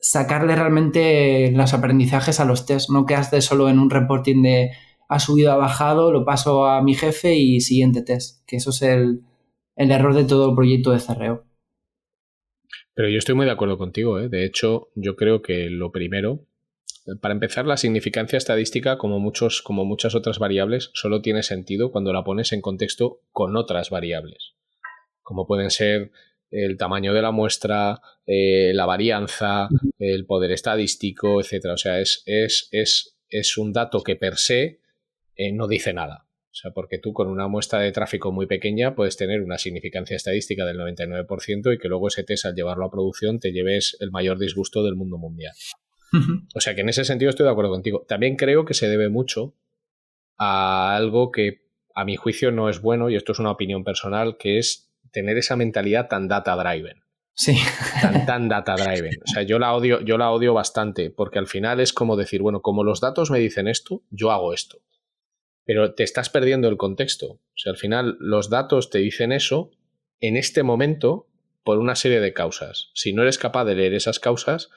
sacarle 0.00 0.56
realmente 0.56 1.52
los 1.54 1.72
aprendizajes 1.74 2.40
a 2.40 2.44
los 2.44 2.66
test, 2.66 2.90
no 2.90 3.06
quedaste 3.06 3.40
solo 3.40 3.68
en 3.68 3.78
un 3.78 3.90
reporting 3.90 4.42
de 4.42 4.72
ha 5.08 5.18
subido, 5.18 5.52
ha 5.52 5.56
bajado, 5.56 6.10
lo 6.10 6.24
paso 6.24 6.64
a 6.64 6.82
mi 6.82 6.94
jefe 6.94 7.36
y 7.36 7.60
siguiente 7.60 8.02
test, 8.02 8.46
que 8.46 8.56
eso 8.56 8.70
es 8.70 8.82
el, 8.82 9.22
error 9.76 10.14
de 10.14 10.24
todo 10.24 10.50
el 10.50 10.56
proyecto 10.56 10.90
de 10.90 11.00
CRO. 11.00 11.44
Pero 12.94 13.08
yo 13.08 13.18
estoy 13.18 13.34
muy 13.34 13.46
de 13.46 13.52
acuerdo 13.52 13.78
contigo, 13.78 14.18
¿eh? 14.18 14.28
de 14.28 14.44
hecho 14.44 14.88
yo 14.94 15.14
creo 15.16 15.42
que 15.42 15.68
lo 15.70 15.92
primero 15.92 16.46
para 17.20 17.34
empezar, 17.34 17.66
la 17.66 17.76
significancia 17.76 18.36
estadística, 18.36 18.98
como, 18.98 19.18
muchos, 19.18 19.62
como 19.62 19.84
muchas 19.84 20.14
otras 20.14 20.38
variables, 20.38 20.90
solo 20.94 21.20
tiene 21.20 21.42
sentido 21.42 21.90
cuando 21.90 22.12
la 22.12 22.24
pones 22.24 22.52
en 22.52 22.60
contexto 22.60 23.20
con 23.32 23.56
otras 23.56 23.90
variables, 23.90 24.54
como 25.22 25.46
pueden 25.46 25.70
ser 25.70 26.12
el 26.50 26.76
tamaño 26.76 27.14
de 27.14 27.22
la 27.22 27.32
muestra, 27.32 28.00
eh, 28.26 28.72
la 28.74 28.86
varianza, 28.86 29.68
el 29.98 30.26
poder 30.26 30.52
estadístico, 30.52 31.40
etc. 31.40 31.66
O 31.72 31.76
sea, 31.76 31.98
es, 31.98 32.22
es, 32.26 32.68
es, 32.70 33.18
es 33.28 33.56
un 33.56 33.72
dato 33.72 34.02
que 34.02 34.16
per 34.16 34.36
se 34.36 34.80
eh, 35.34 35.52
no 35.52 35.66
dice 35.66 35.92
nada. 35.92 36.26
O 36.52 36.54
sea, 36.54 36.70
porque 36.72 36.98
tú 36.98 37.14
con 37.14 37.28
una 37.28 37.48
muestra 37.48 37.80
de 37.80 37.92
tráfico 37.92 38.30
muy 38.30 38.46
pequeña 38.46 38.94
puedes 38.94 39.16
tener 39.16 39.40
una 39.40 39.56
significancia 39.56 40.16
estadística 40.16 40.66
del 40.66 40.78
99% 40.78 41.74
y 41.74 41.78
que 41.78 41.88
luego 41.88 42.08
ese 42.08 42.24
test 42.24 42.44
al 42.44 42.54
llevarlo 42.54 42.84
a 42.84 42.90
producción 42.90 43.40
te 43.40 43.52
lleves 43.52 43.96
el 44.00 44.10
mayor 44.10 44.38
disgusto 44.38 44.82
del 44.84 44.94
mundo 44.94 45.16
mundial. 45.16 45.54
O 46.54 46.60
sea 46.60 46.74
que 46.74 46.82
en 46.82 46.88
ese 46.88 47.04
sentido 47.04 47.30
estoy 47.30 47.44
de 47.44 47.52
acuerdo 47.52 47.70
contigo. 47.70 48.04
También 48.06 48.36
creo 48.36 48.64
que 48.64 48.74
se 48.74 48.88
debe 48.88 49.08
mucho 49.08 49.54
a 50.38 50.94
algo 50.94 51.32
que 51.32 51.62
a 51.94 52.04
mi 52.04 52.16
juicio 52.16 52.52
no 52.52 52.68
es 52.68 52.80
bueno, 52.80 53.10
y 53.10 53.16
esto 53.16 53.32
es 53.32 53.38
una 53.38 53.50
opinión 53.50 53.84
personal, 53.84 54.36
que 54.36 54.58
es 54.58 54.92
tener 55.10 55.36
esa 55.38 55.56
mentalidad 55.56 56.08
tan 56.08 56.28
data 56.28 56.56
driven. 56.56 57.02
Sí. 57.34 57.56
Tan, 58.00 58.26
tan 58.26 58.48
data 58.48 58.74
driven. 58.74 59.14
O 59.24 59.26
sea, 59.32 59.42
yo 59.42 59.58
la 59.58 59.74
odio, 59.74 60.00
yo 60.00 60.18
la 60.18 60.30
odio 60.30 60.54
bastante, 60.54 61.10
porque 61.10 61.38
al 61.38 61.46
final 61.46 61.80
es 61.80 61.92
como 61.92 62.16
decir, 62.16 62.42
bueno, 62.42 62.60
como 62.60 62.84
los 62.84 63.00
datos 63.00 63.30
me 63.30 63.38
dicen 63.38 63.68
esto, 63.68 64.02
yo 64.10 64.30
hago 64.30 64.52
esto. 64.52 64.78
pero 65.64 65.94
te 65.94 66.02
estás 66.02 66.30
perdiendo 66.30 66.68
el 66.68 66.76
contexto. 66.76 67.26
O 67.32 67.56
sea, 67.56 67.72
al 67.72 67.78
final 67.78 68.16
los 68.20 68.50
datos 68.50 68.90
te 68.90 68.98
dicen 68.98 69.32
eso 69.32 69.70
en 70.20 70.36
este 70.36 70.62
momento 70.62 71.28
por 71.64 71.78
una 71.78 71.94
serie 71.94 72.20
de 72.20 72.32
causas. 72.32 72.90
Si 72.94 73.12
no 73.12 73.22
eres 73.22 73.38
capaz 73.38 73.64
de 73.64 73.76
leer 73.76 73.94
esas 73.94 74.18
causas, 74.18 74.70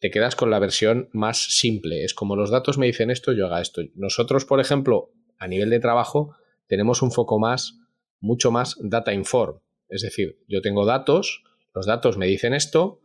te 0.00 0.10
quedas 0.10 0.36
con 0.36 0.50
la 0.50 0.58
versión 0.58 1.08
más 1.12 1.38
simple. 1.38 2.04
Es 2.04 2.14
como 2.14 2.36
los 2.36 2.50
datos 2.50 2.78
me 2.78 2.86
dicen 2.86 3.10
esto, 3.10 3.32
yo 3.32 3.46
haga 3.46 3.60
esto. 3.60 3.82
Nosotros, 3.94 4.44
por 4.44 4.60
ejemplo, 4.60 5.12
a 5.38 5.48
nivel 5.48 5.70
de 5.70 5.80
trabajo, 5.80 6.36
tenemos 6.66 7.02
un 7.02 7.10
foco 7.10 7.38
más, 7.38 7.78
mucho 8.20 8.50
más 8.50 8.76
data 8.80 9.12
inform. 9.12 9.58
Es 9.88 10.02
decir, 10.02 10.38
yo 10.48 10.60
tengo 10.60 10.84
datos, 10.84 11.42
los 11.74 11.86
datos 11.86 12.16
me 12.16 12.26
dicen 12.26 12.54
esto, 12.54 13.00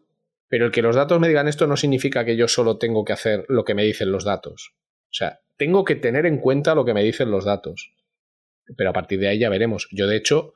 pero 0.47 0.65
el 0.65 0.71
que 0.71 0.81
los 0.81 0.95
datos 0.95 1.19
me 1.19 1.27
digan 1.27 1.47
esto 1.47 1.65
no 1.65 1.77
significa 1.77 2.25
que 2.25 2.35
yo 2.35 2.47
solo 2.47 2.77
tengo 2.77 3.05
que 3.05 3.13
hacer 3.13 3.45
lo 3.47 3.63
que 3.63 3.73
me 3.73 3.83
dicen 3.83 4.11
los 4.11 4.23
datos. 4.23 4.73
O 5.05 5.15
sea, 5.15 5.41
tengo 5.57 5.83
que 5.83 5.95
tener 5.95 6.25
en 6.25 6.37
cuenta 6.37 6.75
lo 6.75 6.85
que 6.85 6.93
me 6.93 7.03
dicen 7.03 7.31
los 7.31 7.45
datos. 7.45 7.93
Pero 8.77 8.91
a 8.91 8.93
partir 8.93 9.19
de 9.19 9.29
ahí 9.29 9.39
ya 9.39 9.49
veremos. 9.49 9.87
Yo, 9.91 10.07
de 10.07 10.17
hecho, 10.17 10.53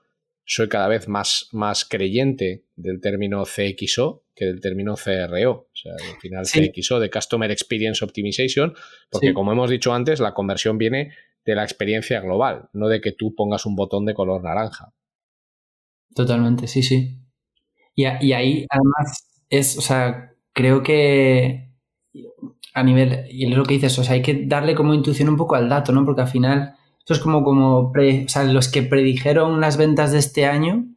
soy 0.47 0.69
cada 0.69 0.87
vez 0.87 1.07
más, 1.07 1.49
más 1.51 1.85
creyente 1.85 2.63
del 2.75 3.01
término 3.01 3.43
CXO 3.43 4.23
que 4.33 4.45
del 4.45 4.61
término 4.61 4.95
CRO. 4.95 5.51
O 5.51 5.69
sea, 5.73 5.93
al 5.93 6.19
final 6.19 6.45
CXO 6.45 6.99
de 6.99 7.09
Customer 7.09 7.51
Experience 7.51 8.05
Optimization, 8.05 8.73
porque 9.09 9.33
como 9.33 9.51
hemos 9.51 9.69
dicho 9.69 9.93
antes, 9.93 10.19
la 10.19 10.33
conversión 10.33 10.77
viene 10.77 11.11
de 11.43 11.55
la 11.55 11.63
experiencia 11.63 12.21
global, 12.21 12.69
no 12.73 12.87
de 12.87 13.01
que 13.01 13.11
tú 13.11 13.35
pongas 13.35 13.65
un 13.65 13.75
botón 13.75 14.05
de 14.05 14.13
color 14.13 14.43
naranja. 14.43 14.93
Totalmente, 16.15 16.67
sí, 16.67 16.81
sí. 16.81 17.19
Y, 17.95 18.03
y 18.03 18.33
ahí 18.33 18.65
además 18.69 19.43
es, 19.49 19.77
o 19.77 19.81
sea, 19.81 20.33
creo 20.53 20.81
que 20.81 21.71
a 22.73 22.83
nivel, 22.83 23.25
y 23.29 23.51
es 23.51 23.57
lo 23.57 23.65
que 23.65 23.73
dices, 23.73 23.97
o 23.97 24.03
sea, 24.03 24.13
hay 24.13 24.21
que 24.21 24.45
darle 24.45 24.75
como 24.75 24.93
intuición 24.93 25.29
un 25.29 25.37
poco 25.37 25.55
al 25.55 25.67
dato, 25.67 25.91
¿no? 25.91 26.05
Porque 26.05 26.21
al 26.21 26.27
final, 26.27 26.75
esto 27.07 27.13
es 27.13 27.19
como, 27.21 27.41
como 27.41 27.77
o 27.77 27.93
sea, 28.27 28.43
los 28.43 28.67
que 28.67 28.83
predijeron 28.83 29.61
las 29.61 29.77
ventas 29.77 30.11
de 30.11 30.17
este 30.17 30.45
año 30.45 30.87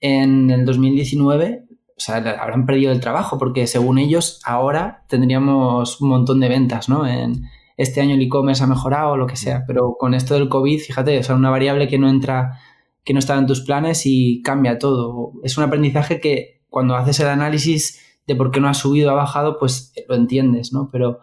en 0.00 0.48
el 0.48 0.64
2019, 0.64 1.66
o 1.68 2.00
sea, 2.00 2.16
habrán 2.16 2.64
perdido 2.64 2.90
el 2.90 3.00
trabajo, 3.00 3.36
porque 3.36 3.66
según 3.66 3.98
ellos, 3.98 4.40
ahora 4.46 5.04
tendríamos 5.10 6.00
un 6.00 6.08
montón 6.08 6.40
de 6.40 6.48
ventas, 6.48 6.88
¿no? 6.88 7.06
En 7.06 7.42
este 7.76 8.00
año 8.00 8.14
el 8.14 8.22
e-commerce 8.22 8.64
ha 8.64 8.66
mejorado 8.66 9.10
o 9.10 9.16
lo 9.18 9.26
que 9.26 9.36
sea, 9.36 9.64
pero 9.66 9.94
con 9.98 10.14
esto 10.14 10.32
del 10.32 10.48
COVID, 10.48 10.80
fíjate, 10.80 11.18
o 11.18 11.22
sea, 11.22 11.34
una 11.34 11.50
variable 11.50 11.86
que 11.86 11.98
no 11.98 12.08
entra, 12.08 12.58
que 13.04 13.12
no 13.12 13.18
estaba 13.18 13.40
en 13.40 13.46
tus 13.46 13.60
planes 13.60 14.06
y 14.06 14.40
cambia 14.40 14.78
todo. 14.78 15.34
Es 15.44 15.58
un 15.58 15.64
aprendizaje 15.64 16.18
que 16.18 16.62
cuando 16.70 16.96
haces 16.96 17.20
el 17.20 17.28
análisis 17.28 18.00
de 18.26 18.36
por 18.36 18.50
qué 18.50 18.60
no 18.60 18.68
ha 18.68 18.74
subido 18.74 19.10
o 19.10 19.12
ha 19.12 19.16
bajado, 19.16 19.58
pues 19.58 19.92
lo 20.08 20.14
entiendes, 20.14 20.72
¿no? 20.72 20.88
Pero 20.90 21.18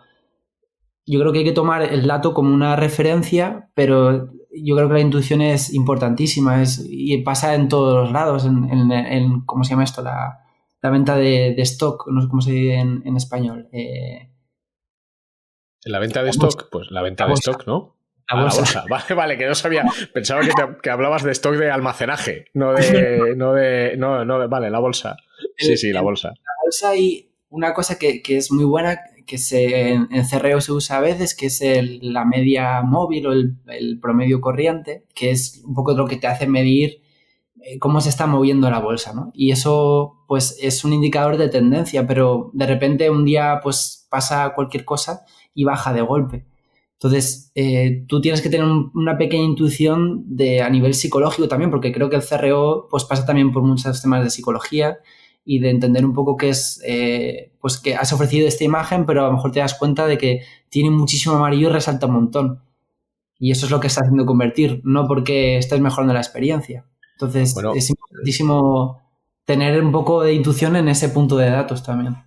yo 1.07 1.19
creo 1.19 1.31
que 1.31 1.39
hay 1.39 1.45
que 1.45 1.53
tomar 1.53 1.81
el 1.81 2.05
dato 2.05 2.33
como 2.33 2.53
una 2.53 2.75
referencia, 2.75 3.69
pero 3.73 4.29
yo 4.51 4.75
creo 4.75 4.87
que 4.87 4.93
la 4.93 4.99
intuición 4.99 5.41
es 5.41 5.73
importantísima 5.73 6.61
es, 6.61 6.85
y 6.87 7.17
pasa 7.19 7.55
en 7.55 7.69
todos 7.69 7.95
los 7.95 8.11
lados, 8.11 8.45
en, 8.45 9.41
¿cómo 9.45 9.63
se 9.63 9.71
llama 9.71 9.83
esto? 9.83 10.01
La, 10.01 10.43
venta 10.83 11.15
de, 11.15 11.53
stock, 11.59 12.07
no 12.07 12.21
sé 12.21 12.27
cómo 12.27 12.41
se 12.41 12.51
dice 12.51 12.75
en, 12.75 13.17
español. 13.17 13.69
Eh, 13.71 14.31
¿La 15.85 15.99
venta 15.99 16.23
de 16.23 16.29
stock? 16.29 16.69
Pues 16.69 16.91
la 16.91 17.01
venta 17.01 17.25
de 17.25 17.33
stock, 17.33 17.65
¿no? 17.65 17.97
La 18.29 18.43
bolsa. 18.43 18.83
Vale, 18.89 19.13
vale, 19.15 19.37
que 19.37 19.45
no 19.45 19.55
sabía. 19.55 19.85
Pensaba 20.13 20.41
que, 20.81 20.89
hablabas 20.89 21.23
de 21.23 21.31
stock 21.31 21.55
de 21.55 21.71
almacenaje, 21.71 22.47
no 22.53 22.73
de. 22.73 23.35
no 23.37 23.53
de. 23.53 23.95
No, 23.97 24.25
no, 24.25 24.49
vale, 24.49 24.69
la 24.69 24.79
bolsa. 24.79 25.15
Sí, 25.55 25.77
sí, 25.77 25.91
la 25.91 26.01
bolsa. 26.01 26.29
La 26.29 26.53
bolsa 26.63 26.95
y 26.95 27.31
una 27.49 27.73
cosa 27.73 27.97
que, 27.97 28.21
es 28.27 28.51
muy 28.51 28.65
buena, 28.65 28.99
que 29.27 29.37
se, 29.37 29.91
en, 29.91 30.25
Cerreo 30.25 30.61
se 30.61 30.71
usa 30.71 30.97
a 30.97 31.01
veces, 31.01 31.35
que 31.35 31.47
es 31.47 31.61
la 32.01 32.25
media 32.25 32.81
móvil 32.81 33.27
o 33.27 33.33
el, 33.33 33.99
promedio 34.01 34.41
corriente, 34.41 35.03
que 35.13 35.29
es 35.31 35.61
un 35.65 35.75
poco 35.75 35.93
lo 35.93 36.07
que 36.07 36.15
te 36.15 36.27
hace 36.27 36.47
medir 36.47 37.01
eh, 37.61 37.77
cómo 37.77 38.01
se 38.01 38.09
está 38.09 38.25
moviendo 38.25 38.69
la 38.71 38.79
bolsa, 38.79 39.13
¿no? 39.13 39.31
Y 39.35 39.51
eso, 39.51 40.23
pues, 40.27 40.57
es 40.61 40.83
un 40.85 40.93
indicador 40.93 41.37
de 41.37 41.49
tendencia, 41.49 42.07
pero 42.07 42.49
de 42.53 42.65
repente 42.65 43.09
un 43.09 43.25
día, 43.25 43.59
pues, 43.61 44.07
pasa 44.09 44.53
cualquier 44.55 44.85
cosa 44.85 45.25
y 45.53 45.65
baja 45.65 45.93
de 45.93 46.01
golpe. 46.01 46.45
Entonces, 46.93 47.51
eh, 47.53 48.05
tú 48.07 48.21
tienes 48.21 48.41
que 48.41 48.49
tener 48.49 48.65
una 48.65 49.17
pequeña 49.17 49.43
intuición 49.43 50.23
de, 50.35 50.61
a 50.61 50.69
nivel 50.69 50.95
psicológico 50.95 51.47
también, 51.47 51.69
porque 51.69 51.91
creo 51.91 52.09
que 52.09 52.15
el 52.15 52.23
CRO 52.23 52.87
pues, 52.89 53.03
pasa 53.03 53.25
también 53.25 53.51
por 53.51 53.61
muchos 53.61 54.01
temas 54.01 54.23
de 54.23 54.31
psicología 54.31 54.97
y 55.49 55.59
de 55.59 55.69
entender 55.69 56.05
un 56.05 56.13
poco 56.13 56.35
qué 56.35 56.49
es, 56.49 56.81
eh, 56.85 57.53
pues 57.61 57.77
que 57.77 57.95
has 57.95 58.11
ofrecido 58.11 58.49
esta 58.49 58.65
imagen, 58.65 59.05
pero 59.05 59.23
a 59.23 59.27
lo 59.27 59.33
mejor 59.33 59.53
te 59.53 59.61
das 59.61 59.75
cuenta 59.75 60.05
de 60.05 60.17
que 60.17 60.41
tiene 60.67 60.89
muchísimo 60.89 61.37
amarillo 61.37 61.69
y 61.69 61.71
resalta 61.71 62.07
un 62.07 62.13
montón. 62.13 62.61
Y 63.39 63.51
eso 63.51 63.65
es 63.65 63.71
lo 63.71 63.79
que 63.79 63.87
está 63.87 64.01
haciendo 64.01 64.25
convertir, 64.25 64.81
no 64.83 65.07
porque 65.07 65.57
estés 65.57 65.79
mejorando 65.79 66.13
la 66.13 66.19
experiencia. 66.19 66.85
Entonces, 67.13 67.55
es 67.75 67.89
importantísimo 67.89 69.01
tener 69.45 69.81
un 69.81 69.93
poco 69.93 70.21
de 70.21 70.33
intuición 70.33 70.75
en 70.75 70.89
ese 70.89 71.07
punto 71.07 71.37
de 71.37 71.49
datos 71.49 71.81
también. 71.81 72.17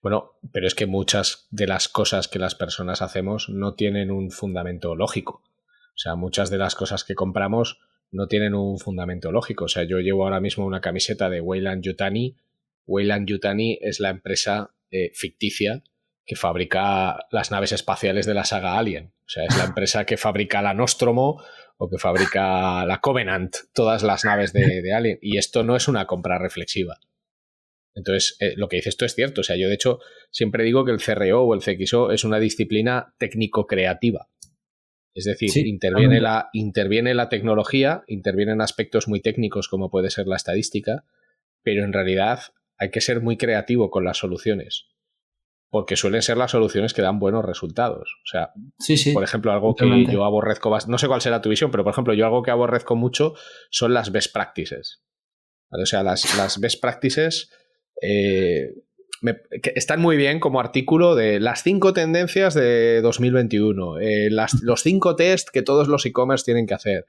Bueno, 0.00 0.34
pero 0.52 0.68
es 0.68 0.76
que 0.76 0.86
muchas 0.86 1.48
de 1.50 1.66
las 1.66 1.88
cosas 1.88 2.28
que 2.28 2.38
las 2.38 2.54
personas 2.54 3.02
hacemos 3.02 3.48
no 3.48 3.74
tienen 3.74 4.12
un 4.12 4.30
fundamento 4.30 4.94
lógico. 4.94 5.42
O 5.42 5.98
sea, 5.98 6.14
muchas 6.14 6.50
de 6.50 6.58
las 6.58 6.76
cosas 6.76 7.02
que 7.02 7.16
compramos 7.16 7.80
no 8.10 8.26
tienen 8.26 8.54
un 8.54 8.78
fundamento 8.78 9.32
lógico. 9.32 9.64
O 9.64 9.68
sea, 9.68 9.84
yo 9.84 9.98
llevo 9.98 10.24
ahora 10.24 10.40
mismo 10.40 10.64
una 10.64 10.80
camiseta 10.80 11.28
de 11.30 11.40
Weyland 11.40 11.82
Yutani. 11.82 12.36
Weyland 12.86 13.28
Yutani 13.28 13.78
es 13.80 14.00
la 14.00 14.10
empresa 14.10 14.74
eh, 14.90 15.10
ficticia 15.14 15.82
que 16.24 16.36
fabrica 16.36 17.26
las 17.30 17.50
naves 17.50 17.72
espaciales 17.72 18.26
de 18.26 18.34
la 18.34 18.44
saga 18.44 18.78
Alien. 18.78 19.12
O 19.26 19.28
sea, 19.28 19.44
es 19.44 19.56
la 19.56 19.64
empresa 19.64 20.04
que 20.04 20.16
fabrica 20.16 20.62
la 20.62 20.74
Nostromo 20.74 21.42
o 21.76 21.88
que 21.88 21.98
fabrica 21.98 22.84
la 22.86 23.00
Covenant, 23.00 23.56
todas 23.72 24.02
las 24.02 24.24
naves 24.24 24.52
de 24.52 24.92
Alien. 24.92 25.18
Y 25.22 25.38
esto 25.38 25.64
no 25.64 25.76
es 25.76 25.88
una 25.88 26.06
compra 26.06 26.38
reflexiva. 26.38 26.98
Entonces, 27.98 28.36
eh, 28.38 28.54
lo 28.56 28.68
que 28.68 28.76
dices 28.76 28.94
esto 28.94 29.04
es 29.04 29.14
cierto. 29.14 29.40
O 29.40 29.44
sea, 29.44 29.56
yo 29.56 29.68
de 29.68 29.74
hecho 29.74 29.98
siempre 30.30 30.64
digo 30.64 30.84
que 30.84 30.92
el 30.92 31.02
CRO 31.02 31.42
o 31.42 31.54
el 31.54 31.60
CXO 31.60 32.12
es 32.12 32.24
una 32.24 32.38
disciplina 32.38 33.12
técnico-creativa. 33.18 34.28
Es 35.18 35.24
decir, 35.24 35.66
interviene, 35.66 36.20
la, 36.20 36.48
interviene 36.52 37.12
la 37.12 37.28
tecnología, 37.28 38.04
intervienen 38.06 38.60
aspectos 38.60 39.08
muy 39.08 39.20
técnicos 39.20 39.66
como 39.66 39.90
puede 39.90 40.10
ser 40.10 40.28
la 40.28 40.36
estadística, 40.36 41.06
pero 41.64 41.82
en 41.82 41.92
realidad 41.92 42.38
hay 42.76 42.90
que 42.90 43.00
ser 43.00 43.20
muy 43.20 43.36
creativo 43.36 43.90
con 43.90 44.04
las 44.04 44.18
soluciones. 44.18 44.86
Porque 45.70 45.96
suelen 45.96 46.22
ser 46.22 46.36
las 46.36 46.52
soluciones 46.52 46.94
que 46.94 47.02
dan 47.02 47.18
buenos 47.18 47.44
resultados. 47.44 48.08
O 48.22 48.28
sea, 48.28 48.52
por 49.12 49.24
ejemplo, 49.24 49.50
algo 49.50 49.74
que 49.74 50.06
yo 50.06 50.24
aborrezco, 50.24 50.70
no 50.86 50.98
sé 50.98 51.08
cuál 51.08 51.20
será 51.20 51.42
tu 51.42 51.48
visión, 51.48 51.72
pero 51.72 51.82
por 51.82 51.94
ejemplo, 51.94 52.14
yo 52.14 52.24
algo 52.24 52.44
que 52.44 52.52
aborrezco 52.52 52.94
mucho 52.94 53.34
son 53.70 53.92
las 53.94 54.12
best 54.12 54.32
practices. 54.32 55.02
O 55.68 55.84
sea, 55.84 56.04
las, 56.04 56.38
las 56.38 56.60
best 56.60 56.80
practices 56.80 57.50
eh, 58.00 58.68
están 59.74 60.00
muy 60.00 60.16
bien 60.16 60.40
como 60.40 60.60
artículo 60.60 61.14
de 61.14 61.40
las 61.40 61.62
cinco 61.62 61.92
tendencias 61.92 62.54
de 62.54 63.00
2021, 63.02 64.00
eh, 64.00 64.28
los 64.62 64.82
cinco 64.82 65.16
test 65.16 65.48
que 65.50 65.62
todos 65.62 65.88
los 65.88 66.06
e-commerce 66.06 66.44
tienen 66.44 66.66
que 66.66 66.74
hacer. 66.74 67.06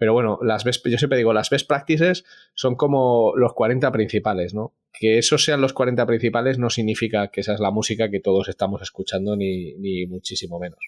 Pero 0.00 0.14
bueno, 0.14 0.38
las 0.40 0.64
yo 0.64 0.96
siempre 0.96 1.18
digo, 1.18 1.34
las 1.34 1.50
best 1.50 1.68
practices 1.68 2.24
son 2.54 2.74
como 2.74 3.34
los 3.36 3.52
40 3.52 3.92
principales, 3.92 4.54
¿no? 4.54 4.72
Que 4.94 5.18
esos 5.18 5.44
sean 5.44 5.60
los 5.60 5.74
40 5.74 6.06
principales 6.06 6.58
no 6.58 6.70
significa 6.70 7.28
que 7.28 7.42
esa 7.42 7.52
es 7.52 7.60
la 7.60 7.70
música 7.70 8.10
que 8.10 8.18
todos 8.18 8.48
estamos 8.48 8.80
escuchando, 8.80 9.36
ni, 9.36 10.06
muchísimo 10.06 10.58
menos. 10.58 10.78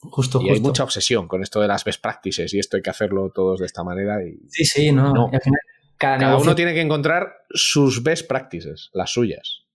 Justo, 0.00 0.40
y 0.42 0.50
hay 0.50 0.58
mucha 0.58 0.82
obsesión 0.82 1.28
con 1.28 1.44
esto 1.44 1.60
de 1.60 1.68
las 1.68 1.84
best 1.84 2.02
practices 2.02 2.52
y 2.52 2.58
esto 2.58 2.76
hay 2.76 2.82
que 2.82 2.90
hacerlo 2.90 3.30
todos 3.32 3.60
de 3.60 3.66
esta 3.66 3.84
manera. 3.84 4.20
Y, 4.26 4.40
sí, 4.48 4.64
sí, 4.64 4.90
no. 4.90 5.30
Cada, 5.96 6.36
uno 6.36 6.56
tiene 6.56 6.74
que 6.74 6.80
encontrar 6.80 7.44
sus 7.50 8.02
best 8.02 8.26
practices, 8.26 8.90
las 8.92 9.12
suyas. 9.12 9.66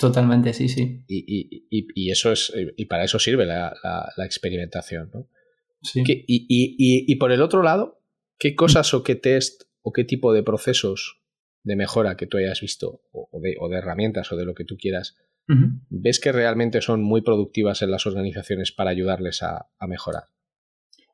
Totalmente, 0.00 0.54
sí, 0.54 0.68
sí. 0.68 1.04
Y, 1.06 2.10
eso 2.10 2.32
es, 2.32 2.50
y 2.76 2.86
para 2.86 3.04
eso 3.04 3.18
sirve 3.18 3.44
la, 3.44 3.74
experimentación, 4.24 5.10
¿no? 5.12 5.26
Sí. 5.82 6.02
y, 6.06 7.16
por 7.16 7.32
el 7.32 7.42
otro 7.42 7.62
lado, 7.62 8.00
¿qué 8.38 8.54
cosas 8.54 8.94
o 8.94 9.02
qué 9.02 9.14
test 9.14 9.64
o 9.82 9.92
qué 9.92 10.04
tipo 10.04 10.32
de 10.32 10.42
procesos 10.42 11.20
de 11.64 11.76
mejora 11.76 12.16
que 12.16 12.26
tú 12.26 12.38
hayas 12.38 12.62
visto, 12.62 13.02
o, 13.12 13.40
de, 13.40 13.76
herramientas 13.76 14.32
o 14.32 14.36
de 14.36 14.46
lo 14.46 14.54
que 14.54 14.64
tú 14.64 14.78
quieras, 14.78 15.18
ves 15.90 16.18
que 16.18 16.32
realmente 16.32 16.80
son 16.80 17.02
muy 17.02 17.20
productivas 17.20 17.82
en 17.82 17.90
las 17.90 18.06
organizaciones 18.06 18.72
para 18.72 18.90
ayudarles 18.90 19.42
a 19.42 19.68
mejorar? 19.86 20.24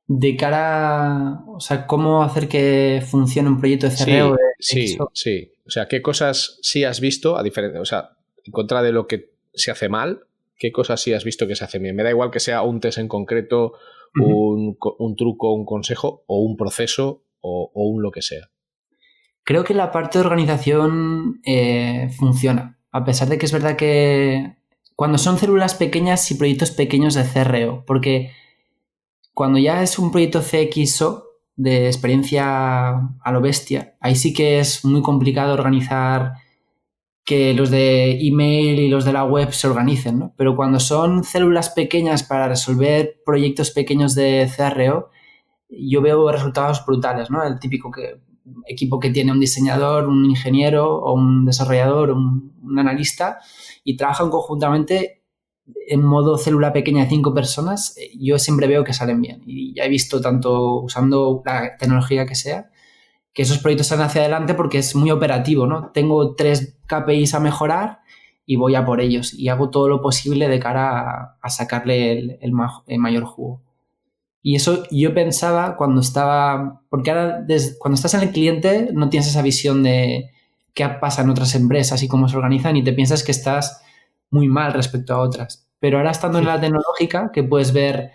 de 0.09 0.37
cara, 0.37 1.43
o 1.49 1.61
sea, 1.61 1.87
cómo 1.87 2.23
hacer 2.23 2.49
que 2.49 3.03
funcione 3.05 3.49
un 3.49 3.59
proyecto 3.59 3.89
de 3.89 3.97
CRO. 3.97 4.37
Sí, 4.59 4.89
sí, 4.89 4.99
sí, 5.13 5.53
O 5.67 5.71
sea, 5.71 5.89
qué 5.89 6.01
cosas 6.01 6.59
sí 6.63 6.85
has 6.85 7.01
visto, 7.01 7.37
a 7.37 7.43
diferencia, 7.43 7.81
o 7.81 7.85
sea, 7.85 8.16
en 8.47 8.53
contra 8.53 8.83
de 8.83 8.93
lo 8.93 9.07
que 9.07 9.31
se 9.55 9.71
hace 9.71 9.89
mal, 9.89 10.27
qué 10.59 10.73
cosas 10.73 11.01
sí 11.01 11.13
has 11.13 11.25
visto 11.25 11.47
que 11.47 11.57
se 11.57 11.65
hace 11.65 11.79
bien. 11.79 11.97
Me 11.97 12.03
da 12.03 12.11
igual 12.11 12.31
que 12.31 12.41
sea 12.41 12.63
un 12.63 12.81
test 12.81 12.99
en 12.99 13.09
concreto, 13.09 13.75
un, 14.15 14.77
truco, 15.17 15.53
un 15.53 15.67
consejo, 15.67 16.25
o 16.27 16.39
un 16.39 16.57
proceso, 16.57 17.23
o, 17.41 17.71
un 17.75 18.03
lo 18.03 18.11
que 18.11 18.23
sea. 18.23 18.51
Creo 19.45 19.65
que 19.65 19.75
la 19.75 19.93
parte 19.93 20.19
de 20.19 20.25
organización 20.25 21.41
eh, 21.45 22.11
funciona. 22.17 22.79
A 22.91 23.05
pesar 23.05 23.29
de 23.29 23.39
que 23.39 23.47
es 23.47 23.53
verdad 23.53 23.77
que 23.77 24.57
cuando 24.95 25.19
son 25.19 25.39
células 25.39 25.75
pequeñas 25.75 26.31
y 26.31 26.35
proyectos 26.35 26.71
pequeños 26.71 27.15
de 27.15 27.25
CRO, 27.25 27.85
porque 27.87 28.33
cuando 29.35 29.59
ya 29.59 29.83
es 29.83 29.99
un 29.99 30.11
proyecto 30.11 30.41
CXO 30.41 31.25
de 31.57 31.87
experiencia 31.87 32.89
a 32.89 33.33
lo 33.33 33.41
bestia, 33.41 33.95
ahí 34.01 34.17
sí 34.17 34.33
que 34.33 34.59
es 34.59 34.85
muy 34.85 35.03
complicado 35.03 35.53
organizar 35.53 36.33
que 37.27 37.55
los 37.55 37.71
de 37.71 38.25
email 38.25 38.79
y 38.79 38.89
los 38.89 39.05
de 39.05 39.13
la 39.13 39.25
web 39.25 39.53
se 39.53 39.67
organicen, 39.67 40.21
¿no? 40.21 40.33
Pero 40.37 40.55
cuando 40.55 40.79
son 40.79 41.25
células 41.25 41.71
pequeñas 41.71 42.23
para 42.23 42.49
resolver 42.49 43.21
proyectos 43.27 43.73
pequeños 43.73 44.15
de 44.15 44.49
CRO, 44.57 45.11
yo 45.69 46.01
veo 46.01 46.31
resultados 46.31 46.87
brutales, 46.87 47.29
¿no? 47.29 47.43
El 47.43 47.59
típico 47.59 47.91
equipo 48.67 49.01
que 49.01 49.11
tiene 49.11 49.33
un 49.33 49.41
diseñador, 49.41 50.09
un 50.09 50.25
ingeniero 50.25 50.95
o 50.95 51.15
un 51.15 51.45
desarrollador, 51.45 52.13
un, 52.13 52.55
un 52.63 52.79
analista 52.79 53.41
y 53.83 53.97
trabajan 53.97 54.31
conjuntamente 54.31 55.25
en 55.89 56.05
modo 56.05 56.39
célula 56.39 56.73
pequeña 56.73 57.03
de 57.03 57.11
cinco 57.11 57.35
personas, 57.35 57.97
yo 58.17 58.39
siempre 58.39 58.69
veo 58.69 58.85
que 58.85 58.93
salen 58.93 59.21
bien. 59.21 59.43
Y 59.47 59.75
ya 59.75 59.85
he 59.85 59.89
visto 59.89 60.21
tanto 60.21 60.81
usando 60.81 61.43
la 61.45 61.77
tecnología 61.77 62.25
que 62.25 62.37
sea, 62.37 62.71
que 63.37 63.43
esos 63.43 63.59
proyectos 63.59 63.89
salen 63.89 64.07
hacia 64.07 64.23
adelante 64.23 64.55
porque 64.55 64.79
es 64.79 64.97
muy 64.97 65.11
operativo, 65.11 65.67
¿no? 65.67 65.91
Tengo 65.93 66.35
tres 66.35 66.79
KPIs 66.87 67.35
a 67.35 67.41
mejorar 67.41 68.01
y 68.47 68.57
voy 68.57 68.75
a 68.75 68.87
por 68.87 69.03
ellos 69.03 69.35
y 69.35 69.51
hago 69.51 69.69
todo 69.69 69.91
lo 69.91 70.01
posible 70.01 70.49
de 70.49 70.59
cara 70.59 71.37
a, 71.43 71.51
sacarle 71.51 72.13
el, 72.13 72.39
el, 72.41 72.99
mayor 72.99 73.25
jugo. 73.25 73.61
Y 74.41 74.57
eso 74.57 74.85
yo 74.91 75.13
pensaba 75.13 75.77
cuando 75.77 76.01
estaba, 76.01 76.81
porque 76.89 77.11
ahora 77.11 77.45
cuando 77.79 77.97
estás 77.97 78.15
en 78.15 78.23
el 78.23 78.31
cliente 78.31 78.89
no 78.95 79.11
tienes 79.11 79.29
esa 79.29 79.43
visión 79.43 79.83
de 79.83 80.31
qué 80.73 80.89
pasa 80.89 81.21
en 81.21 81.29
otras 81.29 81.55
empresas 81.55 82.03
y 82.03 82.09
cómo 82.09 82.31
se 82.31 82.39
organizan 82.39 82.79
y 82.79 82.85
te 82.85 82.95
piensas 82.95 83.23
que 83.23 83.33
estás 83.33 83.83
muy 84.31 84.49
mal 84.49 84.73
respecto 84.73 85.13
a 85.13 85.21
otras. 85.21 85.69
Pero 85.79 85.99
ahora 85.99 86.13
estando 86.13 86.39
en 86.39 86.47
la 86.47 86.59
tecnológica, 86.59 87.31
que 87.35 87.45
puedes 87.45 87.75
ver 87.75 88.13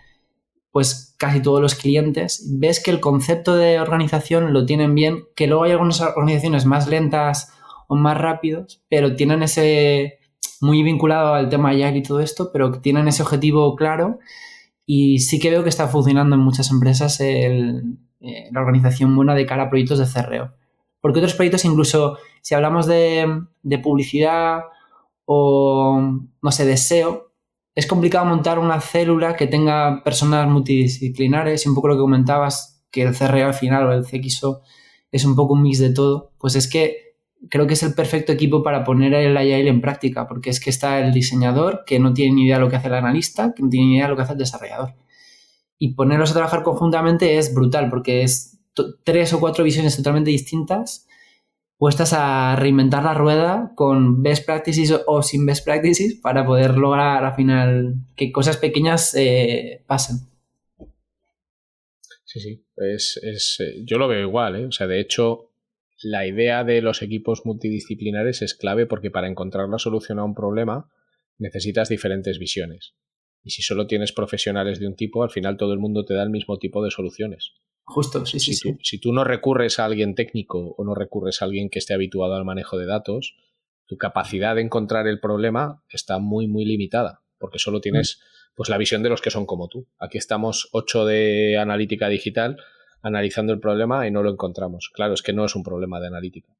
pues 0.71 1.15
casi 1.17 1.41
todos 1.41 1.61
los 1.61 1.75
clientes, 1.75 2.47
ves 2.57 2.81
que 2.81 2.91
el 2.91 2.99
concepto 2.99 3.55
de 3.55 3.79
organización 3.79 4.53
lo 4.53 4.65
tienen 4.65 4.95
bien, 4.95 5.25
que 5.35 5.47
luego 5.47 5.63
hay 5.63 5.71
algunas 5.71 6.01
organizaciones 6.01 6.65
más 6.65 6.87
lentas 6.87 7.53
o 7.87 7.95
más 7.95 8.17
rápidos, 8.17 8.81
pero 8.89 9.15
tienen 9.15 9.43
ese 9.43 10.19
muy 10.61 10.81
vinculado 10.83 11.33
al 11.33 11.49
tema 11.49 11.69
Agile 11.69 11.97
y 11.97 12.03
todo 12.03 12.21
esto, 12.21 12.51
pero 12.53 12.71
tienen 12.79 13.07
ese 13.07 13.23
objetivo 13.23 13.75
claro 13.75 14.19
y 14.85 15.19
sí 15.19 15.39
que 15.39 15.49
veo 15.49 15.63
que 15.63 15.69
está 15.69 15.87
funcionando 15.87 16.35
en 16.35 16.41
muchas 16.41 16.71
empresas 16.71 17.19
eh, 17.19 17.81
la 18.51 18.61
organización 18.61 19.15
buena 19.15 19.35
de 19.35 19.45
cara 19.45 19.63
a 19.63 19.69
proyectos 19.69 19.99
de 19.99 20.05
CRO. 20.05 20.53
Porque 21.01 21.19
otros 21.19 21.33
proyectos, 21.33 21.65
incluso 21.65 22.17
si 22.41 22.53
hablamos 22.53 22.85
de, 22.85 23.43
de 23.63 23.79
publicidad 23.79 24.61
o, 25.25 25.99
no 26.41 26.51
sé, 26.51 26.65
de 26.65 26.77
SEO, 26.77 27.30
es 27.75 27.87
complicado 27.87 28.25
montar 28.25 28.59
una 28.59 28.81
célula 28.81 29.35
que 29.35 29.47
tenga 29.47 30.03
personas 30.03 30.47
multidisciplinares 30.47 31.65
y 31.65 31.69
un 31.69 31.75
poco 31.75 31.87
lo 31.87 31.95
que 31.95 32.01
comentabas, 32.01 32.83
que 32.91 33.03
el 33.03 33.15
CRE 33.15 33.43
al 33.43 33.53
final 33.53 33.87
o 33.87 33.93
el 33.93 34.05
CXO 34.05 34.61
es 35.11 35.25
un 35.25 35.35
poco 35.35 35.53
un 35.53 35.63
mix 35.63 35.79
de 35.79 35.93
todo, 35.93 36.33
pues 36.37 36.55
es 36.55 36.69
que 36.69 37.11
creo 37.49 37.67
que 37.67 37.73
es 37.73 37.83
el 37.83 37.93
perfecto 37.93 38.31
equipo 38.31 38.63
para 38.63 38.83
poner 38.83 39.13
el 39.13 39.35
Agile 39.35 39.69
en 39.69 39.81
práctica, 39.81 40.27
porque 40.27 40.49
es 40.49 40.59
que 40.59 40.69
está 40.69 40.99
el 40.99 41.13
diseñador 41.13 41.83
que 41.85 41.99
no 41.99 42.13
tiene 42.13 42.35
ni 42.35 42.45
idea 42.45 42.57
de 42.57 42.61
lo 42.61 42.69
que 42.69 42.75
hace 42.75 42.87
el 42.87 42.93
analista, 42.93 43.53
que 43.55 43.63
no 43.63 43.69
tiene 43.69 43.87
ni 43.87 43.95
idea 43.95 44.05
de 44.05 44.09
lo 44.09 44.15
que 44.15 44.23
hace 44.23 44.33
el 44.33 44.39
desarrollador. 44.39 44.95
Y 45.77 45.95
ponerlos 45.95 46.31
a 46.31 46.33
trabajar 46.33 46.63
conjuntamente 46.63 47.37
es 47.37 47.53
brutal, 47.53 47.89
porque 47.89 48.23
es 48.23 48.59
tres 49.03 49.33
o 49.33 49.39
cuatro 49.39 49.63
visiones 49.63 49.97
totalmente 49.97 50.29
distintas 50.29 51.07
puestas 51.81 52.13
a 52.13 52.55
reinventar 52.57 53.03
la 53.03 53.15
rueda 53.15 53.71
con 53.73 54.21
best 54.21 54.45
practices 54.45 55.01
o 55.07 55.23
sin 55.23 55.47
best 55.47 55.65
practices 55.65 56.13
para 56.21 56.45
poder 56.45 56.77
lograr 56.77 57.25
al 57.25 57.33
final 57.33 57.95
que 58.15 58.31
cosas 58.31 58.57
pequeñas 58.57 59.15
eh, 59.15 59.83
pasen. 59.87 60.17
Sí, 62.23 62.39
sí, 62.39 62.63
es, 62.75 63.19
es, 63.23 63.57
eh, 63.61 63.81
yo 63.83 63.97
lo 63.97 64.07
veo 64.07 64.21
igual, 64.21 64.57
¿eh? 64.57 64.65
o 64.67 64.71
sea, 64.71 64.85
de 64.85 64.99
hecho, 64.99 65.55
la 66.03 66.27
idea 66.27 66.63
de 66.63 66.83
los 66.83 67.01
equipos 67.01 67.47
multidisciplinares 67.47 68.43
es 68.43 68.53
clave 68.53 68.85
porque 68.85 69.09
para 69.09 69.27
encontrar 69.27 69.67
la 69.67 69.79
solución 69.79 70.19
a 70.19 70.23
un 70.23 70.35
problema 70.35 70.87
necesitas 71.39 71.89
diferentes 71.89 72.37
visiones. 72.37 72.93
Y 73.43 73.49
si 73.49 73.63
solo 73.63 73.87
tienes 73.87 74.11
profesionales 74.11 74.79
de 74.79 74.85
un 74.85 74.95
tipo, 74.95 75.23
al 75.23 75.31
final 75.31 75.57
todo 75.57 75.73
el 75.73 75.79
mundo 75.79 76.05
te 76.05 76.13
da 76.13 76.21
el 76.21 76.29
mismo 76.29 76.59
tipo 76.59 76.83
de 76.83 76.91
soluciones. 76.91 77.53
Justo, 77.83 78.25
sí, 78.25 78.39
sí, 78.39 78.53
si, 78.53 78.71
Tú, 78.71 78.79
si 78.81 78.99
tú 78.99 79.13
no 79.13 79.23
recurres 79.23 79.79
a 79.79 79.85
alguien 79.85 80.15
técnico 80.15 80.75
o 80.77 80.83
no 80.83 80.95
recurres 80.95 81.41
a 81.41 81.45
alguien 81.45 81.69
que 81.69 81.79
esté 81.79 81.93
habituado 81.93 82.35
al 82.35 82.45
manejo 82.45 82.77
de 82.77 82.85
datos, 82.85 83.35
tu 83.85 83.97
capacidad 83.97 84.55
de 84.55 84.61
encontrar 84.61 85.07
el 85.07 85.19
problema 85.19 85.83
está 85.89 86.17
muy, 86.17 86.47
muy 86.47 86.63
limitada, 86.63 87.23
porque 87.37 87.59
solo 87.59 87.81
tienes 87.81 88.19
mm. 88.19 88.55
pues 88.55 88.69
la 88.69 88.77
visión 88.77 89.03
de 89.03 89.09
los 89.09 89.21
que 89.21 89.31
son 89.31 89.45
como 89.45 89.67
tú. 89.67 89.87
Aquí 89.99 90.17
estamos 90.17 90.69
ocho 90.71 91.05
de 91.05 91.57
analítica 91.57 92.07
digital 92.07 92.57
analizando 93.01 93.51
el 93.51 93.59
problema 93.59 94.07
y 94.07 94.11
no 94.11 94.23
lo 94.23 94.31
encontramos. 94.31 94.91
Claro, 94.93 95.13
es 95.13 95.21
que 95.21 95.33
no 95.33 95.43
es 95.43 95.55
un 95.55 95.63
problema 95.63 95.99
de 95.99 96.07
analítica. 96.07 96.55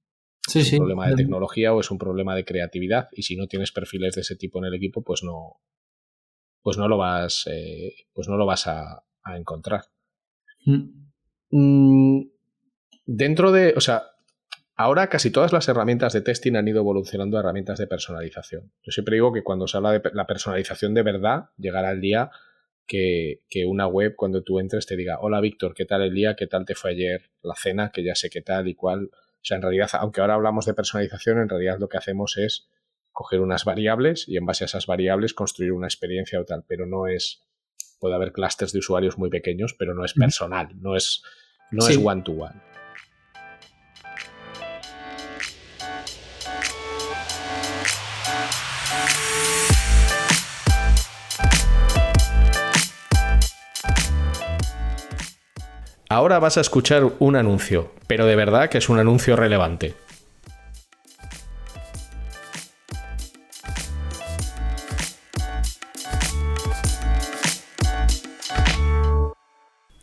Sí, 0.47 0.59
es 0.59 0.73
un 0.73 0.79
problema 0.79 1.07
de 1.07 1.15
tecnología 1.15 1.73
o 1.73 1.79
es 1.79 1.91
un 1.91 1.99
problema 1.99 2.35
de 2.35 2.43
creatividad. 2.43 3.07
Y 3.11 3.21
si 3.23 3.35
no 3.35 3.47
tienes 3.47 3.71
perfiles 3.71 4.15
de 4.15 4.21
ese 4.21 4.35
tipo 4.35 4.59
en 4.59 4.65
el 4.65 4.73
equipo, 4.73 5.03
pues 5.03 5.23
no, 5.23 5.61
pues 6.61 6.77
no 6.77 6.87
lo 6.87 6.97
vas, 6.97 7.47
eh, 7.49 7.93
pues 8.11 8.27
no 8.27 8.37
lo 8.37 8.45
vas 8.45 8.67
a, 8.67 9.03
a 9.23 9.37
encontrar. 9.37 9.85
Mm. 10.65 11.00
Mm, 11.51 12.23
dentro 13.05 13.51
de, 13.51 13.73
o 13.75 13.81
sea, 13.81 14.03
ahora 14.75 15.07
casi 15.07 15.31
todas 15.31 15.53
las 15.53 15.67
herramientas 15.67 16.13
de 16.13 16.21
testing 16.21 16.55
han 16.55 16.67
ido 16.67 16.79
evolucionando 16.79 17.37
a 17.37 17.41
herramientas 17.41 17.77
de 17.79 17.87
personalización. 17.87 18.71
Yo 18.83 18.91
siempre 18.91 19.15
digo 19.15 19.31
que 19.31 19.43
cuando 19.43 19.67
se 19.67 19.77
habla 19.77 19.91
de 19.91 20.01
la 20.13 20.27
personalización 20.27 20.93
de 20.93 21.03
verdad, 21.03 21.49
llegará 21.57 21.91
el 21.91 22.01
día 22.01 22.31
que, 22.87 23.41
que, 23.49 23.65
una 23.65 23.87
web, 23.87 24.15
cuando 24.15 24.43
tú 24.43 24.59
entres, 24.59 24.85
te 24.85 24.95
diga, 24.95 25.19
hola 25.21 25.39
Víctor, 25.39 25.73
¿qué 25.73 25.85
tal 25.85 26.01
el 26.01 26.13
día? 26.13 26.35
¿Qué 26.35 26.47
tal 26.47 26.65
te 26.65 26.75
fue 26.75 26.91
ayer 26.91 27.29
la 27.41 27.55
cena? 27.55 27.91
Que 27.91 28.03
ya 28.03 28.15
sé 28.15 28.29
qué 28.29 28.41
tal 28.41 28.67
y 28.67 28.75
cuál. 28.75 29.11
O 29.13 29.43
sea, 29.43 29.57
en 29.57 29.63
realidad, 29.63 29.89
aunque 29.93 30.21
ahora 30.21 30.35
hablamos 30.35 30.65
de 30.65 30.73
personalización, 30.73 31.39
en 31.39 31.49
realidad 31.49 31.79
lo 31.79 31.89
que 31.89 31.97
hacemos 31.97 32.37
es 32.37 32.67
coger 33.11 33.41
unas 33.41 33.65
variables 33.65 34.27
y 34.27 34.37
en 34.37 34.45
base 34.45 34.63
a 34.63 34.65
esas 34.65 34.87
variables 34.87 35.33
construir 35.33 35.71
una 35.71 35.87
experiencia 35.87 36.39
o 36.39 36.45
tal, 36.45 36.63
pero 36.67 36.85
no 36.85 37.07
es, 37.07 37.43
puede 38.01 38.15
haber 38.15 38.33
clústeres 38.33 38.73
de 38.73 38.79
usuarios 38.79 39.17
muy 39.17 39.29
pequeños, 39.29 39.75
pero 39.77 39.93
no 39.93 40.03
es 40.03 40.13
personal, 40.13 40.69
no 40.81 40.97
es 40.97 41.23
no 41.69 41.87
es 41.87 41.97
one 42.03 42.23
to 42.23 42.31
one. 42.33 42.55
Ahora 56.09 56.39
vas 56.39 56.57
a 56.57 56.61
escuchar 56.61 57.09
un 57.19 57.37
anuncio, 57.37 57.91
pero 58.07 58.25
de 58.25 58.35
verdad 58.35 58.69
que 58.69 58.79
es 58.79 58.89
un 58.89 58.99
anuncio 58.99 59.37
relevante. 59.37 59.93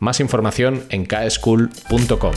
Más 0.00 0.18
información 0.18 0.82
en 0.90 1.06
kschool.com. 1.06 2.34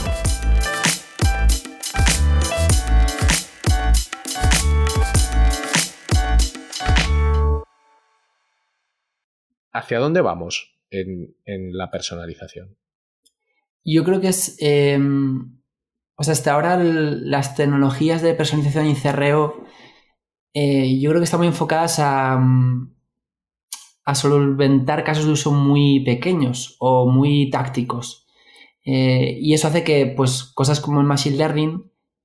¿Hacia 9.72 9.98
dónde 9.98 10.20
vamos 10.20 10.78
en, 10.90 11.36
la 11.46 11.90
personalización? 11.90 12.76
Yo 13.84 14.04
creo 14.04 14.20
que 14.20 14.28
es. 14.28 14.56
Em, 14.60 15.60
o 16.14 16.22
sea, 16.22 16.32
hasta 16.32 16.52
ahora 16.52 16.76
las 16.76 17.56
tecnologías 17.56 18.22
de 18.22 18.34
personalización 18.34 18.86
y 18.86 18.94
CRO, 18.94 19.64
eh, 20.54 21.00
yo 21.00 21.10
creo 21.10 21.20
que 21.20 21.24
están 21.24 21.40
muy 21.40 21.48
enfocadas 21.48 21.98
a, 21.98 22.40
a 24.08 24.14
solventar 24.14 25.04
casos 25.04 25.26
de 25.26 25.32
uso 25.32 25.52
muy 25.52 26.00
pequeños 26.00 26.76
o 26.78 27.06
muy 27.06 27.50
tácticos. 27.50 28.26
Eh, 28.82 29.36
y 29.38 29.52
eso 29.52 29.68
hace 29.68 29.84
que 29.84 30.06
pues, 30.06 30.44
cosas 30.44 30.80
como 30.80 31.02
el 31.02 31.06
Machine 31.06 31.36
Learning 31.36 31.84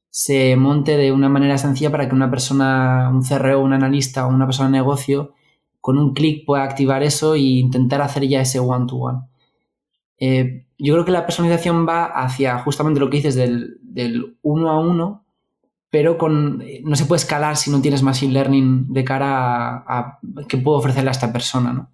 se 0.10 0.56
monte 0.56 0.96
de 0.96 1.12
una 1.12 1.28
manera 1.28 1.58
sencilla 1.58 1.92
para 1.92 2.08
que 2.08 2.16
una 2.16 2.30
persona, 2.30 3.10
un 3.12 3.22
CRO, 3.22 3.60
un 3.60 3.74
analista 3.74 4.26
o 4.26 4.30
una 4.30 4.46
persona 4.46 4.70
de 4.70 4.78
negocio, 4.78 5.34
con 5.82 5.98
un 5.98 6.14
clic 6.14 6.46
pueda 6.46 6.64
activar 6.64 7.04
eso 7.04 7.36
e 7.36 7.40
intentar 7.40 8.02
hacer 8.02 8.26
ya 8.30 8.40
ese 8.40 8.60
one-to-one. 8.60 9.20
eh, 10.20 10.66
yo 10.78 10.94
creo 10.94 11.04
que 11.04 11.12
la 11.12 11.26
personalización 11.26 11.86
va 11.86 12.06
hacia 12.06 12.60
justamente 12.60 13.02
lo 13.02 13.10
que 13.10 13.18
dices 13.18 13.36
del, 13.36 13.78
del 13.82 14.38
uno 14.42 14.70
a 14.72 14.80
uno, 14.80 15.26
pero 15.94 16.18
no 16.28 16.96
se 16.96 17.06
puede 17.06 17.20
escalar 17.20 17.56
si 17.56 17.70
no 17.70 17.80
tienes 17.80 18.02
machine 18.02 18.34
learning 18.34 18.92
de 18.92 19.04
cara 19.04 19.76
a, 19.88 20.20
qué 20.50 20.58
puedo 20.58 20.80
ofrecerle 20.80 21.10
a 21.10 21.12
esta 21.12 21.32
persona. 21.32 21.72
¿no? 21.72 21.92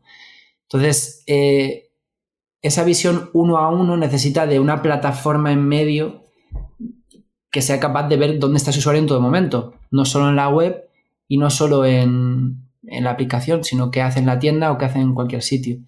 Entonces, 0.69 1.21
eh, 1.27 1.91
esa 2.61 2.85
visión 2.85 3.29
uno 3.33 3.57
a 3.57 3.67
uno 3.67 3.97
necesita 3.97 4.47
de 4.47 4.61
una 4.61 4.81
plataforma 4.81 5.51
en 5.51 5.67
medio 5.67 6.23
que 7.51 7.61
sea 7.61 7.81
capaz 7.81 8.07
de 8.07 8.15
ver 8.15 8.39
dónde 8.39 8.55
está 8.55 8.71
su 8.71 8.79
usuario 8.79 9.01
en 9.01 9.07
todo 9.07 9.19
momento, 9.19 9.73
no 9.91 10.05
solo 10.05 10.29
en 10.29 10.37
la 10.37 10.47
web 10.47 10.81
y 11.27 11.37
no 11.37 11.49
solo 11.49 11.83
en, 11.83 12.69
la 12.83 13.11
aplicación, 13.11 13.65
sino 13.65 13.91
qué 13.91 14.01
hace 14.01 14.19
en 14.19 14.27
la 14.27 14.39
tienda 14.39 14.71
o 14.71 14.77
qué 14.77 14.85
hace 14.85 14.99
en 14.99 15.13
cualquier 15.13 15.41
sitio. 15.41 15.79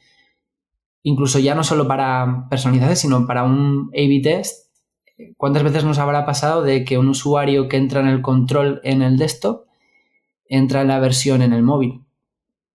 Incluso 1.02 1.40
ya 1.40 1.56
no 1.56 1.64
solo 1.64 1.88
para 1.88 2.48
personalizarse, 2.50 2.98
sino 2.98 3.26
para 3.26 3.44
un 3.46 3.90
A-B 3.94 4.20
test 4.22 4.61
¿Cuántas 5.38 5.64
veces 5.64 5.84
nos 5.84 6.00
habrá 6.00 6.26
pasado 6.26 6.64
de 6.64 6.86
que 6.86 6.98
un 6.98 7.10
usuario 7.10 7.68
que 7.68 7.78
entra 7.78 8.02
en 8.02 8.08
el 8.08 8.22
control 8.22 8.82
en 8.84 9.02
el 9.02 9.18
desktop 9.18 9.66
entra 10.48 10.82
en 10.82 10.88
la 10.88 11.00
versión 11.00 11.42
en 11.42 11.54
el 11.54 11.64
móvil? 11.64 12.02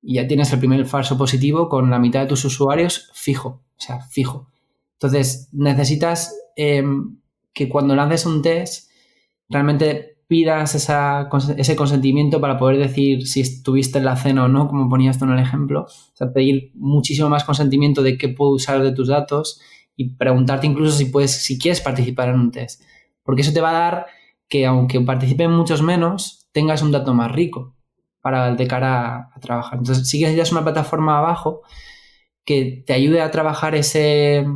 Y 0.03 0.14
ya 0.14 0.26
tienes 0.26 0.53
el 0.53 0.59
primer 0.59 0.86
falso 0.86 1.18
positivo 1.18 1.68
con 1.68 1.90
la 1.90 1.99
mitad 1.99 2.20
de 2.20 2.26
tus 2.26 2.44
usuarios 2.44 3.11
fijo, 3.14 3.62
o 3.76 3.80
sea, 3.80 4.01
fijo. 4.01 4.49
Entonces, 4.94 5.49
necesitas 5.53 6.34
em, 6.57 7.18
que 7.53 7.68
cuando 7.68 7.94
lances 7.94 8.24
un 8.26 8.42
test, 8.42 8.90
realmente 9.49 10.16
pidas 10.28 10.74
ese 10.74 11.76
consentimiento 11.76 12.40
para 12.40 12.59
poder 12.59 12.78
decir 12.78 13.26
si 13.26 13.40
estuviste 13.40 13.99
en 13.99 14.05
la 14.05 14.16
cena 14.16 14.44
o 14.44 14.49
no, 14.49 14.66
como 14.66 14.88
ponías 14.88 15.18
tú 15.18 15.24
en 15.24 15.32
el 15.32 15.38
ejemplo. 15.38 15.82
O 15.82 16.16
sea, 16.16 16.32
pedir 16.32 16.72
muchísimo 16.74 17.28
más 17.28 17.44
consentimiento 17.44 18.03
de 18.03 18.18
qué 18.18 18.28
puedo 18.28 18.51
usar 18.53 18.82
de 18.82 18.92
tus 18.92 19.09
datos 19.09 19.61
y 19.97 20.11
preguntarte 20.14 20.66
incluso 20.66 20.97
si 20.97 21.07
puedes, 21.07 21.42
si 21.42 21.59
quieres 21.59 21.80
participar 21.80 22.28
en 22.28 22.36
un 22.36 22.51
test. 22.51 22.82
Porque 23.22 23.42
eso 23.42 23.53
te 23.53 23.61
va 23.61 23.70
a 23.70 23.80
dar 23.80 24.07
que 24.49 24.66
aunque 24.66 25.01
participen 25.01 25.51
muchos 25.51 25.82
menos, 25.82 26.49
tengas 26.53 26.82
un 26.82 26.92
dato 26.92 27.14
más 27.14 27.32
rico 27.32 27.74
para 28.20 28.55
de 28.55 28.66
cara 28.66 29.30
a, 29.34 29.40
trabajar. 29.40 29.78
Entonces 29.78 30.09
sí 30.09 30.18
que 30.18 30.24
necesitas 30.24 30.53
una 30.53 30.64
plataforma 30.64 31.18
abajo 31.18 31.62
que 32.44 32.82
te 32.86 32.92
ayude 32.92 33.20
a 33.20 33.30
trabajar 33.30 33.74
ese, 33.74 34.47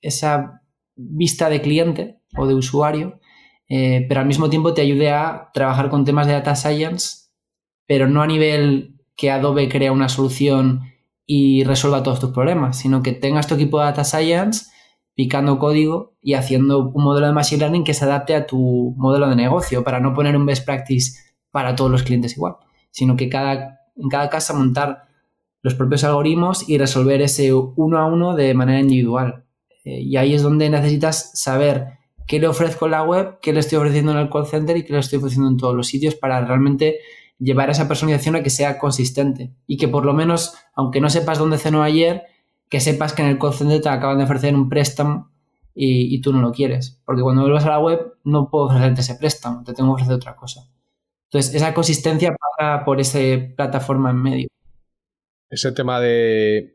esa 0.00 0.62
vista 0.96 1.48
de 1.48 1.60
cliente 1.60 2.18
o 2.36 2.46
de 2.46 2.54
usuario, 2.54 3.20
eh, 3.68 4.04
pero 4.08 4.20
al 4.20 4.26
mismo 4.26 4.50
tiempo 4.50 4.74
te 4.74 4.82
ayude 4.82 5.10
a 5.10 5.50
trabajar 5.52 5.90
con 5.90 6.04
temas 6.04 6.26
de 6.26 6.32
data 6.34 6.56
science, 6.56 7.30
pero 7.86 8.08
no 8.08 8.22
a 8.22 8.26
nivel 8.26 8.96
que 9.16 9.30
Adobe 9.30 9.68
crea 9.68 9.92
una 9.92 10.08
solución 10.08 10.82
y 11.26 11.64
resuelva 11.64 12.02
todos 12.02 12.20
tus 12.20 12.30
problemas, 12.30 12.78
sino 12.78 13.02
que 13.02 13.12
tengas 13.12 13.46
tu 13.46 13.54
equipo 13.54 13.78
de 13.78 13.86
data 13.86 14.04
science 14.04 14.66
picando 15.14 15.58
código 15.58 16.16
y 16.20 16.34
haciendo 16.34 16.90
un 16.90 17.04
modelo 17.04 17.26
de 17.26 17.32
machine 17.32 17.60
learning 17.60 17.84
que 17.84 17.94
se 17.94 18.04
adapte 18.04 18.34
a 18.34 18.46
tu 18.46 18.94
modelo 18.96 19.28
de 19.28 19.36
negocio 19.36 19.84
para 19.84 20.00
no 20.00 20.12
poner 20.12 20.36
un 20.36 20.46
best 20.46 20.64
practice 20.64 21.18
para 21.50 21.76
todos 21.76 21.90
los 21.90 22.02
clientes 22.02 22.36
igual, 22.36 22.56
sino 22.90 23.16
que 23.16 23.28
cada, 23.28 23.80
en 23.96 24.08
cada 24.08 24.28
casa 24.28 24.54
montar 24.54 25.04
los 25.62 25.74
propios 25.74 26.04
algoritmos 26.04 26.68
y 26.68 26.78
resolver 26.78 27.22
ese 27.22 27.52
uno 27.54 27.98
a 27.98 28.06
uno 28.06 28.34
de 28.34 28.52
manera 28.54 28.80
individual. 28.80 29.44
Eh, 29.84 30.00
y 30.00 30.16
ahí 30.16 30.34
es 30.34 30.42
donde 30.42 30.68
necesitas 30.68 31.30
saber 31.40 31.98
qué 32.26 32.40
le 32.40 32.48
ofrezco 32.48 32.86
en 32.86 32.90
la 32.90 33.02
web, 33.02 33.38
qué 33.40 33.52
le 33.52 33.60
estoy 33.60 33.78
ofreciendo 33.78 34.12
en 34.12 34.18
el 34.18 34.30
call 34.30 34.46
center 34.46 34.76
y 34.76 34.84
qué 34.84 34.92
le 34.92 34.98
estoy 34.98 35.18
ofreciendo 35.18 35.48
en 35.48 35.56
todos 35.56 35.74
los 35.74 35.86
sitios 35.86 36.16
para 36.16 36.44
realmente 36.44 36.98
llevar 37.44 37.70
esa 37.70 37.86
personalización 37.86 38.36
a 38.36 38.42
que 38.42 38.50
sea 38.50 38.78
consistente 38.78 39.54
y 39.66 39.76
que 39.76 39.88
por 39.88 40.04
lo 40.04 40.14
menos, 40.14 40.54
aunque 40.74 41.00
no 41.00 41.10
sepas 41.10 41.38
dónde 41.38 41.58
cenó 41.58 41.82
ayer, 41.82 42.24
que 42.68 42.80
sepas 42.80 43.12
que 43.12 43.22
en 43.22 43.28
el 43.28 43.38
call 43.38 43.52
center 43.52 43.80
te 43.80 43.88
acaban 43.88 44.18
de 44.18 44.24
ofrecer 44.24 44.54
un 44.54 44.68
préstamo 44.68 45.30
y, 45.74 46.20
tú 46.20 46.32
no 46.32 46.40
lo 46.40 46.52
quieres. 46.52 47.02
Porque 47.04 47.22
cuando 47.22 47.42
vuelvas 47.42 47.64
a 47.66 47.70
la 47.70 47.80
web 47.80 48.14
no 48.24 48.48
puedo 48.48 48.66
ofrecerte 48.66 49.00
ese 49.00 49.16
préstamo, 49.16 49.62
te 49.64 49.74
tengo 49.74 49.90
que 49.90 50.02
ofrecer 50.02 50.16
otra 50.16 50.36
cosa. 50.36 50.68
Entonces, 51.30 51.54
esa 51.54 51.74
consistencia 51.74 52.34
pasa 52.34 52.84
por 52.84 53.00
esa 53.00 53.18
plataforma 53.56 54.10
en 54.10 54.22
medio. 54.22 54.48
Ese 55.50 55.72
tema 55.72 56.00
de, 56.00 56.74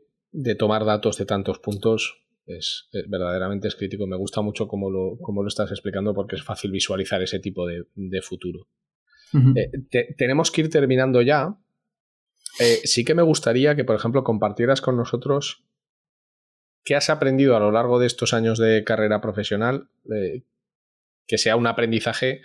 tomar 0.58 0.84
datos 0.84 1.16
de 1.16 1.24
tantos 1.24 1.58
puntos 1.58 2.22
es, 2.46 2.88
verdaderamente 3.08 3.68
es 3.68 3.74
crítico. 3.74 4.06
Me 4.06 4.16
gusta 4.16 4.42
mucho 4.42 4.68
cómo 4.68 4.90
lo, 4.90 5.16
lo 5.18 5.48
estás 5.48 5.70
explicando 5.70 6.14
porque 6.14 6.36
es 6.36 6.44
fácil 6.44 6.70
visualizar 6.70 7.22
ese 7.22 7.40
tipo 7.40 7.66
de 7.66 8.22
futuro. 8.22 8.68
Eh, 9.34 9.70
tenemos 10.16 10.50
que 10.50 10.62
ir 10.62 10.70
terminando 10.70 11.22
ya. 11.22 11.56
Eh, 12.58 12.80
sí 12.84 13.04
que 13.04 13.14
me 13.14 13.22
gustaría 13.22 13.76
que, 13.76 13.84
por 13.84 13.96
ejemplo, 13.96 14.24
compartieras 14.24 14.80
con 14.80 14.96
nosotros 14.96 15.64
qué 16.84 16.96
has 16.96 17.10
aprendido 17.10 17.56
a 17.56 17.60
lo 17.60 17.70
largo 17.70 17.98
de 17.98 18.06
estos 18.06 18.34
años 18.34 18.58
de 18.58 18.84
carrera 18.84 19.20
profesional, 19.20 19.88
eh, 20.14 20.42
que 21.26 21.38
sea 21.38 21.56
un 21.56 21.66
aprendizaje 21.66 22.42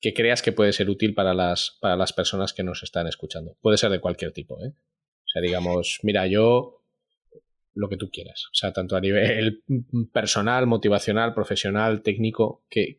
que 0.00 0.14
creas 0.14 0.42
que 0.42 0.52
puede 0.52 0.72
ser 0.72 0.88
útil 0.88 1.14
para 1.14 1.34
las, 1.34 1.78
para 1.80 1.94
las 1.94 2.12
personas 2.12 2.52
que 2.52 2.64
nos 2.64 2.82
están 2.82 3.06
escuchando. 3.06 3.56
Puede 3.60 3.76
ser 3.76 3.90
de 3.90 4.00
cualquier 4.00 4.32
tipo. 4.32 4.54
O 4.54 5.32
sea, 5.32 5.42
digamos, 5.42 6.00
mira, 6.02 6.26
yo 6.26 6.80
lo 7.74 7.88
que 7.88 7.96
tú 7.96 8.10
quieras. 8.10 8.46
O 8.46 8.54
sea, 8.54 8.72
tanto 8.72 8.96
a 8.96 9.00
nivel 9.00 9.62
personal, 10.12 10.66
motivacional, 10.66 11.34
profesional, 11.34 12.02
técnico, 12.02 12.64
que, 12.70 12.98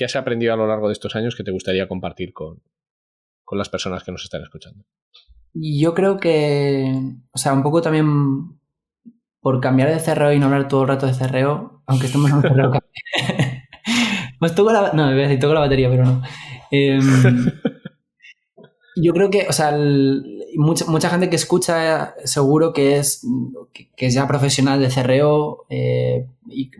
¿Qué 0.00 0.06
has 0.06 0.16
aprendido 0.16 0.54
a 0.54 0.56
lo 0.56 0.66
largo 0.66 0.86
de 0.86 0.94
estos 0.94 1.14
años 1.14 1.36
que 1.36 1.44
te 1.44 1.50
gustaría 1.50 1.86
compartir 1.86 2.32
con, 2.32 2.62
las 3.52 3.68
personas 3.68 4.02
que 4.02 4.10
nos 4.10 4.24
están 4.24 4.40
escuchando? 4.40 4.86
Yo 5.52 5.92
creo 5.92 6.16
que, 6.16 6.90
o 7.32 7.36
sea, 7.36 7.52
un 7.52 7.62
poco 7.62 7.82
también 7.82 8.58
por 9.40 9.60
cambiar 9.60 9.90
de 9.90 10.02
CRO 10.02 10.32
y 10.32 10.38
no 10.38 10.46
hablar 10.46 10.68
todo 10.68 10.84
el 10.84 10.88
rato 10.88 11.06
de 11.06 11.12
CRO, 11.12 11.82
aunque 11.84 12.06
estemos 12.06 12.30
en 12.30 12.36
un 12.38 12.42
CRO. 12.42 12.72
pues 14.40 14.54
toco 14.54 14.72
la, 14.72 14.90
no, 14.94 15.04
voy 15.04 15.20
a 15.20 15.24
decir, 15.24 15.38
toco 15.38 15.52
la 15.52 15.60
batería, 15.60 15.90
pero 15.90 16.06
no. 16.06 16.22
Em, 16.70 17.52
yo 18.96 19.12
creo 19.12 19.28
que, 19.28 19.48
o 19.50 19.52
sea, 19.52 19.76
mucha, 20.56 21.10
gente 21.10 21.28
que 21.28 21.36
escucha 21.36 22.14
seguro 22.24 22.72
que 22.72 22.96
es, 22.96 23.22
que, 23.74 24.06
es 24.06 24.14
ya 24.14 24.26
profesional 24.26 24.80
de 24.80 24.88
CRO 24.88 25.66
eh, 25.68 26.26
y 26.48 26.70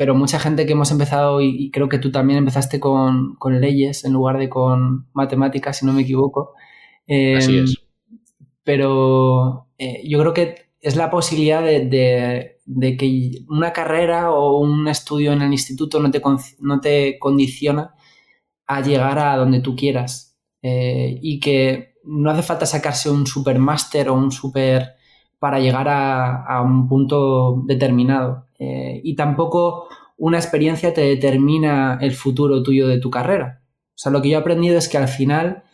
pero 0.00 0.14
mucha 0.14 0.38
gente 0.38 0.64
que 0.64 0.72
hemos 0.72 0.90
empezado, 0.92 1.42
y, 1.42 1.70
creo 1.70 1.90
que 1.90 1.98
tú 1.98 2.10
también 2.10 2.38
empezaste 2.38 2.80
con, 2.80 3.36
leyes 3.60 4.02
en 4.06 4.14
lugar 4.14 4.38
de 4.38 4.48
con 4.48 5.10
matemáticas, 5.12 5.76
si 5.76 5.84
no 5.84 5.92
me 5.92 6.00
equivoco. 6.00 6.54
Así 7.02 7.58
em, 7.58 7.64
es. 7.64 7.76
Pero 8.64 9.66
eh, 9.76 10.00
yo 10.08 10.18
creo 10.20 10.32
que 10.32 10.54
es 10.80 10.96
la 10.96 11.10
posibilidad 11.10 11.62
de, 11.62 12.56
que 12.98 13.44
una 13.50 13.74
carrera 13.74 14.30
o 14.30 14.58
un 14.60 14.88
estudio 14.88 15.34
en 15.34 15.42
el 15.42 15.52
instituto 15.52 16.00
no 16.00 16.10
te, 16.10 16.22
no 16.60 16.80
te 16.80 17.18
condiciona 17.18 17.92
a 18.66 18.80
llegar 18.80 19.18
a 19.18 19.36
donde 19.36 19.60
tú 19.60 19.76
quieras. 19.76 20.34
Eh, 20.62 21.18
y 21.20 21.40
que 21.40 21.96
no 22.04 22.30
hace 22.30 22.42
falta 22.42 22.64
sacarse 22.64 23.10
un 23.10 23.26
super 23.26 23.58
máster 23.58 24.08
o 24.08 24.14
un 24.14 24.32
super 24.32 24.94
para 25.38 25.60
llegar 25.60 25.90
a, 25.90 26.62
un 26.62 26.88
punto 26.88 27.64
determinado. 27.66 28.46
Eh, 28.60 29.00
y 29.02 29.16
tampoco 29.16 29.88
una 30.18 30.36
experiencia 30.36 30.92
te 30.92 31.00
determina 31.00 31.98
el 32.00 32.12
futuro 32.12 32.62
tuyo 32.62 32.86
de 32.86 33.00
tu 33.00 33.10
carrera. 33.10 33.62
O 33.88 33.98
sea, 34.02 34.12
lo 34.12 34.20
que 34.20 34.28
yo 34.28 34.36
he 34.36 34.40
aprendido 34.40 34.76
es 34.76 34.88
que 34.88 34.98
al 34.98 35.08
final, 35.08 35.64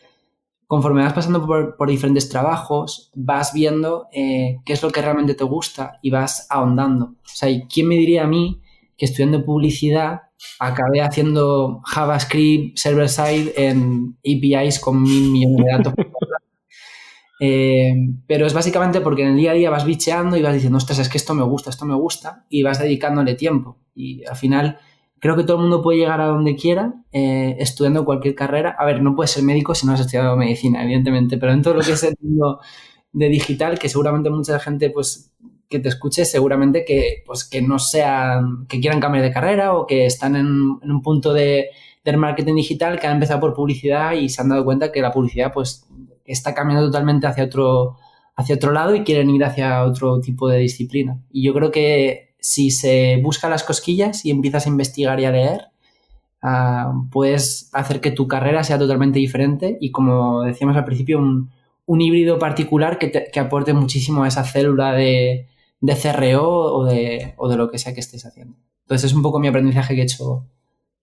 conforme 0.68 1.02
vas 1.02 1.12
pasando 1.12 1.44
por, 1.44 1.88
diferentes 1.88 2.28
trabajos, 2.28 3.10
vas 3.14 3.52
viendo 3.52 4.06
eh, 4.12 4.60
qué 4.64 4.72
es 4.72 4.82
lo 4.82 4.90
que 4.90 5.02
realmente 5.02 5.34
te 5.34 5.44
gusta 5.44 5.98
y 6.00 6.10
vas 6.10 6.46
ahondando. 6.48 7.06
O 7.06 7.28
sea, 7.34 7.48
¿quién 7.68 7.88
me 7.88 7.96
diría 7.96 8.22
a 8.22 8.28
mí 8.28 8.62
que 8.96 9.04
estudiando 9.04 9.44
publicidad 9.44 10.22
acabé 10.60 11.02
haciendo 11.02 11.80
JavaScript 11.84 12.78
server-side 12.78 13.52
en 13.56 14.16
APIs 14.20 14.78
con 14.78 15.02
mil 15.02 15.30
millones 15.30 15.64
de 15.64 15.72
datos 15.72 15.94
eh, 17.38 17.92
pero 18.26 18.46
es 18.46 18.54
básicamente 18.54 19.00
porque 19.00 19.22
en 19.22 19.28
el 19.30 19.36
día 19.36 19.50
a 19.50 19.54
día 19.54 19.70
vas 19.70 19.84
bicheando 19.84 20.36
y 20.36 20.42
vas 20.42 20.54
diciendo, 20.54 20.78
ostras, 20.78 20.98
es 20.98 21.08
que 21.08 21.18
esto 21.18 21.34
me 21.34 21.44
gusta, 21.44 21.70
esto 21.70 21.84
me 21.84 21.94
gusta, 21.94 22.46
y 22.48 22.62
vas 22.62 22.78
dedicándole 22.78 23.34
tiempo. 23.34 23.78
Y 23.94 24.24
al 24.24 24.36
final, 24.36 24.78
creo 25.18 25.36
que 25.36 25.44
todo 25.44 25.56
el 25.56 25.62
mundo 25.62 25.82
puede 25.82 25.98
llegar 25.98 26.20
a 26.20 26.26
donde 26.26 26.56
quiera 26.56 26.94
eh, 27.12 27.56
estudiando 27.58 28.04
cualquier 28.04 28.34
carrera. 28.34 28.76
A 28.78 28.84
ver, 28.84 29.02
no 29.02 29.14
puedes 29.14 29.30
ser 29.30 29.42
médico 29.44 29.74
si 29.74 29.86
no 29.86 29.92
has 29.92 30.00
estudiado 30.00 30.36
medicina, 30.36 30.82
evidentemente, 30.82 31.38
pero 31.38 31.52
en 31.52 31.62
todo 31.62 31.74
lo 31.74 31.80
que 31.80 31.92
es 31.92 32.02
el 32.02 32.14
mundo 32.20 32.60
de 33.12 33.28
digital, 33.28 33.78
que 33.78 33.88
seguramente 33.88 34.30
mucha 34.30 34.58
gente, 34.58 34.90
pues, 34.90 35.32
que 35.68 35.78
te 35.80 35.88
escuche, 35.88 36.24
seguramente 36.24 36.84
que, 36.84 37.22
pues, 37.26 37.44
que 37.44 37.60
no 37.60 37.78
sean, 37.78 38.66
que 38.68 38.80
quieran 38.80 39.00
cambiar 39.00 39.24
de 39.24 39.32
carrera 39.32 39.74
o 39.74 39.86
que 39.86 40.06
están 40.06 40.36
en, 40.36 40.46
un 40.46 41.02
punto 41.02 41.32
de, 41.32 41.70
del 42.04 42.18
marketing 42.18 42.54
digital 42.54 43.00
que 43.00 43.06
han 43.06 43.14
empezado 43.14 43.40
por 43.40 43.54
publicidad 43.54 44.12
y 44.12 44.28
se 44.28 44.42
han 44.42 44.48
dado 44.48 44.64
cuenta 44.64 44.92
que 44.92 45.00
la 45.00 45.12
publicidad, 45.12 45.52
pues, 45.52 45.86
está 46.26 46.54
cambiando 46.54 46.86
totalmente 46.86 47.26
hacia 47.26 47.44
otro, 47.44 47.96
hacia 48.36 48.54
otro 48.54 48.72
lado 48.72 48.94
y 48.94 49.04
quieren 49.04 49.30
ir 49.30 49.44
hacia 49.44 49.84
otro 49.84 50.20
tipo 50.20 50.48
de 50.48 50.58
disciplina. 50.58 51.20
Y 51.30 51.44
yo 51.44 51.54
creo 51.54 51.70
que 51.70 52.34
si 52.38 52.70
se 52.70 53.18
busca 53.22 53.48
las 53.48 53.64
cosquillas 53.64 54.24
y 54.24 54.30
empiezas 54.30 54.66
a 54.66 54.68
investigar 54.68 55.18
y 55.18 55.24
a 55.24 55.32
leer, 55.32 55.62
ah, 56.42 56.92
puedes 57.10 57.70
hacer 57.72 58.00
que 58.00 58.10
tu 58.10 58.28
carrera 58.28 58.62
sea 58.62 58.78
totalmente 58.78 59.18
diferente 59.18 59.78
y 59.80 59.90
como 59.90 60.42
decíamos 60.42 60.76
al 60.76 60.84
principio, 60.84 61.18
un, 61.18 61.50
híbrido 62.00 62.38
particular 62.38 62.98
que, 62.98 63.40
aporte 63.40 63.72
muchísimo 63.72 64.24
a 64.24 64.28
esa 64.28 64.44
célula 64.44 64.92
de, 64.92 65.48
de 65.80 65.96
CRO 65.96 66.48
o 66.48 66.84
de, 66.84 67.34
o 67.36 67.48
de 67.48 67.56
lo 67.56 67.70
que 67.70 67.78
sea 67.78 67.94
que 67.94 68.00
estés 68.00 68.26
haciendo. 68.26 68.56
Entonces 68.82 69.10
es 69.10 69.16
un 69.16 69.22
poco 69.22 69.40
mi 69.40 69.48
aprendizaje 69.48 69.94
que 69.94 70.02
he 70.02 70.04
hecho 70.04 70.46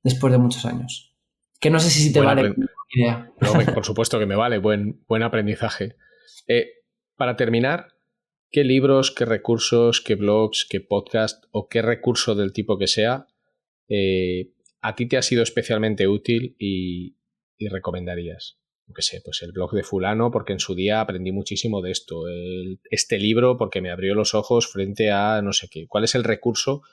después 0.03 0.31
de 0.31 0.39
muchos 0.39 0.65
años. 0.65 1.13
Que 1.59 1.69
no 1.69 1.79
sé 1.79 1.89
si 1.89 2.13
te 2.13 2.21
vale 2.21 2.53
idea. 2.93 3.31
por 3.73 3.85
supuesto 3.85 4.19
que 4.19 4.25
me 4.25 4.35
vale, 4.35 4.57
buen, 4.57 5.03
buen 5.07 5.23
aprendizaje. 5.23 5.95
Eh, 6.47 6.69
para 7.15 7.35
terminar, 7.35 7.87
¿qué 8.51 8.63
libros, 8.63 9.11
qué 9.11 9.25
recursos, 9.25 10.01
qué 10.01 10.15
blogs, 10.15 10.65
qué 10.69 10.81
podcast 10.81 11.45
o 11.51 11.67
qué 11.67 11.81
recurso 11.81 12.35
del 12.35 12.53
tipo 12.53 12.77
que 12.77 12.87
sea 12.87 13.27
eh, 13.89 14.53
a 14.81 14.95
ti 14.95 15.07
te 15.07 15.17
ha 15.17 15.21
sido 15.21 15.43
especialmente 15.43 16.07
útil 16.07 16.55
y, 16.59 17.17
recomendarías? 17.69 18.59
qué 18.93 19.01
sé, 19.01 19.21
pues 19.23 19.41
el 19.41 19.53
blog 19.53 19.71
de 19.71 19.81
fulano 19.81 20.29
porque 20.29 20.53
en 20.53 20.59
su 20.59 20.75
día 20.75 21.01
aprendí 21.01 21.31
muchísimo 21.31 21.81
de 21.81 21.89
esto, 21.89 22.25
este 22.91 23.17
libro 23.17 23.57
porque 23.57 23.81
me 23.81 23.89
abrió 23.89 24.13
los 24.13 24.35
ojos 24.35 24.67
frente 24.67 25.09
a 25.09 25.41
no 25.41 25.51
sé 25.53 25.67
qué. 25.71 25.87
¿Cuál 25.87 26.03
es 26.03 26.13
el 26.13 26.23
recurso 26.23 26.83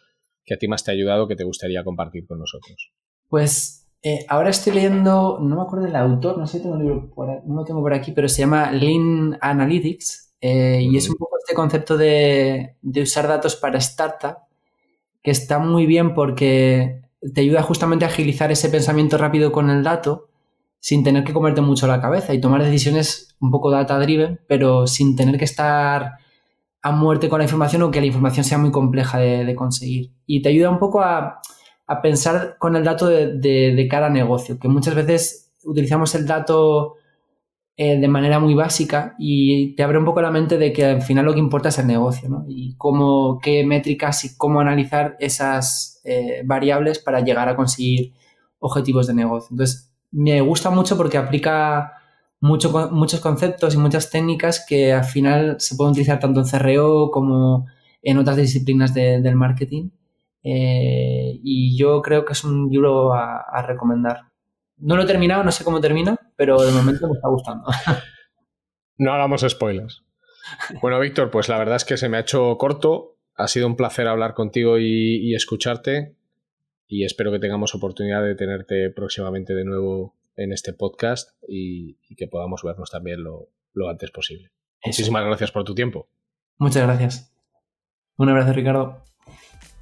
que 0.44 0.55
a 0.55 0.57
ti 0.57 0.66
más 0.66 0.82
te 0.82 0.92
ha 0.92 0.94
ayudado 0.94 1.28
que 1.28 1.36
te 1.36 1.44
gustaría 1.44 1.84
compartir 1.84 2.26
con 2.26 2.38
nosotros? 2.38 2.92
Pues 3.28 3.89
eh, 4.03 4.24
ahora 4.28 4.51
estoy 4.51 4.74
leyendo, 4.74 5.38
no 5.40 5.57
me 5.57 5.62
acuerdo 5.62 5.86
del 5.86 5.96
autor, 5.96 6.38
no 6.38 6.46
sé 6.46 6.59
si 6.59 6.62
tengo 6.62 6.76
el 6.76 6.82
libro 6.82 7.12
no 7.46 7.55
lo 7.55 7.64
tengo 7.64 7.80
por 7.80 7.92
aquí, 7.92 8.12
pero 8.12 8.28
se 8.28 8.40
llama 8.40 8.70
Lean 8.72 9.38
Analytics 9.40 10.34
eh, 10.40 10.80
y 10.82 10.96
es 10.96 11.09
un 11.09 11.16
poco 11.16 11.36
este 11.38 11.55
concepto 11.55 11.96
de, 11.96 12.76
de 12.80 13.03
usar 13.03 13.28
datos 13.28 13.57
para 13.57 13.78
startup 13.78 14.38
que 15.22 15.30
está 15.30 15.59
muy 15.59 15.86
bien 15.86 16.14
porque 16.14 17.03
te 17.34 17.42
ayuda 17.42 17.62
justamente 17.62 18.05
a 18.05 18.09
agilizar 18.09 18.51
ese 18.51 18.70
pensamiento 18.70 19.18
rápido 19.18 19.53
con 19.53 19.68
el 19.68 19.82
dato 19.82 20.30
sin 20.80 21.05
tener 21.05 21.24
que 21.24 21.34
comerte 21.34 21.61
mucho 21.61 21.86
la 21.86 22.01
cabeza 22.01 22.32
y 22.32 22.40
tomar 22.40 22.64
decisiones 22.64 23.36
un 23.38 23.51
poco 23.51 23.70
data 23.70 23.98
driven, 23.98 24.40
pero 24.48 24.86
sin 24.86 25.14
tener 25.14 25.36
que 25.38 25.44
estar 25.44 26.14
a 26.82 26.90
muerte 26.92 27.28
con 27.28 27.38
la 27.38 27.44
información 27.44 27.82
o 27.82 27.90
que 27.90 28.01
la 28.01 28.07
información 28.07 28.44
sea 28.44 28.57
muy 28.57 28.70
compleja 28.70 29.18
de, 29.18 29.55
conseguir. 29.55 30.12
Y 30.26 30.40
te 30.40 30.48
ayuda 30.48 30.70
un 30.70 30.78
poco 30.78 31.03
a, 31.03 31.42
pensar 32.03 32.57
con 32.59 32.76
el 32.76 32.84
dato 32.84 33.09
de, 33.09 33.88
cada 33.91 34.11
negocio, 34.11 34.59
que 34.59 34.68
muchas 34.68 34.95
veces 34.95 35.53
utilizamos 35.64 36.14
el 36.14 36.26
dato 36.26 36.95
eh, 37.76 37.99
de 37.99 38.09
manera 38.09 38.38
muy 38.38 38.55
básica 38.55 39.16
y 39.18 39.74
te 39.74 39.82
abre 39.82 39.99
un 39.99 40.05
poco 40.05 40.22
la 40.22 40.30
mente 40.30 40.57
de 40.57 40.72
que 40.72 40.84
al 40.84 41.03
final 41.03 41.24
lo 41.24 41.32
que 41.32 41.41
importa 41.41 41.70
es 41.70 41.78
el 41.78 41.88
negocio, 41.88 42.28
¿no? 42.28 42.45
Y 42.47 42.76
cómo, 42.76 43.41
qué 43.43 43.64
métricas 43.66 44.24
y 44.24 44.36
cómo 44.36 44.61
analizar 44.61 45.16
esas 45.18 46.01
eh, 46.05 46.43
variables 46.45 47.01
para 47.01 47.20
llegar 47.20 47.49
a 47.49 47.57
conseguir 47.57 48.12
objetivos 48.61 49.07
de 49.09 49.14
negocio. 49.14 49.49
Entonces, 49.51 49.93
me 50.12 50.41
gusta 50.43 50.70
mucho 50.70 50.97
porque 50.97 51.18
aplica 51.18 51.95
muchos 52.41 53.20
conceptos 53.20 53.74
y 53.74 53.78
muchas 53.78 54.11
técnicas 54.11 54.64
que 54.66 54.93
al 54.93 55.05
final 55.05 55.57
se 55.59 55.76
pueden 55.76 55.93
utilizar 55.93 56.18
tanto 56.20 56.41
en 56.41 56.47
CRO 56.47 57.11
como 57.11 57.66
en 58.03 58.18
otras 58.18 58.36
disciplinas 58.36 58.95
del 58.95 59.36
marketing. 59.36 59.91
Eh, 60.43 61.38
y 61.43 61.78
yo 61.78 62.01
creo 62.03 62.24
que 62.24 62.32
es 62.32 62.45
un 62.45 62.68
libro 62.70 63.12
a, 63.14 63.62
recomendar. 63.66 64.22
No 64.78 64.97
lo 64.97 65.03
he 65.03 65.07
terminado, 65.07 65.45
no 65.45 65.53
sé 65.53 65.64
cómo 65.64 65.80
termina, 65.80 66.16
pero 66.36 66.61
de 66.62 66.72
momento 66.72 67.07
me 67.09 67.14
está 67.14 67.28
gustando. 67.28 67.66
No 69.03 69.14
hagamos 69.14 69.47
spoilers. 69.49 70.05
Bueno, 70.82 71.01
Víctor, 71.01 71.30
pues 71.30 71.49
la 71.49 71.57
verdad 71.57 71.76
es 71.76 71.86
que 71.86 71.97
se 71.97 72.11
me 72.11 72.18
ha 72.18 72.20
hecho 72.20 72.59
corto. 72.59 73.16
Ha 73.34 73.49
sido 73.49 73.66
un 73.66 73.74
placer 73.74 74.07
hablar 74.07 74.34
contigo 74.34 74.78
y 74.78 75.34
escucharte. 75.34 76.16
Y 76.86 77.07
espero 77.07 77.32
que 77.32 77.38
tengamos 77.38 77.74
oportunidad 77.74 78.22
de 78.22 78.34
tenerte 78.34 78.91
próximamente 78.91 79.55
de 79.55 79.64
nuevo 79.64 80.16
en 80.36 80.53
este 80.53 80.72
podcast 80.72 81.30
y, 81.47 81.95
que 82.16 82.26
podamos 82.26 82.62
vernos 82.62 82.91
también 82.91 83.22
lo, 83.22 83.53
antes 83.88 84.11
posible. 84.11 84.51
Muchísimas 84.84 85.24
gracias 85.24 85.53
por 85.53 85.64
tu 85.64 85.74
tiempo. 85.74 86.09
Muchas 86.59 86.82
gracias. 86.82 87.32
Un 88.16 88.30
abrazo, 88.30 88.53
Ricardo. 88.53 89.05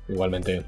Igualmente. 0.08 0.64